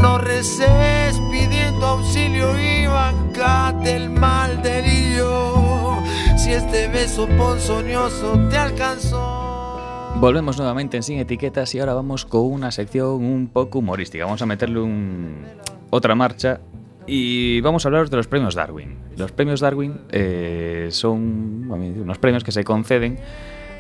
No 0.01 0.19
reces 0.19 1.21
pidiendo 1.33 1.85
auxilio 1.85 2.57
y 2.57 2.87
bancate 2.87 3.97
el 3.97 4.09
mal 4.09 4.63
delirio. 4.63 5.97
Si 6.37 6.53
este 6.53 6.87
beso 6.87 7.27
ponzoñoso 7.37 8.39
te 8.51 8.57
alcanzó. 8.57 10.13
Volvemos 10.21 10.57
nuevamente 10.59 10.97
en 10.97 11.03
Sin 11.03 11.19
Etiquetas 11.19 11.75
y 11.75 11.81
ahora 11.81 11.95
vamos 11.95 12.25
con 12.25 12.43
una 12.43 12.71
sección 12.71 13.25
un 13.25 13.49
poco 13.49 13.81
humorística. 13.81 14.27
Vamos 14.27 14.43
a 14.43 14.47
meterle 14.47 14.79
un... 14.79 15.45
otra 15.91 16.15
marcha 16.15 16.61
y 17.07 17.61
vamos 17.61 17.85
a 17.85 17.89
hablaros 17.89 18.11
de 18.11 18.17
los 18.17 18.27
premios 18.29 18.55
Darwin. 18.55 18.97
Los 19.17 19.33
premios 19.33 19.61
Darwin 19.61 20.01
eh, 20.11 20.89
son 20.91 21.71
unos 21.71 22.19
premios 22.19 22.45
que 22.45 22.53
se 22.53 22.65
conceden 22.65 23.19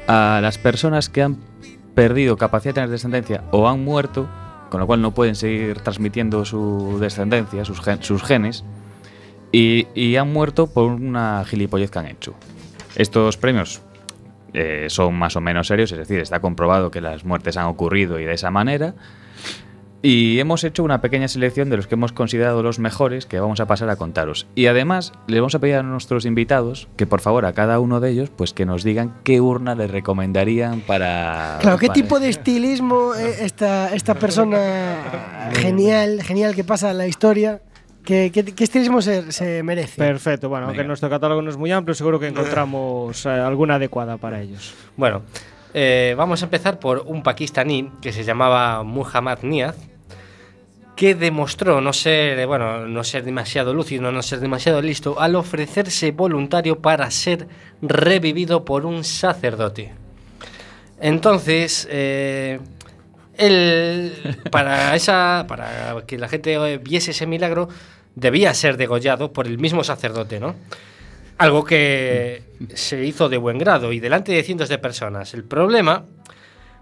a 0.08 0.40
las 0.42 0.58
personas 0.58 1.08
que 1.08 1.22
han 1.22 1.38
perdido 1.94 2.36
capacidad 2.36 2.70
de 2.70 2.74
tener 2.74 2.90
descendencia 2.90 3.44
o 3.52 3.68
han 3.68 3.84
muerto, 3.84 4.28
con 4.70 4.80
lo 4.80 4.86
cual 4.86 5.02
no 5.02 5.12
pueden 5.12 5.34
seguir 5.34 5.80
transmitiendo 5.80 6.44
su 6.44 6.98
descendencia, 7.00 7.64
sus, 7.64 7.80
gen- 7.80 8.02
sus 8.02 8.22
genes, 8.22 8.64
y, 9.52 9.86
y 9.94 10.16
han 10.16 10.32
muerto 10.32 10.66
por 10.66 10.90
una 10.90 11.44
gilipollez 11.44 11.90
que 11.90 11.98
han 11.98 12.06
hecho. 12.06 12.34
Estos 12.96 13.36
premios 13.36 13.82
eh, 14.54 14.86
son 14.88 15.14
más 15.14 15.36
o 15.36 15.40
menos 15.40 15.66
serios, 15.66 15.92
es 15.92 15.98
decir, 15.98 16.18
está 16.20 16.40
comprobado 16.40 16.90
que 16.90 17.00
las 17.00 17.24
muertes 17.24 17.56
han 17.56 17.66
ocurrido 17.66 18.18
y 18.18 18.24
de 18.24 18.32
esa 18.32 18.50
manera. 18.50 18.94
Y 20.04 20.40
hemos 20.40 20.64
hecho 20.64 20.82
una 20.82 21.00
pequeña 21.00 21.28
selección 21.28 21.70
de 21.70 21.76
los 21.76 21.86
que 21.86 21.94
hemos 21.94 22.12
considerado 22.12 22.60
los 22.64 22.80
mejores 22.80 23.24
que 23.24 23.38
vamos 23.38 23.60
a 23.60 23.66
pasar 23.66 23.88
a 23.88 23.94
contaros. 23.94 24.48
Y 24.56 24.66
además 24.66 25.12
les 25.28 25.38
vamos 25.40 25.54
a 25.54 25.60
pedir 25.60 25.76
a 25.76 25.84
nuestros 25.84 26.24
invitados 26.24 26.88
que 26.96 27.06
por 27.06 27.20
favor 27.20 27.46
a 27.46 27.52
cada 27.52 27.78
uno 27.78 28.00
de 28.00 28.10
ellos 28.10 28.28
pues 28.34 28.52
que 28.52 28.66
nos 28.66 28.82
digan 28.82 29.14
qué 29.22 29.40
urna 29.40 29.76
les 29.76 29.90
recomendarían 29.92 30.80
para... 30.80 31.58
Claro, 31.60 31.78
¿qué 31.78 31.86
para- 31.86 31.94
tipo 31.94 32.18
de 32.18 32.28
estilismo 32.30 33.14
eh, 33.14 33.44
esta, 33.44 33.94
esta 33.94 34.14
persona 34.16 35.50
genial, 35.54 36.20
genial 36.24 36.56
que 36.56 36.64
pasa 36.64 36.90
en 36.90 36.98
la 36.98 37.06
historia? 37.06 37.62
¿Qué, 38.04 38.32
qué, 38.34 38.44
qué 38.44 38.64
estilismo 38.64 39.00
se, 39.02 39.30
se 39.30 39.62
merece? 39.62 39.98
Perfecto, 39.98 40.48
bueno, 40.48 40.66
aunque 40.66 40.82
nuestro 40.82 41.08
catálogo 41.08 41.40
no 41.42 41.50
es 41.50 41.56
muy 41.56 41.70
amplio, 41.70 41.94
seguro 41.94 42.18
que 42.18 42.26
encontramos 42.26 43.24
eh, 43.24 43.28
alguna 43.28 43.76
adecuada 43.76 44.16
para 44.16 44.40
ellos. 44.40 44.74
Bueno, 44.96 45.22
eh, 45.72 46.16
vamos 46.18 46.42
a 46.42 46.46
empezar 46.46 46.80
por 46.80 47.04
un 47.06 47.22
pakistaní 47.22 47.92
que 48.00 48.10
se 48.12 48.24
llamaba 48.24 48.82
Muhammad 48.82 49.38
Niaz, 49.42 49.76
que 51.02 51.16
demostró 51.16 51.80
no 51.80 51.92
ser, 51.92 52.46
bueno, 52.46 52.86
no 52.86 53.02
ser 53.02 53.24
demasiado 53.24 53.74
lúcido, 53.74 54.12
no 54.12 54.22
ser 54.22 54.38
demasiado 54.38 54.80
listo, 54.80 55.18
al 55.18 55.34
ofrecerse 55.34 56.12
voluntario 56.12 56.78
para 56.78 57.10
ser 57.10 57.48
revivido 57.80 58.64
por 58.64 58.86
un 58.86 59.02
sacerdote. 59.02 59.92
Entonces, 61.00 61.88
eh, 61.90 62.60
él, 63.36 64.12
para, 64.52 64.94
esa, 64.94 65.44
para 65.48 66.04
que 66.06 66.18
la 66.18 66.28
gente 66.28 66.54
eh, 66.54 66.78
viese 66.78 67.10
ese 67.10 67.26
milagro, 67.26 67.68
debía 68.14 68.54
ser 68.54 68.76
degollado 68.76 69.32
por 69.32 69.48
el 69.48 69.58
mismo 69.58 69.82
sacerdote, 69.82 70.38
¿no? 70.38 70.54
Algo 71.36 71.64
que 71.64 72.44
se 72.74 73.04
hizo 73.04 73.28
de 73.28 73.38
buen 73.38 73.58
grado 73.58 73.92
y 73.92 73.98
delante 73.98 74.30
de 74.30 74.44
cientos 74.44 74.68
de 74.68 74.78
personas. 74.78 75.34
El 75.34 75.42
problema, 75.42 76.04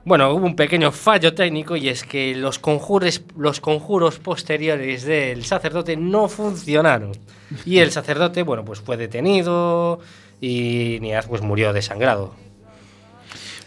bueno, 0.05 0.33
hubo 0.33 0.47
un 0.47 0.57
pequeño 0.57 0.93
fallo 0.93 1.35
técnico 1.35 1.77
y 1.77 1.89
es 1.89 2.05
que 2.05 2.35
los 2.35 2.59
conjures, 2.59 3.23
los 3.37 3.61
conjuros 3.61 4.19
posteriores 4.19 5.05
del 5.05 5.45
sacerdote 5.45 5.97
no 5.97 6.29
funcionaron. 6.29 7.13
Y 7.65 7.79
el 7.79 7.91
sacerdote, 7.91 8.43
bueno, 8.43 8.65
pues 8.65 8.81
fue 8.81 8.97
detenido 8.97 10.01
y 10.41 10.99
Niaz 11.01 11.27
pues 11.27 11.43
murió 11.43 11.73
desangrado. 11.73 12.35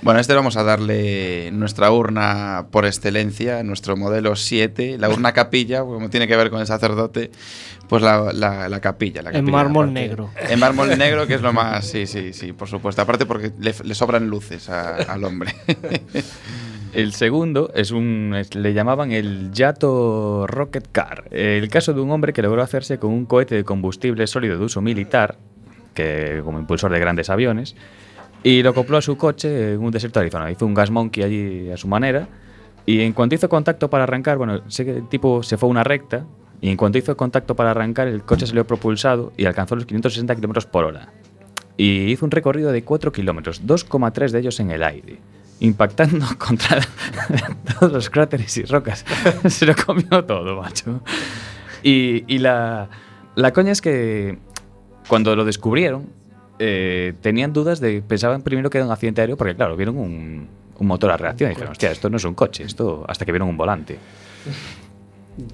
Bueno, 0.01 0.17
a 0.17 0.21
este 0.21 0.33
vamos 0.33 0.57
a 0.57 0.63
darle 0.63 1.49
nuestra 1.53 1.89
urna 1.89 2.65
por 2.71 2.85
excelencia, 2.85 3.63
nuestro 3.63 3.95
modelo 3.95 4.35
7, 4.35 4.97
la 4.99 5.07
urna 5.07 5.31
capilla, 5.31 5.79
como 5.79 6.09
tiene 6.09 6.27
que 6.27 6.35
ver 6.35 6.49
con 6.49 6.59
el 6.59 6.67
sacerdote, 6.67 7.31
pues 7.87 8.01
la, 8.03 8.33
la- 8.33 8.67
la 8.67 8.81
capilla. 8.81 9.21
La 9.21 9.29
En 9.29 9.35
capilla, 9.37 9.51
mármol 9.53 9.85
aparte. 9.85 10.01
negro. 10.01 10.29
En 10.49 10.59
mármol 10.59 10.89
negro, 10.97 11.25
que 11.25 11.35
es 11.35 11.41
lo 11.41 11.53
más, 11.53 11.85
sí, 11.85 12.05
sí, 12.05 12.33
sí, 12.33 12.51
por 12.51 12.67
supuesto. 12.67 13.01
Aparte 13.01 13.25
porque 13.25 13.53
le, 13.59 13.73
le 13.81 13.95
sobran 13.95 14.27
luces 14.27 14.67
a- 14.69 14.95
al 14.97 15.23
hombre. 15.23 15.53
El 16.93 17.13
segundo 17.13 17.71
es 17.73 17.89
un. 17.91 18.35
es- 18.37 18.53
le 18.53 18.73
llamaban 18.73 19.11
el 19.13 19.51
Yato 19.51 20.45
Rocket 20.45 20.89
Car. 20.91 21.23
El 21.31 21.67
caso 21.69 21.93
de 21.93 22.01
un 22.01 22.11
hombre 22.11 22.33
que 22.33 22.43
logró 22.43 22.61
hacerse 22.61 22.99
con 22.99 23.11
un 23.11 23.25
cohete 23.25 23.55
de 23.55 23.63
combustible 23.63 24.27
sólido 24.27 24.59
de 24.59 24.65
uso 24.65 24.79
militar, 24.79 25.37
que 25.95 26.41
como 26.43 26.59
impulsor 26.59 26.91
de 26.91 26.99
grandes 26.99 27.31
aviones, 27.31 27.75
y 28.43 28.61
lo 28.61 28.71
acopló 28.71 28.97
a 28.97 29.01
su 29.01 29.17
coche 29.17 29.73
en 29.73 29.79
un 29.79 29.91
desierto 29.91 30.19
de 30.19 30.25
Arizona. 30.25 30.51
Hizo 30.51 30.65
un 30.65 30.73
gas 30.73 30.91
monkey 30.91 31.23
allí 31.23 31.71
a 31.71 31.77
su 31.77 31.87
manera. 31.87 32.27
Y 32.85 32.99
en 32.99 33.13
cuanto 33.13 33.35
hizo 33.35 33.47
contacto 33.47 33.89
para 33.89 34.03
arrancar, 34.03 34.37
bueno, 34.37 34.61
sé 34.69 34.83
que 34.83 34.97
el 34.97 35.07
tipo 35.07 35.41
se 35.41 35.57
fue 35.57 35.69
a 35.69 35.71
una 35.71 35.83
recta. 35.83 36.25
Y 36.59 36.69
en 36.69 36.77
cuanto 36.77 36.97
hizo 36.97 37.15
contacto 37.15 37.55
para 37.55 37.71
arrancar, 37.71 38.07
el 38.07 38.23
coche 38.23 38.45
salió 38.45 38.67
propulsado 38.67 39.31
y 39.37 39.45
alcanzó 39.45 39.75
los 39.75 39.85
560 39.85 40.35
kilómetros 40.35 40.65
por 40.65 40.83
hora. 40.83 41.13
Y 41.77 42.11
hizo 42.11 42.25
un 42.25 42.31
recorrido 42.31 42.71
de 42.71 42.83
4 42.83 43.11
kilómetros, 43.11 43.65
2,3 43.65 44.31
de 44.31 44.39
ellos 44.39 44.59
en 44.59 44.71
el 44.71 44.83
aire 44.83 45.19
impactando 45.59 46.25
contra 46.37 46.81
todos 47.79 47.91
los 47.91 48.09
cráteres 48.09 48.57
y 48.57 48.63
rocas. 48.63 49.05
Se 49.47 49.65
lo 49.65 49.75
comió 49.75 50.25
todo, 50.25 50.61
macho. 50.61 51.01
Y, 51.81 52.25
y 52.27 52.39
la, 52.39 52.89
la 53.35 53.53
coña 53.53 53.71
es 53.71 53.81
que 53.81 54.37
cuando 55.07 55.35
lo 55.35 55.45
descubrieron, 55.45 56.09
eh, 56.65 57.13
tenían 57.21 57.51
dudas 57.53 57.79
de. 57.79 58.01
Pensaban 58.01 58.41
primero 58.41 58.69
que 58.69 58.77
era 58.77 58.85
un 58.85 58.91
accidente 58.93 59.21
aéreo, 59.21 59.35
porque 59.37 59.55
claro, 59.55 59.75
vieron 59.75 59.97
un, 59.97 60.47
un 60.79 60.87
motor 60.87 61.11
a 61.11 61.17
reacción 61.17 61.49
y 61.49 61.53
dijeron, 61.53 61.71
hostia, 61.71 61.91
esto 61.91 62.09
no 62.09 62.17
es 62.17 62.23
un 62.23 62.33
coche, 62.35 62.63
esto. 62.63 63.05
Hasta 63.07 63.25
que 63.25 63.31
vieron 63.31 63.49
un 63.49 63.57
volante. 63.57 63.97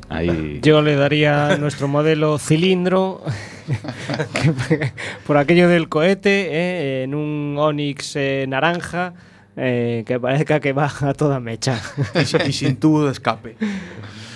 Ahí. 0.09 0.59
Yo 0.63 0.81
le 0.81 0.95
daría 0.95 1.57
nuestro 1.57 1.87
modelo 1.87 2.37
cilindro 2.37 3.21
que- 4.69 4.91
por 5.25 5.37
aquello 5.37 5.67
del 5.69 5.87
cohete 5.89 6.47
eh, 6.51 7.03
en 7.03 7.15
un 7.15 7.55
Onix 7.57 8.15
eh, 8.15 8.45
naranja 8.47 9.13
eh, 9.55 10.03
que 10.05 10.19
parezca 10.19 10.59
que 10.59 10.73
va 10.73 10.91
a 11.01 11.13
toda 11.13 11.39
mecha. 11.39 11.81
y, 12.15 12.25
sin- 12.25 12.41
y 12.47 12.51
sin 12.53 12.75
tubo 12.77 13.05
de 13.05 13.11
escape. 13.11 13.55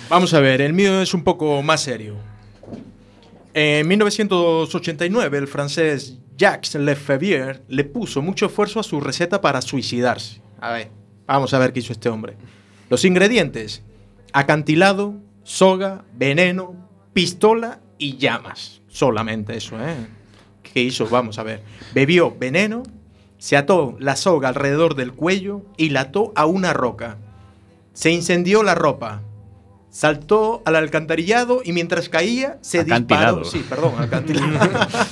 Vamos 0.08 0.34
a 0.34 0.40
ver, 0.40 0.60
el 0.60 0.72
mío 0.72 1.00
es 1.00 1.14
un 1.14 1.24
poco 1.24 1.62
más 1.62 1.80
serio. 1.82 2.16
En 3.54 3.86
1989, 3.86 5.38
el 5.38 5.46
francés 5.46 6.18
Jacques 6.36 6.74
Lefebvre 6.74 7.62
le 7.68 7.84
puso 7.84 8.22
mucho 8.22 8.46
esfuerzo 8.46 8.80
a 8.80 8.82
su 8.82 9.00
receta 9.00 9.40
para 9.40 9.62
suicidarse. 9.62 10.40
A 10.60 10.72
ver, 10.72 10.90
vamos 11.26 11.54
a 11.54 11.58
ver 11.58 11.72
qué 11.72 11.80
hizo 11.80 11.92
este 11.92 12.08
hombre. 12.08 12.36
Los 12.90 13.04
ingredientes: 13.04 13.82
acantilado, 14.32 15.14
soga, 15.42 16.04
veneno, 16.14 16.74
pistola 17.12 17.80
y 17.98 18.16
llamas. 18.16 18.82
Solamente 18.88 19.56
eso, 19.56 19.76
¿eh? 19.80 19.94
¿Qué 20.62 20.82
hizo? 20.82 21.08
Vamos 21.08 21.38
a 21.38 21.42
ver. 21.42 21.62
Bebió 21.94 22.34
veneno, 22.36 22.82
se 23.38 23.56
ató 23.56 23.96
la 24.00 24.16
soga 24.16 24.48
alrededor 24.48 24.96
del 24.96 25.12
cuello 25.12 25.62
y 25.76 25.90
la 25.90 26.02
ató 26.02 26.32
a 26.34 26.46
una 26.46 26.72
roca. 26.72 27.18
Se 27.92 28.10
incendió 28.10 28.62
la 28.62 28.74
ropa. 28.74 29.22
Saltó 29.94 30.60
al 30.64 30.74
alcantarillado 30.74 31.62
y 31.64 31.72
mientras 31.72 32.08
caía 32.08 32.58
se 32.62 32.80
Acantilado. 32.80 33.42
disparó. 33.44 33.62
Sí, 33.62 33.64
perdón, 33.68 33.94
acantilado. 34.02 34.58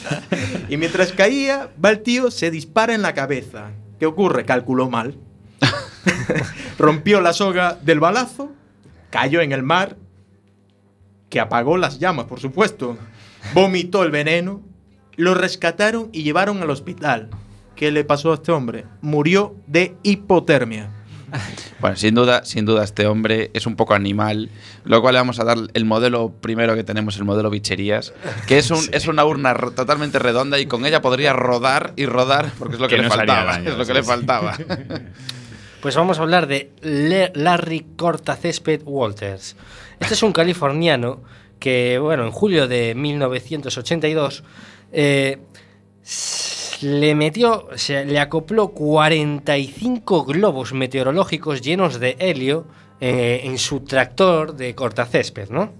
y 0.68 0.76
mientras 0.76 1.12
caía, 1.12 1.70
va 1.82 1.90
el 1.90 2.02
tío, 2.02 2.32
se 2.32 2.50
dispara 2.50 2.92
en 2.92 3.00
la 3.00 3.14
cabeza. 3.14 3.70
¿Qué 4.00 4.06
ocurre? 4.06 4.44
Calculó 4.44 4.90
mal. 4.90 5.16
Rompió 6.80 7.20
la 7.20 7.32
soga 7.32 7.78
del 7.80 8.00
balazo, 8.00 8.50
cayó 9.10 9.40
en 9.40 9.52
el 9.52 9.62
mar, 9.62 9.96
que 11.28 11.38
apagó 11.38 11.76
las 11.76 12.00
llamas, 12.00 12.26
por 12.26 12.40
supuesto. 12.40 12.98
Vomitó 13.54 14.02
el 14.02 14.10
veneno, 14.10 14.62
lo 15.14 15.34
rescataron 15.34 16.08
y 16.12 16.24
llevaron 16.24 16.60
al 16.60 16.70
hospital. 16.70 17.30
¿Qué 17.76 17.92
le 17.92 18.02
pasó 18.02 18.32
a 18.32 18.34
este 18.34 18.50
hombre? 18.50 18.86
Murió 19.00 19.54
de 19.68 19.96
hipotermia. 20.02 20.90
Bueno, 21.80 21.96
sin 21.96 22.14
duda, 22.14 22.44
sin 22.44 22.64
duda 22.64 22.84
este 22.84 23.06
hombre 23.06 23.50
es 23.54 23.66
un 23.66 23.74
poco 23.76 23.94
animal, 23.94 24.50
lo 24.84 25.00
cual 25.02 25.14
le 25.14 25.20
vamos 25.20 25.40
a 25.40 25.44
dar 25.44 25.58
el 25.74 25.84
modelo 25.84 26.32
primero 26.40 26.74
que 26.76 26.84
tenemos, 26.84 27.16
el 27.16 27.24
modelo 27.24 27.50
bicherías, 27.50 28.12
que 28.46 28.58
es, 28.58 28.70
un, 28.70 28.84
es 28.92 29.08
una 29.08 29.24
urna 29.24 29.54
totalmente 29.54 30.18
redonda 30.18 30.58
y 30.58 30.66
con 30.66 30.86
ella 30.86 31.02
podría 31.02 31.32
rodar 31.32 31.92
y 31.96 32.06
rodar, 32.06 32.52
porque 32.58 32.74
es 32.74 32.80
lo 32.80 32.88
que, 32.88 32.96
Que 32.96 33.02
le 33.02 33.08
faltaba. 33.08 33.52
daño, 33.52 33.70
es 33.70 33.78
lo 33.78 33.84
que 33.84 33.92
sí, 33.92 33.94
le 33.94 34.02
faltaba. 34.02 34.56
Pues 35.82 35.96
vamos 35.96 36.20
a 36.20 36.22
hablar 36.22 36.46
de 36.46 36.70
Larry 37.34 37.84
Cortacésped 37.96 38.82
Walters. 38.84 39.56
Este 39.98 40.14
es 40.14 40.22
un 40.22 40.32
californiano 40.32 41.24
que, 41.58 41.98
bueno, 41.98 42.24
en 42.24 42.30
julio 42.30 42.68
de 42.68 42.94
1982 42.94 44.44
eh, 44.92 45.38
le 46.82 47.14
metió, 47.14 47.68
se 47.76 48.04
le 48.04 48.18
acopló 48.18 48.68
45 48.68 50.24
globos 50.24 50.72
meteorológicos 50.72 51.60
llenos 51.60 52.00
de 52.00 52.16
helio 52.18 52.66
eh, 53.00 53.42
en 53.44 53.58
su 53.58 53.80
tractor 53.80 54.54
de 54.56 54.74
cortacésped, 54.74 55.48
¿no? 55.50 55.72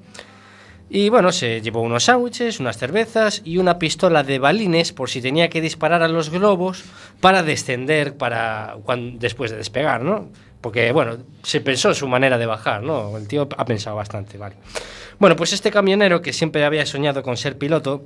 Y 0.91 1.09
bueno, 1.09 1.33
se 1.33 1.63
llevó 1.63 1.81
unos 1.81 2.05
sándwiches, 2.05 2.61
unas 2.61 2.77
cervezas 2.77 3.41
y 3.45 3.57
una 3.57 3.79
pistola 3.79 4.23
de 4.25 4.39
balines 4.39 4.93
por 4.93 5.09
si 5.09 5.23
tenía 5.23 5.49
que 5.49 5.63
disparar 5.63 6.03
a 6.03 6.09
los 6.09 6.29
globos 6.29 6.85
para 7.21 7.43
descender 7.43 8.17
para 8.19 8.77
cuan- 8.85 9.19
después 9.19 9.51
de 9.51 9.57
despegar, 9.57 10.03
¿no? 10.03 10.29
Porque 10.61 10.93
bueno, 10.93 11.17
se 11.43 11.61
pensó 11.63 11.89
en 11.89 11.95
su 11.95 12.09
manera 12.09 12.37
de 12.37 12.45
bajar, 12.47 12.83
¿no? 12.83 13.17
El 13.17 13.27
tío 13.27 13.49
ha 13.57 13.65
pensado 13.65 13.97
bastante, 13.97 14.37
vale. 14.37 14.57
Bueno, 15.19 15.35
pues 15.35 15.53
este 15.55 15.71
camionero 15.71 16.21
que 16.21 16.33
siempre 16.33 16.65
había 16.65 16.85
soñado 16.85 17.23
con 17.23 17.37
ser 17.39 17.57
piloto 17.57 18.05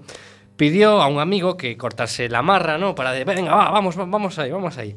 pidió 0.56 1.02
a 1.02 1.06
un 1.08 1.18
amigo 1.20 1.56
que 1.56 1.76
cortase 1.76 2.28
la 2.28 2.38
amarra, 2.38 2.78
¿no? 2.78 2.94
Para 2.94 3.12
de, 3.12 3.24
venga, 3.24 3.54
va, 3.54 3.70
vamos, 3.70 3.98
va- 3.98 4.04
vamos 4.06 4.38
ahí, 4.38 4.50
vamos 4.50 4.78
ahí. 4.78 4.94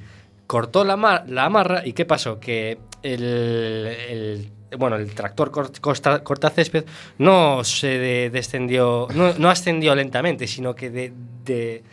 Cortó 0.47 0.83
la, 0.83 0.95
ma- 0.97 1.23
la 1.27 1.81
y 1.85 1.93
¿qué 1.93 2.05
pasó? 2.05 2.39
Que 2.39 2.79
el, 3.03 3.23
el- 3.23 4.51
bueno, 4.77 4.95
el 4.97 5.13
tractor 5.13 5.51
cort- 5.51 5.79
costa- 5.79 6.23
cortacésped 6.23 6.85
no 7.17 7.63
se 7.63 7.87
de- 7.87 8.29
descendió, 8.29 9.07
no, 9.13 9.33
no 9.37 9.49
ascendió 9.49 9.93
lentamente, 9.95 10.47
sino 10.47 10.75
que 10.75 10.89
de, 10.89 11.13
de- 11.45 11.83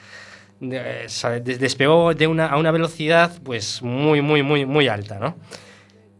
despegó 1.59 2.15
de 2.15 2.27
una, 2.27 2.47
a 2.47 2.57
una 2.57 2.71
velocidad 2.71 3.33
pues 3.43 3.83
muy, 3.83 4.23
muy, 4.23 4.43
muy, 4.43 4.65
muy 4.65 4.89
alta, 4.89 5.19
¿no? 5.19 5.37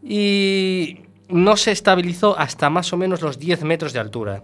Y 0.03 0.99
no 1.29 1.57
se 1.57 1.71
estabilizó 1.71 2.37
hasta 2.37 2.69
más 2.69 2.93
o 2.93 2.97
menos 2.97 3.21
los 3.21 3.39
10 3.39 3.63
metros 3.63 3.93
de 3.93 3.99
altura. 3.99 4.43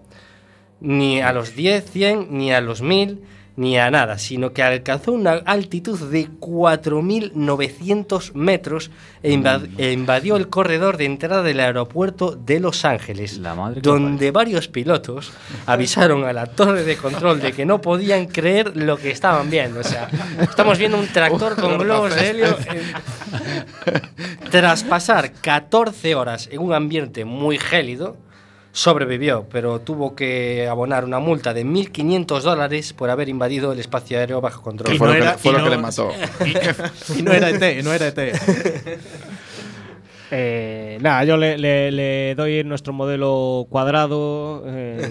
Ni 0.83 1.21
a 1.21 1.33
los 1.33 1.55
10, 1.55 1.89
100, 1.91 2.27
ni 2.29 2.51
a 2.53 2.61
los 2.61 2.81
1000, 2.81 3.19
ni 3.55 3.77
a 3.77 3.89
nada, 3.91 4.17
sino 4.17 4.51
que 4.51 4.63
alcanzó 4.63 5.11
una 5.11 5.33
altitud 5.33 5.99
de 6.09 6.27
4.900 6.39 8.33
metros 8.33 8.89
e, 9.21 9.31
invad- 9.31 9.69
e 9.77 9.91
invadió 9.91 10.35
el 10.37 10.49
corredor 10.49 10.97
de 10.97 11.05
entrada 11.05 11.43
del 11.43 11.59
aeropuerto 11.59 12.31
de 12.35 12.59
Los 12.59 12.83
Ángeles, 12.83 13.39
donde 13.81 14.31
varios 14.31 14.67
pilotos 14.67 15.31
avisaron 15.67 16.25
a 16.25 16.33
la 16.33 16.47
torre 16.47 16.83
de 16.83 16.97
control 16.97 17.41
de 17.41 17.53
que 17.53 17.63
no 17.65 17.79
podían 17.79 18.25
creer 18.25 18.75
lo 18.75 18.97
que 18.97 19.11
estaban 19.11 19.49
viendo. 19.51 19.79
O 19.81 19.83
sea, 19.83 20.09
estamos 20.41 20.77
viendo 20.79 20.97
un 20.97 21.07
tractor 21.07 21.55
con 21.61 21.77
globos 21.77 22.15
de 22.15 22.29
helio. 22.31 22.57
tras 24.49 24.83
pasar 24.83 25.31
14 25.31 26.15
horas 26.15 26.49
en 26.51 26.59
un 26.59 26.73
ambiente 26.73 27.23
muy 27.25 27.57
gélido, 27.57 28.17
sobrevivió, 28.75 29.45
pero 29.51 29.79
tuvo 29.79 30.15
que 30.15 30.67
abonar 30.67 31.05
una 31.05 31.19
multa 31.19 31.53
de 31.53 31.63
1.500 31.63 32.41
dólares 32.41 32.91
por 32.91 33.09
haber 33.11 33.29
invadido 33.29 33.71
el 33.71 33.79
espacio 33.79 34.17
aéreo 34.17 34.41
bajo 34.41 34.61
control. 34.63 34.95
Y 34.95 34.97
no 34.99 35.13
era- 35.13 35.35
y 35.35 35.37
no- 35.59 35.65
Y, 37.15 37.19
y 37.19 37.21
no 37.21 37.31
era 37.31 37.49
ET, 37.51 37.83
no 37.83 37.93
era 37.93 38.07
ET. 38.07 38.19
Eh, 40.35 40.97
nada, 41.01 41.23
yo 41.25 41.37
le, 41.37 41.57
le- 41.59 41.91
le 41.91 42.33
doy 42.35 42.63
nuestro 42.63 42.91
modelo 42.91 43.67
cuadrado 43.69 44.63
eh, 44.65 45.07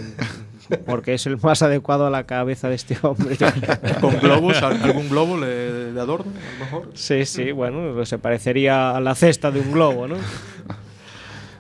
porque 0.85 1.15
es 1.15 1.27
el 1.27 1.39
más 1.41 1.63
adecuado 1.63 2.07
a 2.07 2.11
la 2.11 2.25
cabeza 2.25 2.69
de 2.69 2.75
este 2.75 2.97
hombre. 3.03 3.37
¿Con 4.01 4.19
globos? 4.19 4.61
¿Al- 4.63 4.83
¿Algún 4.83 5.09
globo 5.09 5.37
le- 5.37 5.93
de 5.93 6.01
adorno? 6.01 6.33
A 6.33 6.59
lo 6.59 6.65
mejor. 6.65 6.91
Sí, 6.95 7.25
sí, 7.25 7.53
bueno, 7.53 7.93
pues 7.95 8.09
se 8.09 8.19
parecería 8.19 8.97
a 8.97 9.01
la 9.01 9.15
cesta 9.15 9.53
de 9.53 9.61
un 9.61 9.71
globo, 9.71 10.09
¿no? 10.09 10.17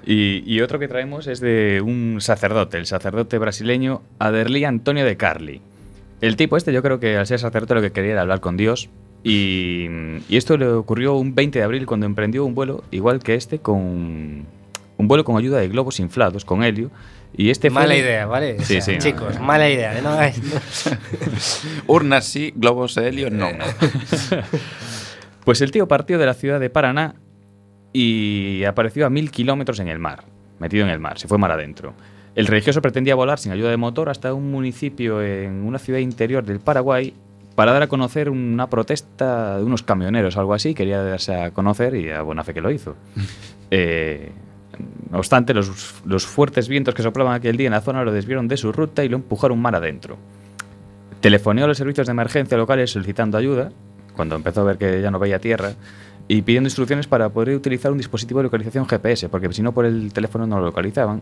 Y, 0.04 0.42
y 0.46 0.60
otro 0.62 0.78
que 0.78 0.88
traemos 0.88 1.26
es 1.28 1.40
de 1.40 1.80
un 1.84 2.18
sacerdote, 2.20 2.76
el 2.78 2.86
sacerdote 2.86 3.38
brasileño 3.38 4.02
Aderli 4.18 4.64
Antonio 4.64 5.04
de 5.04 5.16
Carli. 5.16 5.60
El 6.20 6.36
tipo 6.36 6.56
este 6.56 6.72
yo 6.72 6.82
creo 6.82 6.98
que 7.00 7.16
al 7.16 7.26
ser 7.26 7.38
sacerdote 7.38 7.74
lo 7.74 7.80
que 7.82 7.92
quería 7.92 8.12
era 8.12 8.20
hablar 8.22 8.40
con 8.40 8.56
Dios 8.56 8.88
y, 9.24 9.86
y 10.28 10.36
esto 10.36 10.56
le 10.56 10.66
ocurrió 10.68 11.14
un 11.14 11.34
20 11.34 11.58
de 11.60 11.64
abril 11.64 11.86
cuando 11.86 12.06
emprendió 12.06 12.44
un 12.44 12.54
vuelo 12.54 12.82
igual 12.90 13.20
que 13.22 13.34
este 13.36 13.58
con 13.60 13.78
un 14.96 15.08
vuelo 15.08 15.24
con 15.24 15.36
ayuda 15.36 15.58
de 15.58 15.68
globos 15.68 15.98
inflados 16.00 16.44
con 16.44 16.62
helio 16.64 16.90
y 17.36 17.50
este 17.50 17.70
fue- 17.70 17.82
Mala 17.82 17.96
idea, 17.96 18.26
¿vale? 18.26 18.56
O 18.58 18.62
Sí, 18.62 18.80
sea, 18.80 18.82
sí. 18.82 18.98
chicos, 18.98 19.40
mala 19.40 19.68
idea. 19.70 19.96
¿eh? 19.98 20.02
No 20.02 20.16
Urnas 21.86 22.24
sí, 22.26 22.52
globos 22.56 22.94
de 22.96 23.08
helio 23.08 23.30
no. 23.30 23.48
Pues 25.44 25.60
el 25.60 25.72
tío 25.72 25.88
partió 25.88 26.18
de 26.18 26.26
la 26.26 26.34
ciudad 26.34 26.60
de 26.60 26.70
Paraná 26.70 27.16
y 27.92 28.64
apareció 28.64 29.06
a 29.06 29.10
mil 29.10 29.30
kilómetros 29.30 29.80
en 29.80 29.88
el 29.88 29.98
mar, 29.98 30.24
metido 30.58 30.84
en 30.84 30.90
el 30.90 30.98
mar, 30.98 31.18
se 31.18 31.28
fue 31.28 31.38
mar 31.38 31.52
adentro. 31.52 31.94
El 32.34 32.46
religioso 32.46 32.80
pretendía 32.80 33.14
volar 33.14 33.38
sin 33.38 33.52
ayuda 33.52 33.70
de 33.70 33.76
motor 33.76 34.08
hasta 34.08 34.32
un 34.32 34.50
municipio 34.50 35.22
en 35.22 35.64
una 35.64 35.78
ciudad 35.78 35.98
interior 35.98 36.44
del 36.44 36.60
Paraguay 36.60 37.12
para 37.54 37.72
dar 37.72 37.82
a 37.82 37.86
conocer 37.88 38.30
una 38.30 38.68
protesta 38.68 39.58
de 39.58 39.64
unos 39.64 39.82
camioneros, 39.82 40.38
algo 40.38 40.54
así. 40.54 40.74
Quería 40.74 41.02
darse 41.02 41.34
a 41.34 41.50
conocer 41.50 41.94
y 41.94 42.10
a 42.10 42.22
buena 42.22 42.44
fe 42.44 42.54
que 42.54 42.60
lo 42.60 42.70
hizo. 42.70 42.96
Eh, 43.74 44.30
no 45.10 45.16
obstante, 45.16 45.54
los, 45.54 46.02
los 46.04 46.26
fuertes 46.26 46.68
vientos 46.68 46.94
que 46.94 47.02
soplaban 47.02 47.32
aquel 47.32 47.56
día 47.56 47.68
en 47.68 47.72
la 47.72 47.80
zona 47.80 48.04
lo 48.04 48.12
desviaron 48.12 48.46
de 48.46 48.58
su 48.58 48.70
ruta 48.70 49.02
y 49.02 49.08
lo 49.08 49.16
empujaron 49.16 49.58
mar 49.58 49.74
adentro. 49.74 50.18
Telefoneó 51.22 51.64
a 51.64 51.68
los 51.68 51.78
servicios 51.78 52.06
de 52.06 52.10
emergencia 52.10 52.58
locales 52.58 52.90
solicitando 52.90 53.38
ayuda, 53.38 53.72
cuando 54.14 54.36
empezó 54.36 54.60
a 54.60 54.64
ver 54.64 54.76
que 54.76 55.00
ya 55.00 55.10
no 55.10 55.18
veía 55.18 55.38
tierra, 55.38 55.72
y 56.32 56.40
pidiendo 56.40 56.66
instrucciones 56.66 57.06
para 57.06 57.28
poder 57.28 57.54
utilizar 57.54 57.92
un 57.92 57.98
dispositivo 57.98 58.40
de 58.40 58.44
localización 58.44 58.88
GPS, 58.88 59.28
porque 59.28 59.52
si 59.52 59.60
no 59.60 59.72
por 59.72 59.84
el 59.84 60.14
teléfono 60.14 60.46
no 60.46 60.60
lo 60.60 60.64
localizaban. 60.64 61.20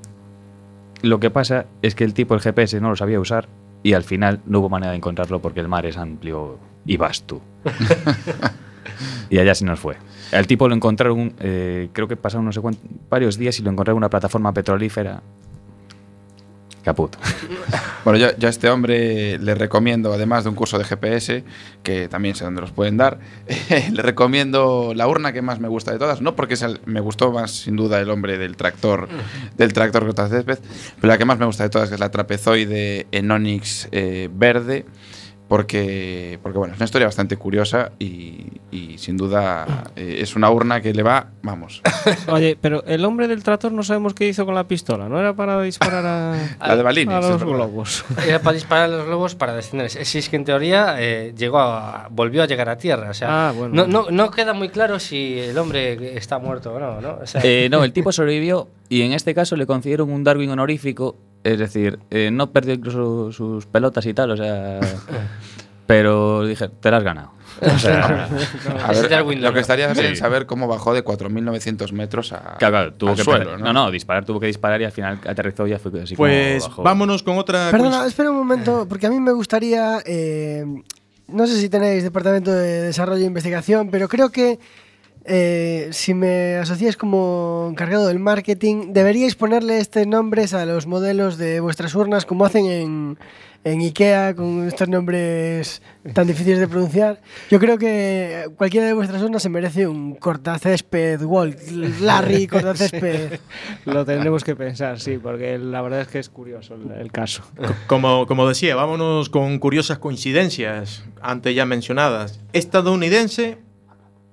Lo 1.03 1.19
que 1.19 1.31
pasa 1.31 1.67
es 1.83 1.97
que 1.97 2.05
el 2.05 2.15
tipo 2.15 2.35
el 2.35 2.41
GPS 2.41 2.81
no 2.81 2.91
lo 2.91 2.97
sabía 2.97 3.19
usar 3.19 3.49
y 3.83 3.95
al 3.95 4.05
final 4.05 4.41
no 4.47 4.61
hubo 4.61 4.69
manera 4.69 4.93
de 4.93 4.99
encontrarlo 4.99 5.41
porque 5.41 5.59
el 5.59 5.67
mar 5.67 5.85
es 5.85 5.97
amplio 5.97 6.61
y 6.87 6.97
vasto. 6.97 7.41
y 9.31 9.39
allá 9.39 9.57
se 9.57 9.65
nos 9.65 9.81
fue. 9.81 9.97
El 10.31 10.47
tipo 10.47 10.69
lo 10.69 10.77
encontraron, 10.77 11.35
eh, 11.41 11.89
creo 11.93 12.07
que 12.07 12.17
pasaron 12.17 12.45
no 12.45 12.53
sé 12.53 12.61
cuántos, 12.61 12.85
varios 13.09 13.37
días 13.37 13.59
y 13.59 13.65
lo 13.65 13.71
encontraron 13.73 13.97
en 13.97 14.03
una 14.03 14.11
plataforma 14.11 14.53
petrolífera. 14.53 15.23
Caput. 16.91 17.17
Bueno, 18.03 18.19
yo, 18.19 18.29
yo 18.39 18.49
a 18.49 18.51
este 18.51 18.71
hombre 18.71 19.39
le 19.39 19.55
recomiendo, 19.55 20.11
además 20.15 20.45
de 20.45 20.49
un 20.49 20.57
curso 20.57 20.79
de 20.79 20.85
GPS, 20.85 21.45
que 21.83 22.09
también 22.09 22.35
sé 22.35 22.45
dónde 22.45 22.63
los 22.63 22.71
pueden 22.73 22.97
dar, 22.97 23.19
le 23.93 24.01
recomiendo 24.03 24.93
la 24.97 25.07
urna 25.07 25.35
que 25.35 25.43
más 25.43 25.61
me 25.61 25.69
gusta 25.69 25.93
de 25.93 25.99
todas, 25.99 26.23
no 26.23 26.35
porque 26.35 26.55
el- 26.55 26.81
me 26.87 27.01
gustó 27.01 27.31
más 27.31 27.51
sin 27.51 27.77
duda 27.77 28.01
el 28.01 28.09
hombre 28.09 28.39
del 28.39 28.57
tractor, 28.57 29.07
del 29.59 29.75
tractor 29.75 30.05
cortacésped, 30.07 30.59
pero 30.99 31.09
la 31.13 31.19
que 31.19 31.27
más 31.27 31.39
me 31.39 31.45
gusta 31.45 31.63
de 31.65 31.69
todas 31.69 31.91
que 31.91 31.97
es 31.97 32.01
la 32.01 32.11
trapezoide 32.11 33.07
en 33.13 33.31
Onyx 33.31 33.89
eh, 33.93 34.31
verde, 34.33 34.87
porque, 35.51 36.39
porque 36.45 36.59
bueno, 36.59 36.75
es 36.75 36.79
una 36.79 36.85
historia 36.85 37.09
bastante 37.09 37.37
curiosa 37.37 37.91
y, 37.99 38.47
y 38.71 38.99
sin 38.99 39.17
duda 39.17 39.83
eh, 39.97 40.19
es 40.21 40.37
una 40.37 40.49
urna 40.49 40.81
que 40.81 40.95
le 40.95 41.03
va, 41.03 41.27
vamos, 41.43 41.83
Oye, 42.29 42.57
pero 42.61 42.85
el 42.87 43.05
hombre 43.05 43.27
del 43.27 43.43
trator 43.43 43.73
no 43.73 43.83
sabemos 43.83 44.15
qué 44.15 44.29
hizo 44.29 44.47
con 44.47 44.55
la 44.55 44.69
pistola. 44.69 45.09
¿No 45.09 45.19
era 45.19 45.35
para 45.35 45.61
disparar 45.61 46.07
a, 46.07 46.57
La 46.69 46.77
de 46.77 46.83
Balini, 46.85 47.13
a 47.13 47.21
sí, 47.21 47.29
los 47.31 47.43
globos? 47.43 48.05
Era 48.29 48.39
para 48.41 48.55
disparar 48.55 48.85
a 48.85 48.97
los 48.99 49.07
globos 49.07 49.35
para 49.35 49.53
descender. 49.53 49.91
Si 49.91 50.19
es 50.19 50.29
que 50.29 50.37
en 50.37 50.45
teoría 50.45 50.95
eh, 51.01 51.35
llegó 51.37 51.59
a, 51.59 52.07
volvió 52.13 52.45
a 52.45 52.47
llegar 52.47 52.69
a 52.69 52.77
tierra. 52.79 53.11
O 53.11 53.15
sea, 53.15 53.49
Ah, 53.49 53.53
bueno. 53.53 53.75
no, 53.75 53.87
no, 53.89 54.11
no 54.13 54.31
queda 54.31 54.53
muy 54.53 54.69
claro 54.69 55.01
si 55.01 55.37
el 55.41 55.59
hombre 55.59 56.17
está 56.17 56.39
muerto 56.39 56.75
o 56.75 56.79
no. 56.79 57.01
¿no? 57.01 57.19
O 57.23 57.27
sea, 57.27 57.41
Eh, 57.45 57.69
no, 57.69 57.83
el 57.83 57.93
tipo 57.93 58.13
sobrevivió 58.13 58.69
y 58.89 59.03
en 59.03 59.13
este 59.15 59.35
caso 59.35 59.57
le 59.57 59.67
concedieron 59.67 60.13
un 60.13 60.23
Darwin 60.23 60.51
honorífico, 60.51 61.17
es 61.45 61.59
decir, 61.59 61.99
eh, 62.11 62.31
no 62.33 62.51
perdió 62.53 62.75
incluso 62.75 63.33
sus 63.33 63.67
pelotas 63.67 64.05
y 64.07 64.15
tal, 64.15 64.31
o 64.33 64.37
sea, 64.37 64.81
pero 65.87 66.45
dije, 66.47 66.69
te 66.69 66.91
la 66.91 66.99
has 66.99 67.03
ganado. 67.05 67.33
O 67.63 67.79
sea, 67.79 68.29
a 68.87 68.93
ver, 68.93 69.37
lo 69.39 69.53
que 69.53 69.61
estaría 69.61 69.93
bien 69.93 70.11
Sí. 70.15 70.17
saber 70.17 70.47
cómo 70.47 70.67
bajó 70.69 70.95
de 70.95 71.05
4.900 71.05 71.93
metros 71.93 72.33
a, 72.33 72.57
claro, 72.59 72.73
claro, 72.73 72.93
tuvo 72.95 73.11
al 73.11 73.17
que 73.17 73.25
suelo, 73.25 73.59
no, 73.59 73.73
no, 73.73 73.91
disparar 73.91 74.25
tuvo 74.25 74.39
que 74.41 74.47
disparar 74.47 74.81
y 74.81 74.85
al 74.85 74.93
final 74.93 75.19
aterrizó 75.27 75.67
y 75.67 75.71
ya 75.71 75.79
fue 75.79 76.01
así 76.03 76.15
Pues 76.15 76.63
como 76.63 76.71
bajó. 76.71 76.83
vámonos 76.85 77.23
con 77.23 77.37
otra. 77.39 77.71
Perdona, 77.71 78.07
espera 78.07 78.31
un 78.31 78.37
momento, 78.37 78.87
porque 78.89 79.07
a 79.07 79.11
mí 79.11 79.19
me 79.21 79.33
gustaría. 79.33 79.99
eh, 80.07 80.65
no 81.29 81.47
sé 81.47 81.61
si 81.61 81.69
tenéis 81.69 82.03
departamento 82.03 82.51
de 82.53 82.83
desarrollo 82.83 83.23
e 83.23 83.27
investigación, 83.27 83.89
pero 83.91 84.09
creo 84.09 84.31
que 84.31 84.59
eh, 85.25 85.89
si 85.93 86.15
me 86.15 86.57
asociáis 86.57 86.97
como 86.97 87.69
encargado 87.71 88.07
del 88.07 88.19
marketing, 88.19 88.93
deberíais 88.93 89.35
ponerle 89.35 89.79
estos 89.79 90.07
nombres 90.07 90.55
a 90.55 90.65
los 90.65 90.87
modelos 90.87 91.37
de 91.37 91.61
vuestras 91.61 91.95
urnas, 91.95 92.25
como 92.25 92.47
hacen 92.47 92.67
en, 92.67 93.19
en 93.65 93.81
IKEA, 93.81 94.35
con 94.35 94.67
estos 94.67 94.89
nombres 94.89 95.83
tan 96.15 96.27
difíciles 96.27 96.59
de 96.59 96.69
pronunciar. 96.69 97.21
Yo 97.51 97.61
creo 97.61 97.77
que 97.77 98.47
cualquiera 98.57 98.87
de 98.87 98.95
vuestras 98.95 99.23
urnas 99.23 99.43
se 99.43 99.51
merece 99.51 99.87
un 99.87 100.15
cortacésped, 100.15 101.21
Walt, 101.23 101.61
Larry, 102.01 102.47
cortacésped. 102.49 103.39
Lo 103.85 104.07
tendremos 104.07 104.43
que 104.43 104.57
pensar, 104.57 105.01
sí, 105.01 105.19
porque 105.19 105.59
la 105.59 105.83
verdad 105.83 106.01
es 106.01 106.09
que 106.09 106.19
es 106.19 106.31
curioso 106.31 106.77
el, 106.77 106.93
el 106.99 107.13
caso. 107.13 107.43
Como, 107.87 108.27
como 108.27 108.49
decía, 108.49 108.75
vámonos 108.75 109.29
con 109.29 109.59
curiosas 109.59 109.99
coincidencias, 109.99 111.05
antes 111.21 111.55
ya 111.55 111.67
mencionadas. 111.67 112.41
Estadounidense, 112.55 113.59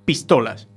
pistolas. 0.05 0.69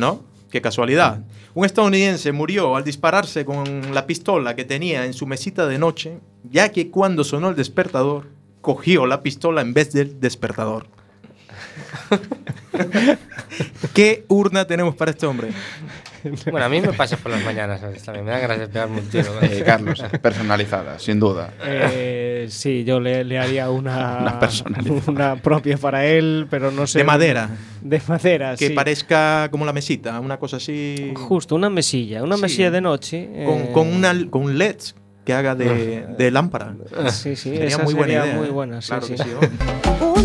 ¿No? 0.00 0.24
Qué 0.50 0.62
casualidad. 0.62 1.20
Un 1.52 1.66
estadounidense 1.66 2.32
murió 2.32 2.74
al 2.74 2.84
dispararse 2.84 3.44
con 3.44 3.92
la 3.92 4.06
pistola 4.06 4.56
que 4.56 4.64
tenía 4.64 5.04
en 5.04 5.12
su 5.12 5.26
mesita 5.26 5.66
de 5.66 5.78
noche, 5.78 6.18
ya 6.50 6.70
que 6.70 6.90
cuando 6.90 7.22
sonó 7.22 7.50
el 7.50 7.54
despertador, 7.54 8.28
cogió 8.62 9.04
la 9.04 9.22
pistola 9.22 9.60
en 9.60 9.74
vez 9.74 9.92
del 9.92 10.18
despertador. 10.18 10.86
¿Qué 13.94 14.24
urna 14.28 14.66
tenemos 14.66 14.96
para 14.96 15.10
este 15.10 15.26
hombre? 15.26 15.50
Bueno, 16.50 16.66
a 16.66 16.68
mí 16.68 16.80
me 16.80 16.92
pasa 16.92 17.16
por 17.16 17.30
las 17.32 17.44
mañanas. 17.44 17.80
¿sabes? 17.80 18.02
También 18.02 18.24
me 18.24 18.30
da 18.32 18.38
ganas 18.38 18.58
de 18.58 18.68
pegarme 18.68 18.98
un 19.00 19.08
tiro. 19.08 19.30
Eh, 19.42 19.62
Carlos, 19.64 20.02
personalizada, 20.22 20.98
sin 20.98 21.18
duda. 21.20 21.52
Eh, 21.64 22.46
sí, 22.50 22.84
yo 22.84 23.00
le, 23.00 23.24
le 23.24 23.38
haría 23.38 23.70
una, 23.70 24.18
Una 24.22 24.38
personalizada. 24.40 25.02
una 25.10 25.36
propia 25.36 25.76
para 25.76 26.04
él, 26.06 26.46
pero 26.50 26.70
no 26.70 26.86
sé. 26.86 26.98
De 26.98 27.04
madera. 27.04 27.50
De 27.80 28.00
madera, 28.08 28.56
Que 28.56 28.68
sí. 28.68 28.74
parezca 28.74 29.48
como 29.50 29.64
la 29.64 29.72
mesita, 29.72 30.18
una 30.20 30.38
cosa 30.38 30.56
así. 30.58 31.12
Justo, 31.16 31.54
una 31.54 31.70
mesilla, 31.70 32.22
una 32.22 32.36
Sí. 32.36 32.42
mesilla 32.42 32.70
de 32.70 32.80
noche. 32.80 33.28
Con, 33.46 33.58
eh, 33.58 33.70
con, 33.72 33.88
una, 33.88 34.14
con 34.30 34.42
un 34.42 34.58
LED 34.58 34.76
que 35.24 35.32
haga 35.34 35.54
de, 35.54 36.06
de 36.18 36.30
lámpara. 36.30 36.74
Sí, 37.10 37.36
sí, 37.36 37.50
Sería 37.50 37.64
esa 37.66 37.82
muy 37.82 37.94
buena 37.94 38.12
sería 38.14 38.26
idea. 38.26 38.36
muy 38.38 38.48
¿eh? 38.48 38.50
buena, 38.50 38.80
sí, 38.82 38.88
Claro 38.88 39.06
sí. 39.06 39.12
que 39.14 39.22
sí, 39.22 39.28
¿no? 39.30 40.20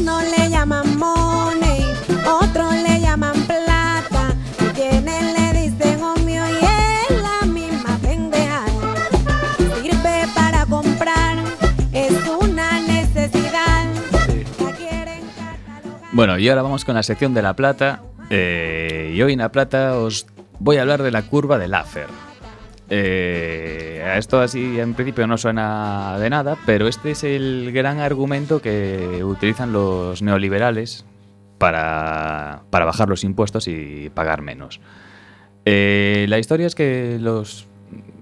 Bueno, 16.15 16.39
y 16.39 16.47
ahora 16.47 16.61
vamos 16.61 16.85
con 16.85 16.95
la 16.95 17.03
sección 17.03 17.33
de 17.33 17.41
La 17.41 17.57
Plata. 17.57 18.01
eh, 18.29 19.11
y 19.13 19.21
hoy 19.21 19.33
en 19.33 19.39
La 19.39 19.51
Plata 19.51 19.97
os 19.97 20.27
voy 20.59 20.77
a 20.77 20.81
hablar 20.83 21.03
de 21.03 21.11
la 21.11 21.23
curva 21.23 21.57
de 21.57 21.67
Laffer. 21.67 22.07
Eh, 22.89 24.13
esto 24.17 24.39
así 24.39 24.79
en 24.79 24.93
principio 24.93 25.27
no 25.27 25.37
suena 25.37 26.17
de 26.17 26.29
nada, 26.29 26.55
pero 26.65 26.87
este 26.87 27.11
es 27.11 27.25
el 27.25 27.69
gran 27.73 27.99
argumento 27.99 28.61
que 28.61 29.25
utilizan 29.25 29.73
los 29.73 30.21
neoliberales 30.21 31.03
para, 31.57 32.61
para 32.69 32.85
bajar 32.85 33.09
los 33.09 33.25
impuestos 33.25 33.67
y 33.67 34.09
pagar 34.13 34.41
menos. 34.41 34.79
Eh, 35.65 36.27
la 36.29 36.39
historia 36.39 36.65
es 36.65 36.75
que 36.75 37.17
los, 37.19 37.67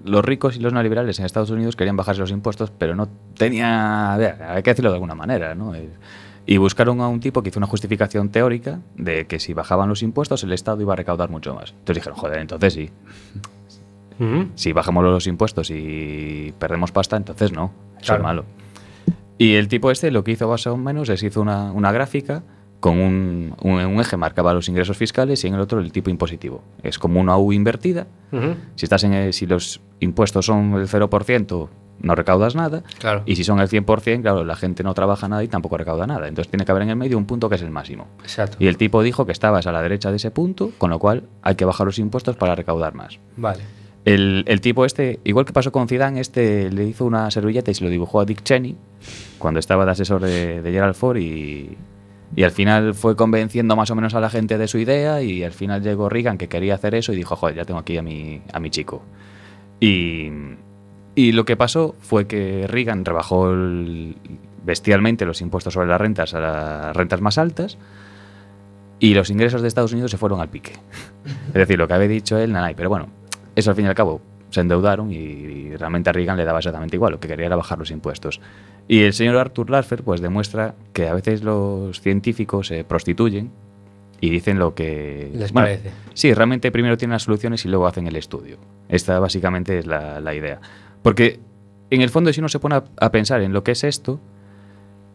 los 0.04 0.26
ricos 0.26 0.56
y 0.56 0.62
los 0.62 0.74
neoliberales 0.74 1.20
en 1.20 1.28
Estados 1.28 1.52
Unidos 1.52 1.76
querían 1.76 1.96
bajarse 1.96 2.22
los 2.22 2.32
impuestos, 2.32 2.72
pero 2.76 2.96
no 2.96 3.08
tenía... 3.38 4.16
Hay 4.16 4.64
que 4.64 4.72
decirlo 4.72 4.90
de 4.90 4.96
alguna 4.96 5.14
manera, 5.14 5.54
¿no? 5.54 5.76
Eh, 5.76 5.90
Y 6.46 6.58
buscaron 6.58 7.00
a 7.02 7.08
un 7.08 7.20
tipo 7.22 7.42
que 7.42 7.50
hizo 7.50 7.60
una 7.60 7.68
justificación 7.68 8.30
teórica 8.30 8.80
de 8.98 9.26
que 9.28 9.40
si 9.40 9.54
bajaban 9.54 9.88
los 9.90 10.04
impuestos 10.04 10.44
el 10.44 10.52
Estado 10.52 10.82
iba 10.82 10.94
a 10.94 10.96
recaudar 10.98 11.30
mucho 11.30 11.54
más. 11.56 11.70
Entonces 11.72 11.96
dijeron, 11.96 12.18
joder, 12.20 12.40
entonces 12.40 12.74
sí. 12.74 12.90
Si 14.56 14.72
bajamos 14.72 15.04
los 15.04 15.28
impuestos 15.28 15.70
y 15.70 16.54
perdemos 16.60 16.92
pasta, 16.92 17.18
entonces 17.18 17.52
no. 17.52 17.72
Eso 17.98 18.06
Claro. 18.08 18.22
es 18.22 18.24
malo. 18.24 18.46
Y 19.38 19.56
el 19.56 19.68
tipo 19.68 19.92
este 19.92 20.12
lo 20.12 20.24
que 20.24 20.32
hizo 20.32 20.48
más 20.48 20.66
o 20.68 20.78
menos 20.78 21.10
es 21.10 21.24
hizo 21.24 21.42
una, 21.42 21.72
una 21.74 21.92
gráfica 21.92 22.44
con 22.80 23.00
un, 23.00 23.56
un, 23.62 23.72
un 23.86 24.00
eje 24.00 24.16
marcaba 24.18 24.54
los 24.54 24.70
ingresos 24.70 24.96
fiscales 24.98 25.44
y 25.44 25.48
en 25.48 25.56
el 25.56 25.60
otro 25.62 25.80
el 25.80 25.92
tipo 25.92 26.10
impositivo. 26.10 26.62
Es 26.84 27.00
como 27.00 27.20
una 27.20 27.38
U 27.38 27.52
invertida. 27.54 28.08
Si, 28.76 28.86
estás 28.86 29.04
en 29.04 29.14
el- 29.14 29.34
si 29.34 29.46
los 29.46 29.82
impuestos 30.00 30.46
son 30.46 30.74
el 30.76 30.88
0%, 30.88 31.70
no 32.04 32.14
recaudas 32.14 32.54
nada. 32.54 32.84
Claro. 33.00 33.24
Y 33.26 33.36
si 33.36 33.44
son 33.44 33.60
el 33.60 33.70
100%, 33.70 34.22
claro, 34.22 34.44
la 34.44 34.56
gente 34.56 34.84
no 34.84 34.94
trabaja 34.94 35.28
nada 35.28 35.44
y 35.44 35.48
tampoco 35.48 35.78
recauda 35.78 36.06
nada. 36.06 36.28
Entonces 36.28 36.52
tiene 36.52 36.66
que 36.66 36.72
haber 36.72 36.84
en 36.84 36.90
el 36.90 36.96
medio 36.96 37.18
un 37.18 37.26
punto 37.26 37.50
que 37.50 37.56
es 37.56 37.62
el 37.64 37.72
máximo. 37.72 38.08
Exacto. 38.22 38.58
Y 38.60 38.68
el 38.68 38.78
tipo 38.78 39.02
dijo 39.02 39.26
que 39.26 39.32
estabas 39.32 39.66
a 39.66 39.72
la 39.72 39.82
derecha 39.82 40.12
de 40.12 40.18
ese 40.18 40.30
punto, 40.30 40.72
con 40.78 40.92
lo 40.92 41.00
cual 41.00 41.24
hay 41.42 41.56
que 41.56 41.66
bajar 41.66 41.88
los 41.88 41.98
impuestos 41.98 42.36
para 42.36 42.54
recaudar 42.54 42.94
más. 42.94 43.20
Vale. 43.38 43.64
El, 44.06 44.44
el 44.48 44.60
tipo 44.60 44.84
este, 44.84 45.22
igual 45.24 45.46
que 45.46 45.54
pasó 45.54 45.72
con 45.72 45.88
Zidane, 45.88 46.20
este 46.20 46.70
le 46.70 46.84
hizo 46.84 47.06
una 47.06 47.32
servilleta 47.32 47.72
y 47.72 47.74
se 47.74 47.86
lo 47.86 47.90
dibujó 47.90 48.20
a 48.20 48.26
Dick 48.26 48.44
Cheney 48.44 48.76
cuando 49.40 49.62
estaba 49.62 49.86
de 49.86 49.92
asesor 49.92 50.22
de, 50.22 50.62
de 50.62 50.72
Gerald 50.74 50.96
Ford 50.96 51.18
y, 51.18 51.78
y 52.36 52.44
al 52.44 52.52
final 52.52 52.94
fue 52.96 53.16
convenciendo 53.16 53.78
más 53.78 53.92
o 53.92 53.96
menos 53.96 54.14
a 54.14 54.20
la 54.20 54.30
gente 54.30 54.58
de 54.58 54.68
su 54.68 54.78
idea 54.78 55.22
y 55.22 55.44
al 55.44 55.54
final 55.54 55.82
llegó 55.82 56.10
Reagan 56.10 56.38
que 56.38 56.50
quería 56.50 56.76
hacer 56.76 56.96
eso 56.96 57.14
y 57.14 57.16
dijo, 57.16 57.38
joder, 57.38 57.56
ya 57.56 57.64
tengo 57.64 57.80
aquí 57.80 57.98
a 57.98 58.02
mi, 58.02 58.42
a 58.52 58.60
mi 58.60 58.70
chico. 58.70 59.04
Y, 59.80 60.30
y 61.16 61.32
lo 61.32 61.46
que 61.46 61.56
pasó 61.56 61.96
fue 62.00 62.28
que 62.28 62.66
Reagan 62.68 63.06
rebajó 63.06 63.52
el- 63.52 64.16
bestialmente 64.66 65.26
los 65.26 65.42
impuestos 65.42 65.74
sobre 65.74 65.88
las 65.88 66.00
rentas 66.00 66.34
a 66.34 66.40
las 66.40 66.96
rentas 66.96 67.22
más 67.22 67.38
altas 67.38 67.78
y 69.00 69.14
los 69.14 69.30
ingresos 69.30 69.62
de 69.62 69.68
Estados 69.68 69.92
Unidos 69.92 70.12
se 70.12 70.18
fueron 70.18 70.40
al 70.40 70.50
pique. 70.50 70.74
Es 71.48 71.54
decir, 71.54 71.78
lo 71.78 71.88
que 71.88 71.94
había 71.94 72.08
dicho 72.08 72.38
él, 72.38 72.52
nanay, 72.52 72.74
pero 72.76 72.90
bueno, 72.90 73.08
eso 73.56 73.70
al 73.70 73.76
fin 73.76 73.86
y 73.86 73.88
al 73.90 73.96
cabo 73.96 74.22
se 74.50 74.62
endeudaron 74.62 75.12
y, 75.12 75.76
realmente 75.78 76.10
a 76.10 76.14
Reagan 76.14 76.38
le 76.38 76.46
daba 76.46 76.60
exactamente 76.60 76.96
igual, 76.96 77.14
lo 77.14 77.20
que 77.20 77.28
quería 77.28 77.48
era 77.48 77.56
bajar 77.56 77.80
los 77.80 77.90
impuestos. 77.92 78.40
Y 78.88 79.02
el 79.02 79.14
señor 79.14 79.38
Arthur 79.38 79.70
Laffer 79.70 80.04
pues 80.04 80.22
demuestra 80.22 80.76
que 80.94 81.08
a 81.08 81.14
veces 81.14 81.44
los 81.44 82.00
científicos 82.02 82.68
se 82.68 82.84
prostituyen 82.84 83.52
y 84.22 84.30
dicen 84.30 84.60
lo 84.60 84.76
que 84.76 85.32
Les 85.34 85.52
bueno, 85.52 85.68
parece. 85.68 85.92
Sí, 86.14 86.34
realmente 86.34 86.72
primero 86.72 86.98
tienen 86.98 87.14
las 87.14 87.24
soluciones 87.24 87.66
y 87.66 87.70
luego 87.70 87.88
hacen 87.88 88.06
el 88.08 88.16
estudio. 88.16 88.58
Esta 88.90 89.20
básicamente 89.20 89.80
es 89.80 89.88
la, 89.88 90.20
la 90.20 90.36
idea. 90.36 90.62
Porque 91.04 91.40
en 91.92 92.02
el 92.02 92.10
fondo 92.10 92.34
si 92.34 92.40
uno 92.40 92.50
se 92.50 92.60
pone 92.60 92.82
a, 92.98 93.12
pensar 93.12 93.42
en 93.42 93.54
lo 93.54 93.64
que 93.64 93.72
es 93.74 93.84
esto, 93.84 94.20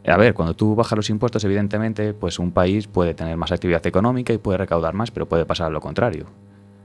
a 0.06 0.16
ver, 0.16 0.34
cuando 0.34 0.54
tú 0.54 0.76
bajas 0.76 0.96
los 0.96 1.10
impuestos, 1.10 1.42
evidentemente, 1.44 2.14
pues 2.14 2.38
un 2.38 2.52
país 2.52 2.86
puede 2.86 3.14
tener 3.14 3.36
más 3.36 3.50
actividad 3.50 3.84
económica 3.86 4.32
y 4.32 4.38
puede 4.38 4.58
recaudar 4.58 4.94
más, 4.94 5.10
pero 5.10 5.26
puede 5.26 5.44
pasar 5.44 5.72
lo 5.72 5.80
contrario. 5.80 6.26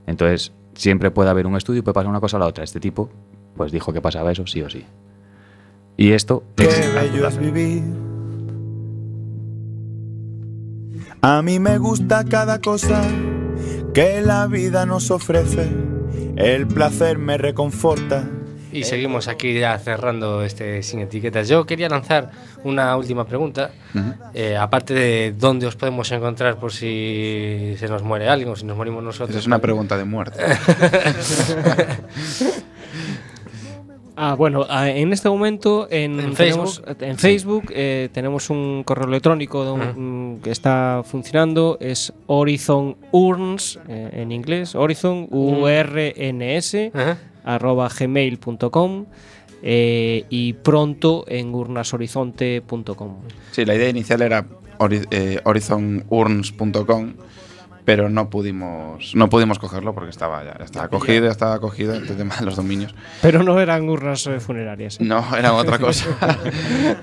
Entonces, 0.08 0.52
siempre 0.74 1.12
puede 1.12 1.30
haber 1.30 1.46
un 1.46 1.56
estudio 1.56 1.80
y 1.80 1.82
puede 1.84 1.94
pasar 1.94 2.10
una 2.10 2.20
cosa 2.20 2.38
a 2.38 2.40
la 2.40 2.48
otra. 2.48 2.64
Este 2.64 2.80
tipo, 2.80 3.10
pues 3.56 3.72
dijo 3.72 3.94
que 3.94 4.02
pasaba 4.02 4.32
eso 4.32 4.48
sí 4.48 4.62
o 4.62 4.70
sí. 4.70 4.86
Y 5.96 6.12
esto 6.12 6.44
es 6.58 6.80
es 6.80 7.38
vivir. 7.38 7.84
A 11.22 11.42
mí 11.42 11.60
me 11.60 11.78
gusta 11.78 12.26
cada 12.26 12.60
cosa 12.60 13.02
que 13.94 14.22
la 14.22 14.48
vida 14.48 14.86
nos 14.86 15.12
ofrece. 15.12 15.70
El 16.36 16.68
placer 16.68 17.18
me 17.18 17.38
reconforta. 17.38 18.28
Y 18.74 18.82
eh, 18.82 18.84
seguimos 18.84 19.28
aquí 19.28 19.60
ya 19.60 19.78
cerrando 19.78 20.44
este 20.44 20.82
sin 20.84 21.02
etiquetas. 21.02 21.48
Yo 21.48 21.66
quería 21.66 21.90
lanzar 21.90 22.32
una 22.64 22.98
última 22.98 23.26
pregunta, 23.26 23.72
uh 23.94 23.98
-huh. 23.98 24.16
eh, 24.34 24.58
aparte 24.58 24.94
de 24.94 25.34
dónde 25.38 25.68
os 25.68 25.76
podemos 25.76 26.12
encontrar 26.12 26.58
por 26.58 26.74
si 26.74 27.76
se 27.78 27.88
nos 27.88 28.02
muere 28.02 28.28
alguien 28.28 28.50
o 28.50 28.56
si 28.56 28.66
nos 28.66 28.76
morimos 28.76 29.04
nosotros. 29.04 29.38
Es 29.38 29.48
una 29.48 29.60
pregunta 29.60 29.96
de 29.96 30.06
muerte. 30.06 30.44
Ah, 34.16 34.36
bueno, 34.36 34.66
ah, 34.70 34.90
en 34.90 35.12
este 35.12 35.28
momento 35.28 35.88
en, 35.90 36.20
En 36.20 36.34
tenemos- 36.36 36.82
Facebook. 36.82 37.02
en 37.02 37.16
Sí. 37.16 37.22
Facebook 37.22 37.64
eh, 37.74 38.10
tenemos 38.14 38.50
un 38.52 38.84
correo 38.86 39.08
electrónico 39.08 39.76
mm, 39.76 40.36
que 40.38 40.52
está 40.52 41.02
funcionando, 41.04 41.78
es 41.82 42.14
Horizon 42.28 42.96
Urns 43.12 43.80
eh, 43.88 44.10
en 44.14 44.32
inglés, 44.32 44.76
Horizon 44.76 45.28
U 45.32 45.68
R 45.68 46.14
N 46.16 46.58
S 46.58 46.92
arroba 47.44 47.90
gmail.com 47.90 49.06
eh, 49.64 50.26
y 50.30 50.54
pronto 50.54 51.26
en 51.28 51.54
urnashorizonte.com. 51.56 53.16
Sí, 53.52 53.66
la 53.66 53.76
idea 53.76 53.90
inicial 53.90 54.22
era 54.22 54.46
hori- 54.78 55.08
eh, 55.10 55.40
horizonurns.com, 55.44 57.14
pero 57.86 58.10
no 58.10 58.30
pudimos 58.30 59.14
no 59.16 59.30
pudimos 59.30 59.60
cogerlo 59.60 59.94
porque 59.94 60.10
estaba 60.10 60.44
ya, 60.44 60.58
ya 60.58 60.66
estaba 60.66 60.88
cogido, 60.88 61.26
ya 61.26 61.32
estaba 61.32 61.60
cogido 61.60 61.94
el 61.96 62.06
tema 62.08 62.36
de 62.38 62.46
los 62.46 62.56
dominios. 62.56 62.94
Pero 63.22 63.44
no 63.44 63.60
eran 63.60 63.90
urnas 63.90 64.26
eh, 64.28 64.40
funerarias. 64.40 65.00
¿eh? 65.00 65.04
No, 65.04 65.24
era 65.36 65.54
otra 65.54 65.78
cosa. 65.80 66.06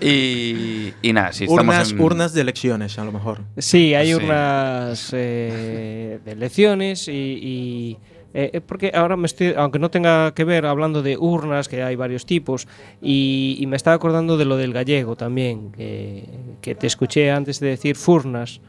y, 0.01 0.93
y 1.03 1.12
nada, 1.12 1.33
sí, 1.33 1.45
estamos 1.45 1.62
urnas, 1.64 1.93
en- 1.93 2.01
urnas 2.01 2.33
de 2.35 2.41
elecciones, 2.43 2.99
a 2.99 3.05
lo 3.05 3.12
mejor. 3.12 3.41
Sí, 3.59 3.95
hay 3.95 4.09
Sí. 4.09 4.14
unas 4.14 5.11
eh, 5.12 6.20
de 6.24 6.33
elecciones 6.33 7.09
y, 7.09 7.12
y, 7.12 7.99
eh, 8.35 8.61
porque 8.66 8.93
ahora 8.95 9.16
me 9.16 9.26
estoy, 9.26 9.55
aunque 9.57 9.78
no 9.78 9.91
tenga 9.91 10.33
que 10.35 10.45
ver 10.45 10.66
hablando 10.66 11.03
de 11.03 11.16
urnas, 11.16 11.68
que 11.68 11.83
hay 11.83 11.97
varios 11.97 12.26
tipos, 12.26 12.68
y, 13.03 13.57
y 13.61 13.66
me 13.66 13.76
estaba 13.76 13.97
acordando 13.97 14.37
de 14.37 14.45
lo 14.45 14.57
del 14.57 14.72
gallego 14.72 15.16
también, 15.16 15.72
que, 15.72 16.24
que 16.61 16.74
te 16.74 16.87
escuché 16.87 17.31
antes 17.31 17.61
de 17.61 17.68
decir 17.68 17.97
furnas. 17.97 18.61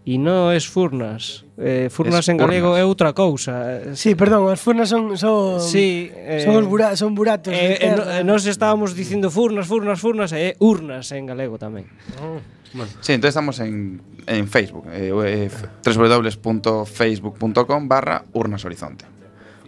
E 0.00 0.16
non 0.16 0.48
es 0.56 0.64
furnas. 0.64 1.44
Eh, 1.60 1.92
furnas 1.92 2.24
es 2.24 2.32
en 2.32 2.40
galego 2.40 2.72
é 2.72 2.88
outra 2.88 3.12
cousa. 3.12 3.92
Sí, 3.92 4.16
perdón, 4.16 4.48
as 4.48 4.56
furnas 4.56 4.88
son 4.88 5.12
son 5.20 5.60
sí, 5.60 6.08
eh, 6.08 6.40
son 6.40 6.56
os 6.56 6.64
eh, 6.64 6.70
bura, 6.72 6.96
son 6.96 7.12
buratos. 7.12 7.52
Eh, 7.52 7.84
eh, 7.84 7.92
no, 7.92 8.02
eh, 8.08 8.24
nós 8.24 8.48
estábamos 8.48 8.96
dicindo 8.96 9.28
furnas, 9.28 9.68
furnas, 9.68 10.00
furnas 10.00 10.32
e 10.32 10.50
eh, 10.50 10.52
urnas 10.56 11.12
en 11.12 11.28
galego 11.28 11.60
tamén. 11.60 11.84
Oh. 12.16 12.40
Bueno. 12.72 12.88
Sí, 13.04 13.12
entonces 13.12 13.36
estamos 13.36 13.60
en, 13.60 14.00
en 14.26 14.48
Facebook, 14.48 14.88
eh, 14.88 15.12
eh 15.12 15.50
www.facebook.com 15.84 17.88
barra 17.88 18.24
urnas 18.32 18.64
horizonte. 18.64 19.04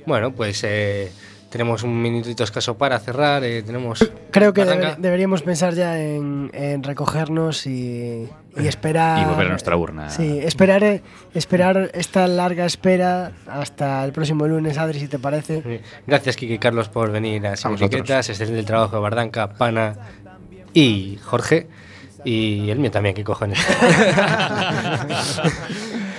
Bueno, 0.07 0.33
pues 0.33 0.65
eh, 0.65 1.13
tenemos 1.53 1.83
un 1.83 2.01
minutito 2.01 2.43
escaso 2.43 2.77
para 2.79 2.99
cerrar. 2.99 3.45
eh, 3.45 3.63
tenemos. 3.63 4.11
Creo 4.31 4.53
que 4.55 4.65
deber- 4.65 4.97
deberíamos 4.97 5.43
pensar 5.43 5.75
ya 5.75 6.01
en, 6.01 6.51
en 6.55 6.83
recogernos 6.83 7.67
y, 7.67 8.27
y 8.57 8.67
esperar. 8.67 9.21
Y 9.21 9.25
volver 9.27 9.47
a 9.47 9.51
nuestra 9.51 9.77
urna. 9.77 10.09
Sí, 10.11 10.39
esperar, 10.43 10.83
eh, 10.83 11.03
esperar 11.35 11.91
esta 11.93 12.27
larga 12.27 12.65
espera 12.65 13.33
hasta 13.47 14.03
el 14.05 14.13
próximo 14.13 14.49
lunes, 14.49 14.79
Adri, 14.79 14.99
si 14.99 15.09
te 15.09 15.19
parece. 15.19 15.83
Gracias, 16.07 16.37
Kiki 16.37 16.55
y 16.55 16.59
Carlos, 16.59 16.89
por 16.89 17.13
venir 17.13 17.47
a 17.47 17.55
Sin. 17.57 17.75
Etiquetas. 17.75 18.31
Excelente 18.31 18.59
el 18.61 18.67
trabajo 18.67 18.97
de 18.97 19.03
Bardanca, 19.03 19.51
Pana 19.51 19.95
y 20.73 21.19
Jorge. 21.23 21.69
Y 22.25 22.71
el 22.71 22.79
mío 22.79 22.91
también, 22.91 23.15
qué 23.17 23.25
cojones. 23.25 23.59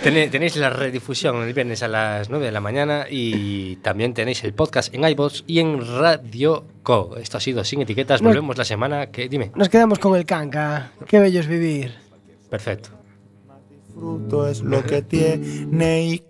Tené- 0.04 0.28
tenéis 0.30 0.58
la 0.58 0.70
redifusión 0.70 1.42
el 1.44 1.54
viernes 1.54 1.82
a 1.82 1.88
las 1.88 2.30
9 2.30 2.46
de 2.48 2.52
la 2.52 2.60
mañana 2.60 3.06
y 3.10 3.78
también 3.78 4.14
tenéis 4.14 4.44
el 4.44 4.54
podcast 4.54 4.94
en 4.94 5.08
iVoox 5.08 5.44
y 5.48 5.60
en 5.60 5.80
Radio 5.98 6.66
Co. 6.84 7.16
Esto 7.18 7.38
ha 7.38 7.40
sido 7.40 7.64
Sin 7.64 7.82
Etiquetas. 7.82 8.22
Volvemos 8.22 8.58
la 8.58 8.66
semana 8.66 9.08
que... 9.12 9.30
Dime. 9.30 9.52
Nos 9.56 9.70
quedamos 9.70 10.00
con 10.00 10.18
el 10.18 10.26
canca. 10.26 10.92
Qué 11.08 11.20
bello 11.20 11.40
es 11.40 11.48
vivir. 11.48 11.94
Perfecto. 12.50 12.90
fruto 13.94 14.48
es 14.48 14.62
lo 14.62 14.84
que 14.84 15.02
tiene 15.04 16.04
y 16.06 16.24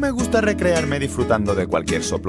me 0.00 0.10
gusta 0.10 0.40
recrearme 0.40 0.98
disfrutando 0.98 1.54
de 1.54 1.66
cualquier 1.66 2.02
soplo 2.02 2.28